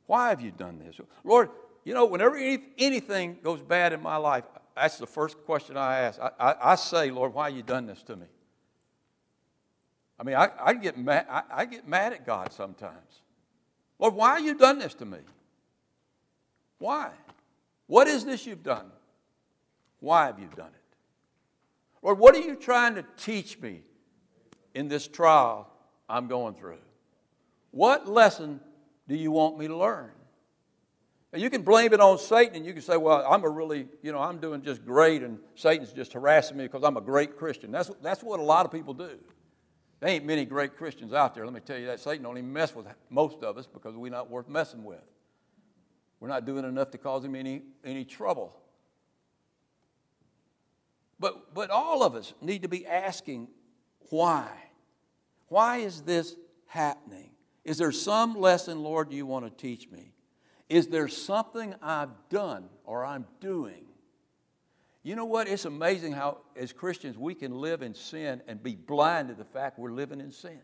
Why 0.05 0.28
have 0.28 0.42
you 0.42 0.50
done 0.50 0.78
this? 0.78 1.00
Lord, 1.24 1.48
you 1.84 1.94
know, 1.94 2.06
whenever 2.06 2.36
anything 2.78 3.38
goes 3.42 3.60
bad 3.60 3.92
in 3.92 4.02
my 4.02 4.16
life, 4.16 4.44
that's 4.76 4.98
the 4.98 5.06
first 5.06 5.36
question 5.44 5.76
I 5.76 6.00
ask. 6.00 6.20
I, 6.20 6.30
I, 6.38 6.72
I 6.72 6.74
say, 6.76 7.10
Lord, 7.10 7.34
why 7.34 7.48
have 7.48 7.56
you 7.56 7.62
done 7.62 7.86
this 7.86 8.02
to 8.04 8.16
me? 8.16 8.26
I 10.18 10.22
mean, 10.24 10.36
I, 10.36 10.50
I 10.62 10.74
get 10.74 10.96
mad, 10.96 11.26
I, 11.28 11.42
I 11.50 11.64
get 11.64 11.88
mad 11.88 12.12
at 12.12 12.24
God 12.24 12.52
sometimes. 12.52 13.22
Lord, 13.98 14.14
why 14.14 14.36
have 14.36 14.44
you 14.44 14.56
done 14.56 14.78
this 14.78 14.94
to 14.94 15.04
me? 15.04 15.18
Why? 16.78 17.10
What 17.86 18.08
is 18.08 18.24
this 18.24 18.46
you've 18.46 18.62
done? 18.62 18.86
Why 20.00 20.26
have 20.26 20.38
you 20.38 20.48
done 20.56 20.68
it? 20.68 20.96
Lord, 22.02 22.18
what 22.18 22.34
are 22.34 22.40
you 22.40 22.56
trying 22.56 22.96
to 22.96 23.04
teach 23.16 23.60
me 23.60 23.82
in 24.74 24.88
this 24.88 25.06
trial 25.06 25.68
I'm 26.08 26.26
going 26.26 26.54
through? 26.54 26.78
What 27.70 28.08
lesson 28.08 28.60
do 29.08 29.16
you 29.16 29.30
want 29.30 29.58
me 29.58 29.68
to 29.68 29.76
learn? 29.76 30.10
And 31.32 31.40
you 31.40 31.48
can 31.48 31.62
blame 31.62 31.94
it 31.94 32.00
on 32.00 32.18
Satan 32.18 32.56
and 32.56 32.66
you 32.66 32.74
can 32.74 32.82
say, 32.82 32.96
well, 32.96 33.26
I'm 33.28 33.42
a 33.44 33.48
really, 33.48 33.88
you 34.02 34.12
know, 34.12 34.18
I'm 34.18 34.38
doing 34.38 34.62
just 34.62 34.84
great 34.84 35.22
and 35.22 35.38
Satan's 35.54 35.92
just 35.92 36.12
harassing 36.12 36.58
me 36.58 36.64
because 36.64 36.84
I'm 36.84 36.98
a 36.98 37.00
great 37.00 37.38
Christian. 37.38 37.72
That's, 37.72 37.90
that's 38.02 38.22
what 38.22 38.38
a 38.38 38.42
lot 38.42 38.66
of 38.66 38.72
people 38.72 38.92
do. 38.92 39.18
There 40.00 40.10
ain't 40.10 40.26
many 40.26 40.44
great 40.44 40.76
Christians 40.76 41.14
out 41.14 41.34
there. 41.34 41.44
Let 41.44 41.54
me 41.54 41.60
tell 41.60 41.78
you 41.78 41.86
that. 41.86 42.00
Satan 42.00 42.26
even 42.26 42.52
mess 42.52 42.74
with 42.74 42.86
most 43.08 43.42
of 43.42 43.56
us 43.56 43.66
because 43.66 43.96
we're 43.96 44.10
not 44.10 44.28
worth 44.28 44.48
messing 44.48 44.84
with. 44.84 45.00
We're 46.20 46.28
not 46.28 46.44
doing 46.44 46.64
enough 46.64 46.90
to 46.90 46.98
cause 46.98 47.24
him 47.24 47.34
any, 47.34 47.62
any 47.84 48.04
trouble. 48.04 48.54
But, 51.18 51.54
but 51.54 51.70
all 51.70 52.02
of 52.02 52.14
us 52.14 52.34
need 52.40 52.62
to 52.62 52.68
be 52.68 52.86
asking 52.86 53.48
why? 54.10 54.50
Why 55.48 55.78
is 55.78 56.02
this 56.02 56.36
happening? 56.66 57.30
Is 57.64 57.78
there 57.78 57.92
some 57.92 58.38
lesson, 58.38 58.82
Lord, 58.82 59.12
you 59.12 59.24
want 59.24 59.44
to 59.46 59.50
teach 59.50 59.88
me? 59.88 60.11
Is 60.72 60.88
there 60.88 61.08
something 61.08 61.74
I've 61.82 62.10
done 62.30 62.68
or 62.84 63.04
I'm 63.04 63.26
doing 63.40 63.84
you 65.02 65.16
know 65.16 65.24
what? 65.24 65.48
It's 65.48 65.64
amazing 65.64 66.12
how, 66.12 66.38
as 66.54 66.72
Christians, 66.72 67.18
we 67.18 67.34
can 67.34 67.52
live 67.60 67.82
in 67.82 67.94
sin 67.94 68.40
and 68.46 68.62
be 68.62 68.76
blind 68.76 69.28
to 69.28 69.34
the 69.34 69.44
fact 69.44 69.78
we're 69.78 69.90
living 69.90 70.20
in 70.20 70.30
sin. 70.30 70.60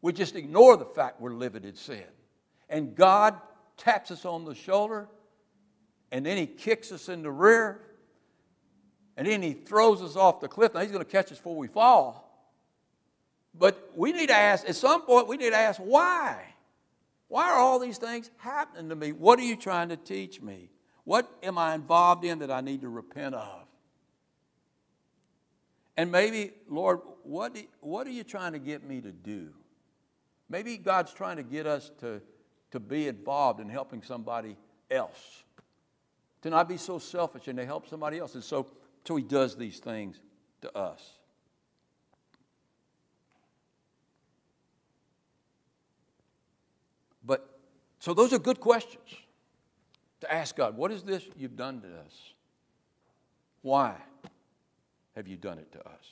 We 0.00 0.12
just 0.12 0.36
ignore 0.36 0.76
the 0.76 0.84
fact 0.84 1.20
we're 1.20 1.34
living 1.34 1.64
in 1.64 1.74
sin. 1.74 2.04
And 2.68 2.94
God 2.94 3.34
taps 3.76 4.12
us 4.12 4.24
on 4.24 4.44
the 4.44 4.54
shoulder, 4.54 5.08
and 6.12 6.24
then 6.24 6.36
He 6.36 6.46
kicks 6.46 6.92
us 6.92 7.08
in 7.08 7.22
the 7.22 7.32
rear, 7.32 7.80
and 9.16 9.26
then 9.26 9.42
He 9.42 9.54
throws 9.54 10.02
us 10.02 10.14
off 10.14 10.40
the 10.40 10.48
cliff. 10.48 10.72
Now, 10.72 10.80
He's 10.80 10.92
going 10.92 11.04
to 11.04 11.10
catch 11.10 11.32
us 11.32 11.38
before 11.38 11.56
we 11.56 11.66
fall. 11.66 12.28
But 13.58 13.90
we 13.96 14.12
need 14.12 14.28
to 14.28 14.36
ask, 14.36 14.68
at 14.68 14.76
some 14.76 15.02
point, 15.02 15.26
we 15.26 15.36
need 15.36 15.50
to 15.50 15.56
ask, 15.56 15.80
why? 15.80 16.44
Why 17.30 17.48
are 17.48 17.58
all 17.58 17.78
these 17.78 17.96
things 17.96 18.28
happening 18.38 18.88
to 18.88 18.96
me? 18.96 19.12
What 19.12 19.38
are 19.38 19.44
you 19.44 19.54
trying 19.54 19.90
to 19.90 19.96
teach 19.96 20.42
me? 20.42 20.68
What 21.04 21.30
am 21.44 21.58
I 21.58 21.76
involved 21.76 22.24
in 22.24 22.40
that 22.40 22.50
I 22.50 22.60
need 22.60 22.80
to 22.80 22.88
repent 22.88 23.36
of? 23.36 23.66
And 25.96 26.10
maybe, 26.10 26.50
Lord, 26.68 26.98
what, 27.22 27.56
what 27.80 28.06
are 28.08 28.10
you 28.10 28.24
trying 28.24 28.54
to 28.54 28.58
get 28.58 28.82
me 28.82 29.00
to 29.00 29.12
do? 29.12 29.50
Maybe 30.48 30.76
God's 30.76 31.12
trying 31.12 31.36
to 31.36 31.44
get 31.44 31.68
us 31.68 31.92
to, 32.00 32.20
to 32.72 32.80
be 32.80 33.06
involved 33.06 33.60
in 33.60 33.68
helping 33.68 34.02
somebody 34.02 34.56
else, 34.90 35.44
to 36.42 36.50
not 36.50 36.68
be 36.68 36.78
so 36.78 36.98
selfish 36.98 37.46
and 37.46 37.56
to 37.58 37.64
help 37.64 37.88
somebody 37.88 38.18
else. 38.18 38.34
And 38.34 38.42
so, 38.42 38.66
so 39.06 39.14
He 39.14 39.22
does 39.22 39.56
these 39.56 39.78
things 39.78 40.18
to 40.62 40.76
us. 40.76 41.20
But, 47.24 47.46
so 48.00 48.12
those 48.12 48.32
are 48.32 48.38
good 48.38 48.58
questions 48.58 49.08
to 50.20 50.32
ask 50.32 50.56
God, 50.56 50.76
what 50.76 50.90
is 50.90 51.02
this 51.02 51.24
you've 51.36 51.56
done 51.56 51.80
to 51.82 51.86
us? 51.86 52.34
Why 53.62 53.94
have 55.14 55.28
you 55.28 55.36
done 55.36 55.58
it 55.58 55.70
to 55.72 55.78
us? 55.80 56.04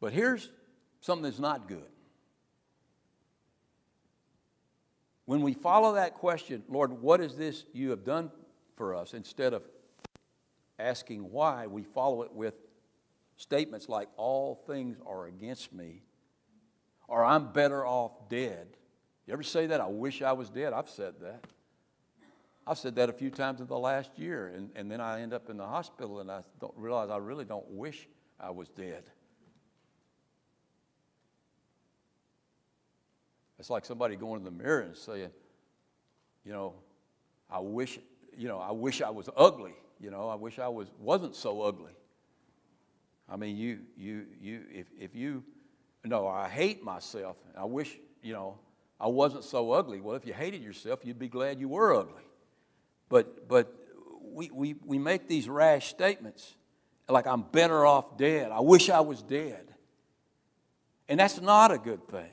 But 0.00 0.12
here's 0.12 0.50
something 1.00 1.22
that's 1.22 1.38
not 1.38 1.68
good. 1.68 1.86
When 5.24 5.40
we 5.42 5.54
follow 5.54 5.94
that 5.94 6.14
question, 6.14 6.62
Lord, 6.68 6.92
what 6.92 7.20
is 7.20 7.36
this 7.36 7.64
you 7.72 7.90
have 7.90 8.04
done 8.04 8.30
for 8.76 8.94
us, 8.94 9.14
instead 9.14 9.52
of 9.52 9.66
asking 10.78 11.30
why, 11.30 11.66
we 11.66 11.82
follow 11.82 12.22
it 12.22 12.32
with 12.32 12.54
statements 13.36 13.88
like, 13.88 14.08
all 14.16 14.62
things 14.66 14.98
are 15.06 15.26
against 15.26 15.72
me, 15.72 16.02
or 17.08 17.24
I'm 17.24 17.52
better 17.52 17.86
off 17.86 18.12
dead. 18.28 18.68
You 19.26 19.32
ever 19.32 19.42
say 19.42 19.66
that? 19.66 19.80
I 19.80 19.86
wish 19.86 20.22
I 20.22 20.32
was 20.32 20.50
dead. 20.50 20.72
I've 20.72 20.88
said 20.88 21.14
that. 21.20 21.44
I've 22.66 22.78
said 22.78 22.96
that 22.96 23.08
a 23.08 23.12
few 23.12 23.30
times 23.30 23.60
in 23.60 23.66
the 23.66 23.78
last 23.78 24.18
year, 24.18 24.52
and, 24.54 24.70
and 24.74 24.90
then 24.90 25.00
I 25.00 25.20
end 25.20 25.32
up 25.32 25.50
in 25.50 25.56
the 25.56 25.66
hospital 25.66 26.20
and 26.20 26.30
I 26.30 26.42
don't 26.60 26.74
realize 26.76 27.10
I 27.10 27.18
really 27.18 27.44
don't 27.44 27.68
wish 27.70 28.08
I 28.40 28.50
was 28.50 28.68
dead. 28.68 29.04
It's 33.58 33.70
like 33.70 33.84
somebody 33.84 34.16
going 34.16 34.38
in 34.38 34.44
the 34.44 34.50
mirror 34.50 34.80
and 34.80 34.96
saying, 34.96 35.30
you 36.44 36.52
know, 36.52 36.74
I 37.50 37.60
wish, 37.60 37.98
you 38.36 38.48
know, 38.48 38.58
I 38.58 38.72
wish 38.72 39.00
I 39.00 39.10
was 39.10 39.28
ugly. 39.36 39.74
You 40.00 40.10
know, 40.10 40.28
I 40.28 40.34
wish 40.34 40.58
I 40.58 40.68
was 40.68 40.88
wasn't 40.98 41.34
so 41.34 41.62
ugly. 41.62 41.92
I 43.28 43.36
mean, 43.36 43.56
you, 43.56 43.80
you, 43.96 44.26
you, 44.40 44.62
if, 44.72 44.86
if 44.98 45.14
you, 45.14 45.42
no, 46.04 46.28
I 46.28 46.48
hate 46.48 46.84
myself. 46.84 47.36
I 47.56 47.64
wish, 47.64 47.96
you 48.22 48.32
know, 48.32 48.58
I 48.98 49.08
wasn't 49.08 49.44
so 49.44 49.72
ugly. 49.72 50.00
Well, 50.00 50.16
if 50.16 50.26
you 50.26 50.32
hated 50.32 50.62
yourself, 50.62 51.00
you'd 51.04 51.18
be 51.18 51.28
glad 51.28 51.60
you 51.60 51.68
were 51.68 51.94
ugly. 51.94 52.22
But, 53.08 53.48
but 53.48 53.72
we, 54.22 54.50
we, 54.50 54.74
we 54.84 54.98
make 54.98 55.28
these 55.28 55.48
rash 55.48 55.88
statements. 55.88 56.54
like 57.08 57.26
I'm 57.26 57.42
better 57.42 57.84
off 57.84 58.16
dead. 58.16 58.50
I 58.50 58.60
wish 58.60 58.88
I 58.88 59.00
was 59.00 59.22
dead. 59.22 59.74
And 61.08 61.20
that's 61.20 61.40
not 61.40 61.70
a 61.70 61.78
good 61.78 62.08
thing. 62.08 62.30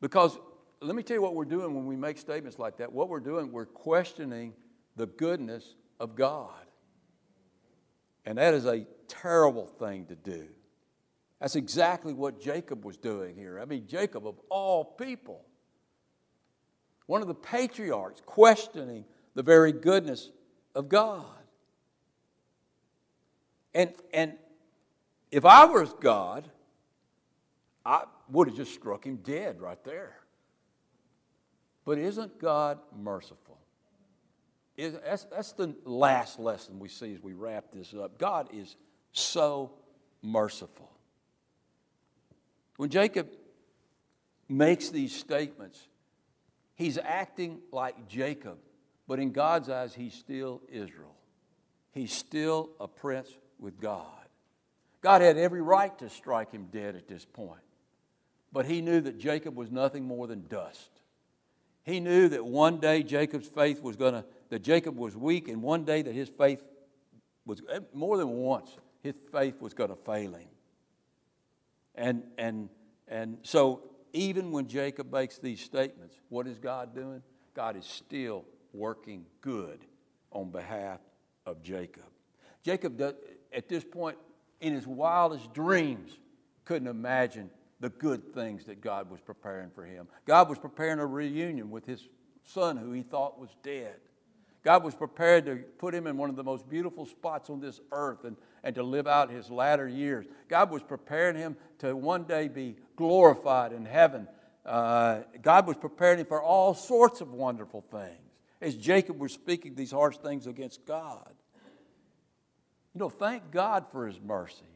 Because 0.00 0.36
let 0.80 0.96
me 0.96 1.02
tell 1.02 1.16
you 1.16 1.22
what 1.22 1.34
we're 1.34 1.44
doing 1.44 1.74
when 1.74 1.86
we 1.86 1.96
make 1.96 2.18
statements 2.18 2.58
like 2.58 2.78
that. 2.78 2.92
What 2.92 3.08
we're 3.08 3.20
doing, 3.20 3.52
we're 3.52 3.66
questioning 3.66 4.54
the 4.96 5.06
goodness 5.06 5.74
of 5.98 6.16
God. 6.16 6.50
And 8.24 8.38
that 8.38 8.54
is 8.54 8.66
a 8.66 8.86
terrible 9.08 9.66
thing 9.66 10.06
to 10.06 10.14
do. 10.14 10.48
That's 11.40 11.56
exactly 11.56 12.12
what 12.12 12.40
Jacob 12.40 12.84
was 12.84 12.96
doing 12.96 13.34
here. 13.34 13.58
I 13.58 13.64
mean, 13.64 13.86
Jacob, 13.86 14.26
of 14.26 14.38
all 14.50 14.84
people, 14.84 15.44
one 17.06 17.22
of 17.22 17.28
the 17.28 17.34
patriarchs, 17.34 18.20
questioning 18.24 19.04
the 19.34 19.42
very 19.42 19.72
goodness 19.72 20.30
of 20.74 20.88
God. 20.88 21.24
And, 23.74 23.92
and 24.12 24.34
if 25.30 25.44
I 25.44 25.64
was 25.64 25.94
God, 26.00 26.48
I 27.86 28.04
would 28.28 28.48
have 28.48 28.56
just 28.56 28.74
struck 28.74 29.04
him 29.04 29.16
dead 29.16 29.60
right 29.60 29.82
there. 29.84 30.16
But 31.86 31.98
isn't 31.98 32.38
God 32.38 32.78
merciful? 32.96 33.58
Is, 34.76 34.94
that's, 35.04 35.24
that's 35.24 35.52
the 35.52 35.74
last 35.84 36.38
lesson 36.38 36.78
we 36.78 36.88
see 36.88 37.14
as 37.14 37.22
we 37.22 37.32
wrap 37.32 37.72
this 37.72 37.94
up. 37.94 38.18
God 38.18 38.48
is 38.52 38.76
so 39.12 39.72
merciful. 40.22 40.90
When 42.80 42.88
Jacob 42.88 43.28
makes 44.48 44.88
these 44.88 45.14
statements, 45.14 45.86
he's 46.76 46.96
acting 46.96 47.60
like 47.72 48.08
Jacob, 48.08 48.56
but 49.06 49.18
in 49.18 49.32
God's 49.32 49.68
eyes, 49.68 49.92
he's 49.92 50.14
still 50.14 50.62
Israel. 50.72 51.14
He's 51.92 52.10
still 52.10 52.70
a 52.80 52.88
prince 52.88 53.28
with 53.58 53.78
God. 53.82 54.06
God 55.02 55.20
had 55.20 55.36
every 55.36 55.60
right 55.60 55.96
to 55.98 56.08
strike 56.08 56.52
him 56.52 56.68
dead 56.72 56.96
at 56.96 57.06
this 57.06 57.26
point, 57.26 57.60
but 58.50 58.64
he 58.64 58.80
knew 58.80 59.02
that 59.02 59.18
Jacob 59.18 59.56
was 59.56 59.70
nothing 59.70 60.06
more 60.06 60.26
than 60.26 60.46
dust. 60.48 60.88
He 61.82 62.00
knew 62.00 62.30
that 62.30 62.46
one 62.46 62.78
day 62.78 63.02
Jacob's 63.02 63.46
faith 63.46 63.82
was 63.82 63.96
going 63.96 64.14
to, 64.14 64.24
that 64.48 64.60
Jacob 64.60 64.96
was 64.96 65.14
weak, 65.14 65.48
and 65.48 65.60
one 65.60 65.84
day 65.84 66.00
that 66.00 66.14
his 66.14 66.30
faith 66.30 66.64
was, 67.44 67.60
eh, 67.70 67.80
more 67.92 68.16
than 68.16 68.28
once, 68.28 68.70
his 69.02 69.16
faith 69.30 69.60
was 69.60 69.74
going 69.74 69.90
to 69.90 69.96
fail 69.96 70.32
him. 70.32 70.48
And, 71.94 72.22
and, 72.38 72.68
and 73.08 73.38
so, 73.42 73.82
even 74.12 74.50
when 74.52 74.68
Jacob 74.68 75.12
makes 75.12 75.38
these 75.38 75.60
statements, 75.60 76.14
what 76.28 76.46
is 76.46 76.58
God 76.58 76.94
doing? 76.94 77.22
God 77.54 77.76
is 77.76 77.84
still 77.84 78.44
working 78.72 79.26
good 79.40 79.84
on 80.30 80.50
behalf 80.50 81.00
of 81.46 81.62
Jacob. 81.62 82.04
Jacob, 82.62 82.96
does, 82.96 83.14
at 83.52 83.68
this 83.68 83.84
point, 83.84 84.16
in 84.60 84.72
his 84.72 84.86
wildest 84.86 85.52
dreams, 85.52 86.12
couldn't 86.64 86.88
imagine 86.88 87.50
the 87.80 87.88
good 87.88 88.34
things 88.34 88.64
that 88.66 88.80
God 88.80 89.10
was 89.10 89.20
preparing 89.20 89.70
for 89.70 89.84
him. 89.84 90.06
God 90.26 90.48
was 90.48 90.58
preparing 90.58 90.98
a 90.98 91.06
reunion 91.06 91.70
with 91.70 91.86
his 91.86 92.06
son 92.44 92.76
who 92.76 92.92
he 92.92 93.02
thought 93.02 93.40
was 93.40 93.50
dead. 93.62 93.96
God 94.62 94.84
was 94.84 94.94
prepared 94.94 95.46
to 95.46 95.56
put 95.78 95.94
him 95.94 96.06
in 96.06 96.18
one 96.18 96.28
of 96.28 96.36
the 96.36 96.44
most 96.44 96.68
beautiful 96.68 97.06
spots 97.06 97.48
on 97.48 97.60
this 97.60 97.80
earth 97.90 98.24
and, 98.24 98.36
and 98.62 98.74
to 98.74 98.82
live 98.82 99.06
out 99.06 99.30
his 99.30 99.50
latter 99.50 99.88
years. 99.88 100.26
God 100.48 100.70
was 100.70 100.82
preparing 100.82 101.36
him 101.36 101.56
to 101.78 101.96
one 101.96 102.24
day 102.24 102.48
be 102.48 102.76
glorified 102.96 103.72
in 103.72 103.84
heaven. 103.84 104.28
Uh, 104.64 105.20
God 105.42 105.66
was 105.66 105.76
preparing 105.76 106.20
him 106.20 106.26
for 106.26 106.42
all 106.42 106.74
sorts 106.74 107.20
of 107.20 107.32
wonderful 107.32 107.84
things 107.90 108.18
as 108.60 108.76
Jacob 108.76 109.18
was 109.18 109.32
speaking 109.32 109.74
these 109.74 109.90
harsh 109.90 110.18
things 110.18 110.46
against 110.46 110.84
God. 110.84 111.32
You 112.94 112.98
know, 112.98 113.08
thank 113.08 113.50
God 113.50 113.86
for 113.90 114.06
his 114.06 114.20
mercy. 114.20 114.66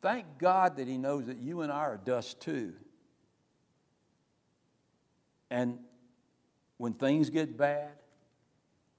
Thank 0.00 0.38
God 0.38 0.76
that 0.76 0.86
He 0.86 0.96
knows 0.96 1.26
that 1.26 1.38
you 1.38 1.62
and 1.62 1.72
I 1.72 1.78
are 1.78 2.00
dust 2.02 2.40
too. 2.40 2.74
And 5.50 5.78
when 6.76 6.92
things 6.92 7.30
get 7.30 7.56
bad, 7.56 7.90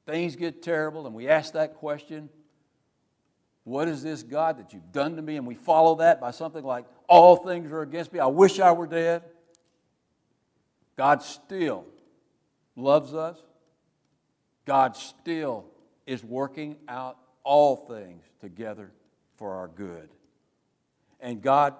things 0.05 0.35
get 0.35 0.61
terrible, 0.61 1.05
and 1.05 1.15
we 1.15 1.27
ask 1.27 1.53
that 1.53 1.75
question, 1.75 2.29
what 3.69 3.87
is 3.87 4.01
this, 4.01 4.23
God, 4.23 4.57
that 4.57 4.73
you've 4.73 4.91
done 4.91 5.15
to 5.15 5.21
me? 5.21 5.37
And 5.37 5.45
we 5.45 5.53
follow 5.53 5.95
that 5.97 6.19
by 6.19 6.31
something 6.31 6.63
like, 6.63 6.85
all 7.07 7.35
things 7.35 7.71
are 7.71 7.81
against 7.81 8.11
me. 8.11 8.19
I 8.19 8.25
wish 8.25 8.59
I 8.59 8.71
were 8.71 8.87
dead. 8.87 9.23
God 10.97 11.21
still 11.21 11.85
loves 12.75 13.13
us. 13.13 13.37
God 14.65 14.95
still 14.95 15.65
is 16.07 16.23
working 16.23 16.77
out 16.87 17.17
all 17.43 17.75
things 17.75 18.23
together 18.41 18.91
for 19.37 19.53
our 19.53 19.67
good. 19.67 20.09
And 21.19 21.41
God, 21.41 21.75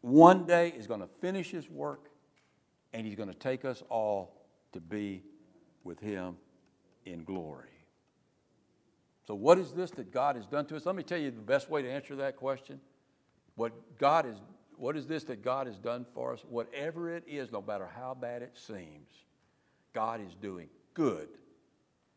one 0.00 0.46
day, 0.46 0.72
is 0.76 0.86
going 0.86 1.00
to 1.00 1.08
finish 1.20 1.50
His 1.50 1.68
work 1.68 2.08
and 2.92 3.06
He's 3.06 3.16
going 3.16 3.28
to 3.28 3.38
take 3.38 3.64
us 3.64 3.82
all 3.88 4.36
to 4.72 4.80
be 4.80 5.22
with 5.84 6.00
Him 6.00 6.36
in 7.04 7.24
glory. 7.24 7.79
So, 9.30 9.36
what 9.36 9.60
is 9.60 9.70
this 9.70 9.92
that 9.92 10.10
God 10.10 10.34
has 10.34 10.44
done 10.44 10.66
to 10.66 10.76
us? 10.76 10.84
Let 10.84 10.96
me 10.96 11.04
tell 11.04 11.16
you 11.16 11.30
the 11.30 11.40
best 11.40 11.70
way 11.70 11.82
to 11.82 11.88
answer 11.88 12.16
that 12.16 12.34
question. 12.34 12.80
What 13.54 13.96
God 13.96 14.26
is, 14.26 14.34
what 14.76 14.96
is 14.96 15.06
this 15.06 15.22
that 15.22 15.40
God 15.40 15.68
has 15.68 15.78
done 15.78 16.04
for 16.12 16.32
us? 16.32 16.40
Whatever 16.48 17.14
it 17.14 17.22
is, 17.28 17.52
no 17.52 17.62
matter 17.62 17.88
how 17.94 18.12
bad 18.20 18.42
it 18.42 18.58
seems, 18.58 19.08
God 19.92 20.20
is 20.20 20.34
doing 20.34 20.66
good 20.94 21.28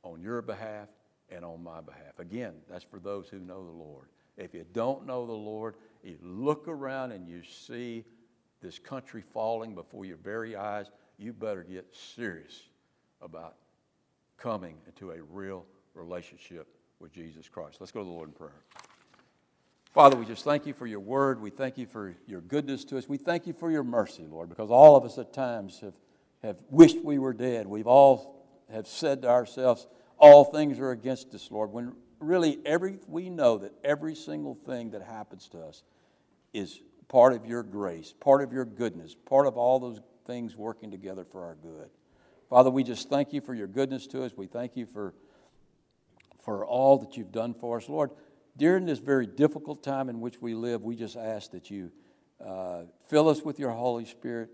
on 0.01 0.24
your 0.24 0.41
behalf 0.41 0.88
and 1.30 1.45
on 1.45 1.64
my 1.64 1.82
behalf. 1.82 2.18
Again, 2.18 2.53
that's 2.68 2.84
for 2.84 2.99
those 2.99 3.30
who 3.30 3.38
know 3.38 3.64
the 3.64 3.78
Lord. 3.78 4.07
If 4.36 4.55
you 4.55 4.66
don't 4.74 5.05
know 5.05 5.28
the 5.28 5.34
Lord, 5.34 5.76
you 6.03 6.18
look 6.24 6.68
around 6.68 7.11
and 7.11 7.28
you 7.28 7.43
see 7.43 8.05
this 8.59 8.80
country 8.80 9.22
falling 9.22 9.76
before 9.76 10.03
your 10.03 10.18
very 10.18 10.55
eyes, 10.55 10.88
you 11.20 11.32
better 11.32 11.61
get 11.61 11.86
serious 11.95 12.64
about 13.22 13.57
coming 14.36 14.78
into 14.88 15.11
a 15.11 15.22
real 15.22 15.64
relationship 15.93 16.68
with 16.99 17.11
Jesus 17.11 17.47
Christ. 17.49 17.77
Let's 17.79 17.91
go 17.91 17.99
to 17.99 18.05
the 18.05 18.11
Lord 18.11 18.29
in 18.29 18.33
prayer. 18.33 18.51
Father, 19.93 20.15
we 20.17 20.25
just 20.25 20.43
thank 20.43 20.65
you 20.65 20.73
for 20.73 20.87
your 20.87 20.99
word. 20.99 21.39
We 21.39 21.51
thank 21.51 21.77
you 21.77 21.85
for 21.85 22.15
your 22.25 22.41
goodness 22.41 22.83
to 22.85 22.97
us. 22.97 23.07
We 23.07 23.17
thank 23.17 23.45
you 23.45 23.53
for 23.53 23.69
your 23.69 23.83
mercy, 23.83 24.25
Lord, 24.27 24.49
because 24.49 24.71
all 24.71 24.95
of 24.95 25.03
us 25.05 25.17
at 25.19 25.33
times 25.33 25.79
have, 25.81 25.93
have 26.41 26.61
wished 26.69 27.03
we 27.03 27.19
were 27.19 27.33
dead. 27.33 27.67
We've 27.67 27.85
all 27.85 28.43
have 28.71 28.87
said 28.87 29.21
to 29.21 29.29
ourselves, 29.29 29.85
all 30.17 30.45
things 30.45 30.79
are 30.79 30.91
against 30.91 31.33
us, 31.35 31.51
Lord, 31.51 31.71
when 31.71 31.93
really 32.19 32.59
every 32.65 32.99
we 33.07 33.29
know 33.29 33.57
that 33.59 33.73
every 33.83 34.15
single 34.15 34.55
thing 34.55 34.91
that 34.91 35.03
happens 35.03 35.47
to 35.49 35.59
us 35.59 35.83
is 36.53 36.79
part 37.07 37.33
of 37.33 37.45
your 37.45 37.61
grace, 37.61 38.13
part 38.19 38.41
of 38.41 38.51
your 38.51 38.65
goodness, 38.65 39.15
part 39.25 39.45
of 39.45 39.57
all 39.57 39.79
those 39.79 39.99
things 40.25 40.55
working 40.55 40.89
together 40.89 41.25
for 41.25 41.43
our 41.43 41.55
good. 41.55 41.89
Father, 42.49 42.69
we 42.69 42.83
just 42.83 43.09
thank 43.09 43.33
you 43.33 43.41
for 43.41 43.53
your 43.53 43.67
goodness 43.67 44.07
to 44.07 44.23
us. 44.23 44.31
We 44.35 44.47
thank 44.47 44.75
you 44.75 44.85
for, 44.85 45.13
for 46.43 46.65
all 46.65 46.97
that 46.99 47.17
you've 47.17 47.31
done 47.31 47.53
for 47.53 47.77
us. 47.77 47.87
Lord, 47.87 48.11
during 48.57 48.85
this 48.85 48.99
very 48.99 49.25
difficult 49.25 49.81
time 49.81 50.09
in 50.09 50.19
which 50.19 50.41
we 50.41 50.53
live, 50.53 50.83
we 50.83 50.95
just 50.95 51.15
ask 51.15 51.51
that 51.51 51.71
you 51.71 51.91
uh, 52.45 52.83
fill 53.09 53.29
us 53.29 53.41
with 53.41 53.59
your 53.59 53.71
Holy 53.71 54.05
Spirit. 54.05 54.49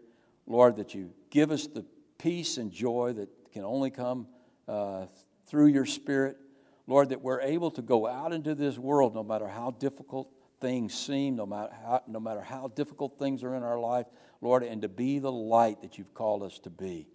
Lord, 0.46 0.78
that 0.78 0.94
you 0.94 1.12
give 1.30 1.52
us 1.52 1.68
the 1.68 1.86
peace 2.18 2.58
and 2.58 2.72
joy 2.72 3.14
that 3.14 3.30
can 3.52 3.64
only 3.64 3.90
come 3.90 4.28
uh, 4.68 5.08
through 5.48 5.68
your 5.68 5.86
Spirit. 5.86 6.38
Lord, 6.88 7.10
that 7.10 7.22
we're 7.22 7.42
able 7.42 7.72
to 7.72 7.82
go 7.82 8.08
out 8.08 8.34
into 8.34 8.56
this 8.56 8.78
world 8.78 9.16
no 9.16 9.24
matter 9.24 9.48
how 9.48 9.72
difficult 9.72 10.32
things 10.60 10.94
seem, 10.94 11.36
no 11.36 11.46
matter 11.46 11.72
how, 11.84 12.02
no 12.08 12.20
matter 12.20 12.42
how 12.42 12.68
difficult 12.68 13.18
things 13.18 13.44
are 13.44 13.56
in 13.56 13.64
our 13.64 13.80
life, 13.80 14.08
Lord, 14.42 14.64
and 14.64 14.82
to 14.82 14.88
be 14.88 15.20
the 15.20 15.32
light 15.32 15.82
that 15.82 15.98
you've 15.98 16.14
called 16.14 16.44
us 16.44 16.60
to 16.60 16.70
be. 16.70 17.08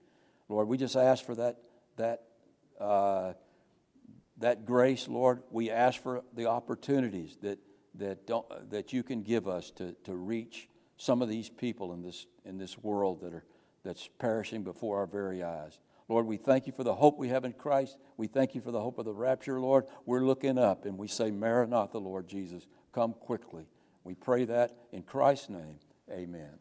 Lord, 0.49 0.69
we 0.69 0.77
just 0.77 0.97
ask 0.97 1.25
for 1.25 1.35
that, 1.37 1.59
that, 1.97 2.23
uh, 2.81 3.33
that 4.39 4.65
grace, 4.65 5.09
Lord. 5.09 5.43
We 5.51 5.71
ask 5.71 6.03
for 6.03 6.23
the 6.35 6.47
opportunities 6.47 7.37
that, 7.43 7.59
that, 7.95 8.27
don't, 8.27 8.71
that 8.71 8.93
you 8.93 9.03
can 9.03 9.23
give 9.23 9.47
us 9.47 9.71
to, 9.73 9.95
to 10.05 10.15
reach 10.15 10.69
some 10.97 11.23
of 11.23 11.29
these 11.29 11.49
people 11.49 11.93
in 11.93 12.03
this, 12.03 12.27
in 12.45 12.59
this 12.59 12.79
world 12.79 13.21
that 13.23 13.33
are, 13.33 13.45
that's 13.85 14.09
perishing 14.19 14.63
before 14.63 14.99
our 14.99 15.07
very 15.07 15.43
eyes. 15.43 15.79
Lord, 16.09 16.27
we 16.27 16.37
thank 16.37 16.67
you 16.67 16.73
for 16.73 16.85
the 16.85 16.95
hope 16.95 17.19
we 17.19 17.29
have 17.29 17.45
in 17.45 17.53
Christ. 17.53 17.97
We 18.17 18.27
thank 18.27 18.55
you 18.55 18.61
for 18.61 18.71
the 18.71 18.81
hope 18.81 18.99
of 18.99 19.07
the 19.07 19.15
rapture, 19.15 19.61
Lord. 19.61 19.87
We're 20.05 20.25
looking 20.25 20.59
up 20.59 20.85
and 20.85 20.99
we 20.99 21.09
say, 21.09 21.31
Maranatha, 21.31 21.99
Lord 21.99 22.29
Jesus, 22.29 22.67
come 22.93 23.15
quickly. 23.15 23.67
We 24.05 24.15
pray 24.15 24.45
that 24.45 24.77
in 24.93 25.03
Christ's 25.03 25.49
name. 25.49 25.79
Amen. 26.11 26.59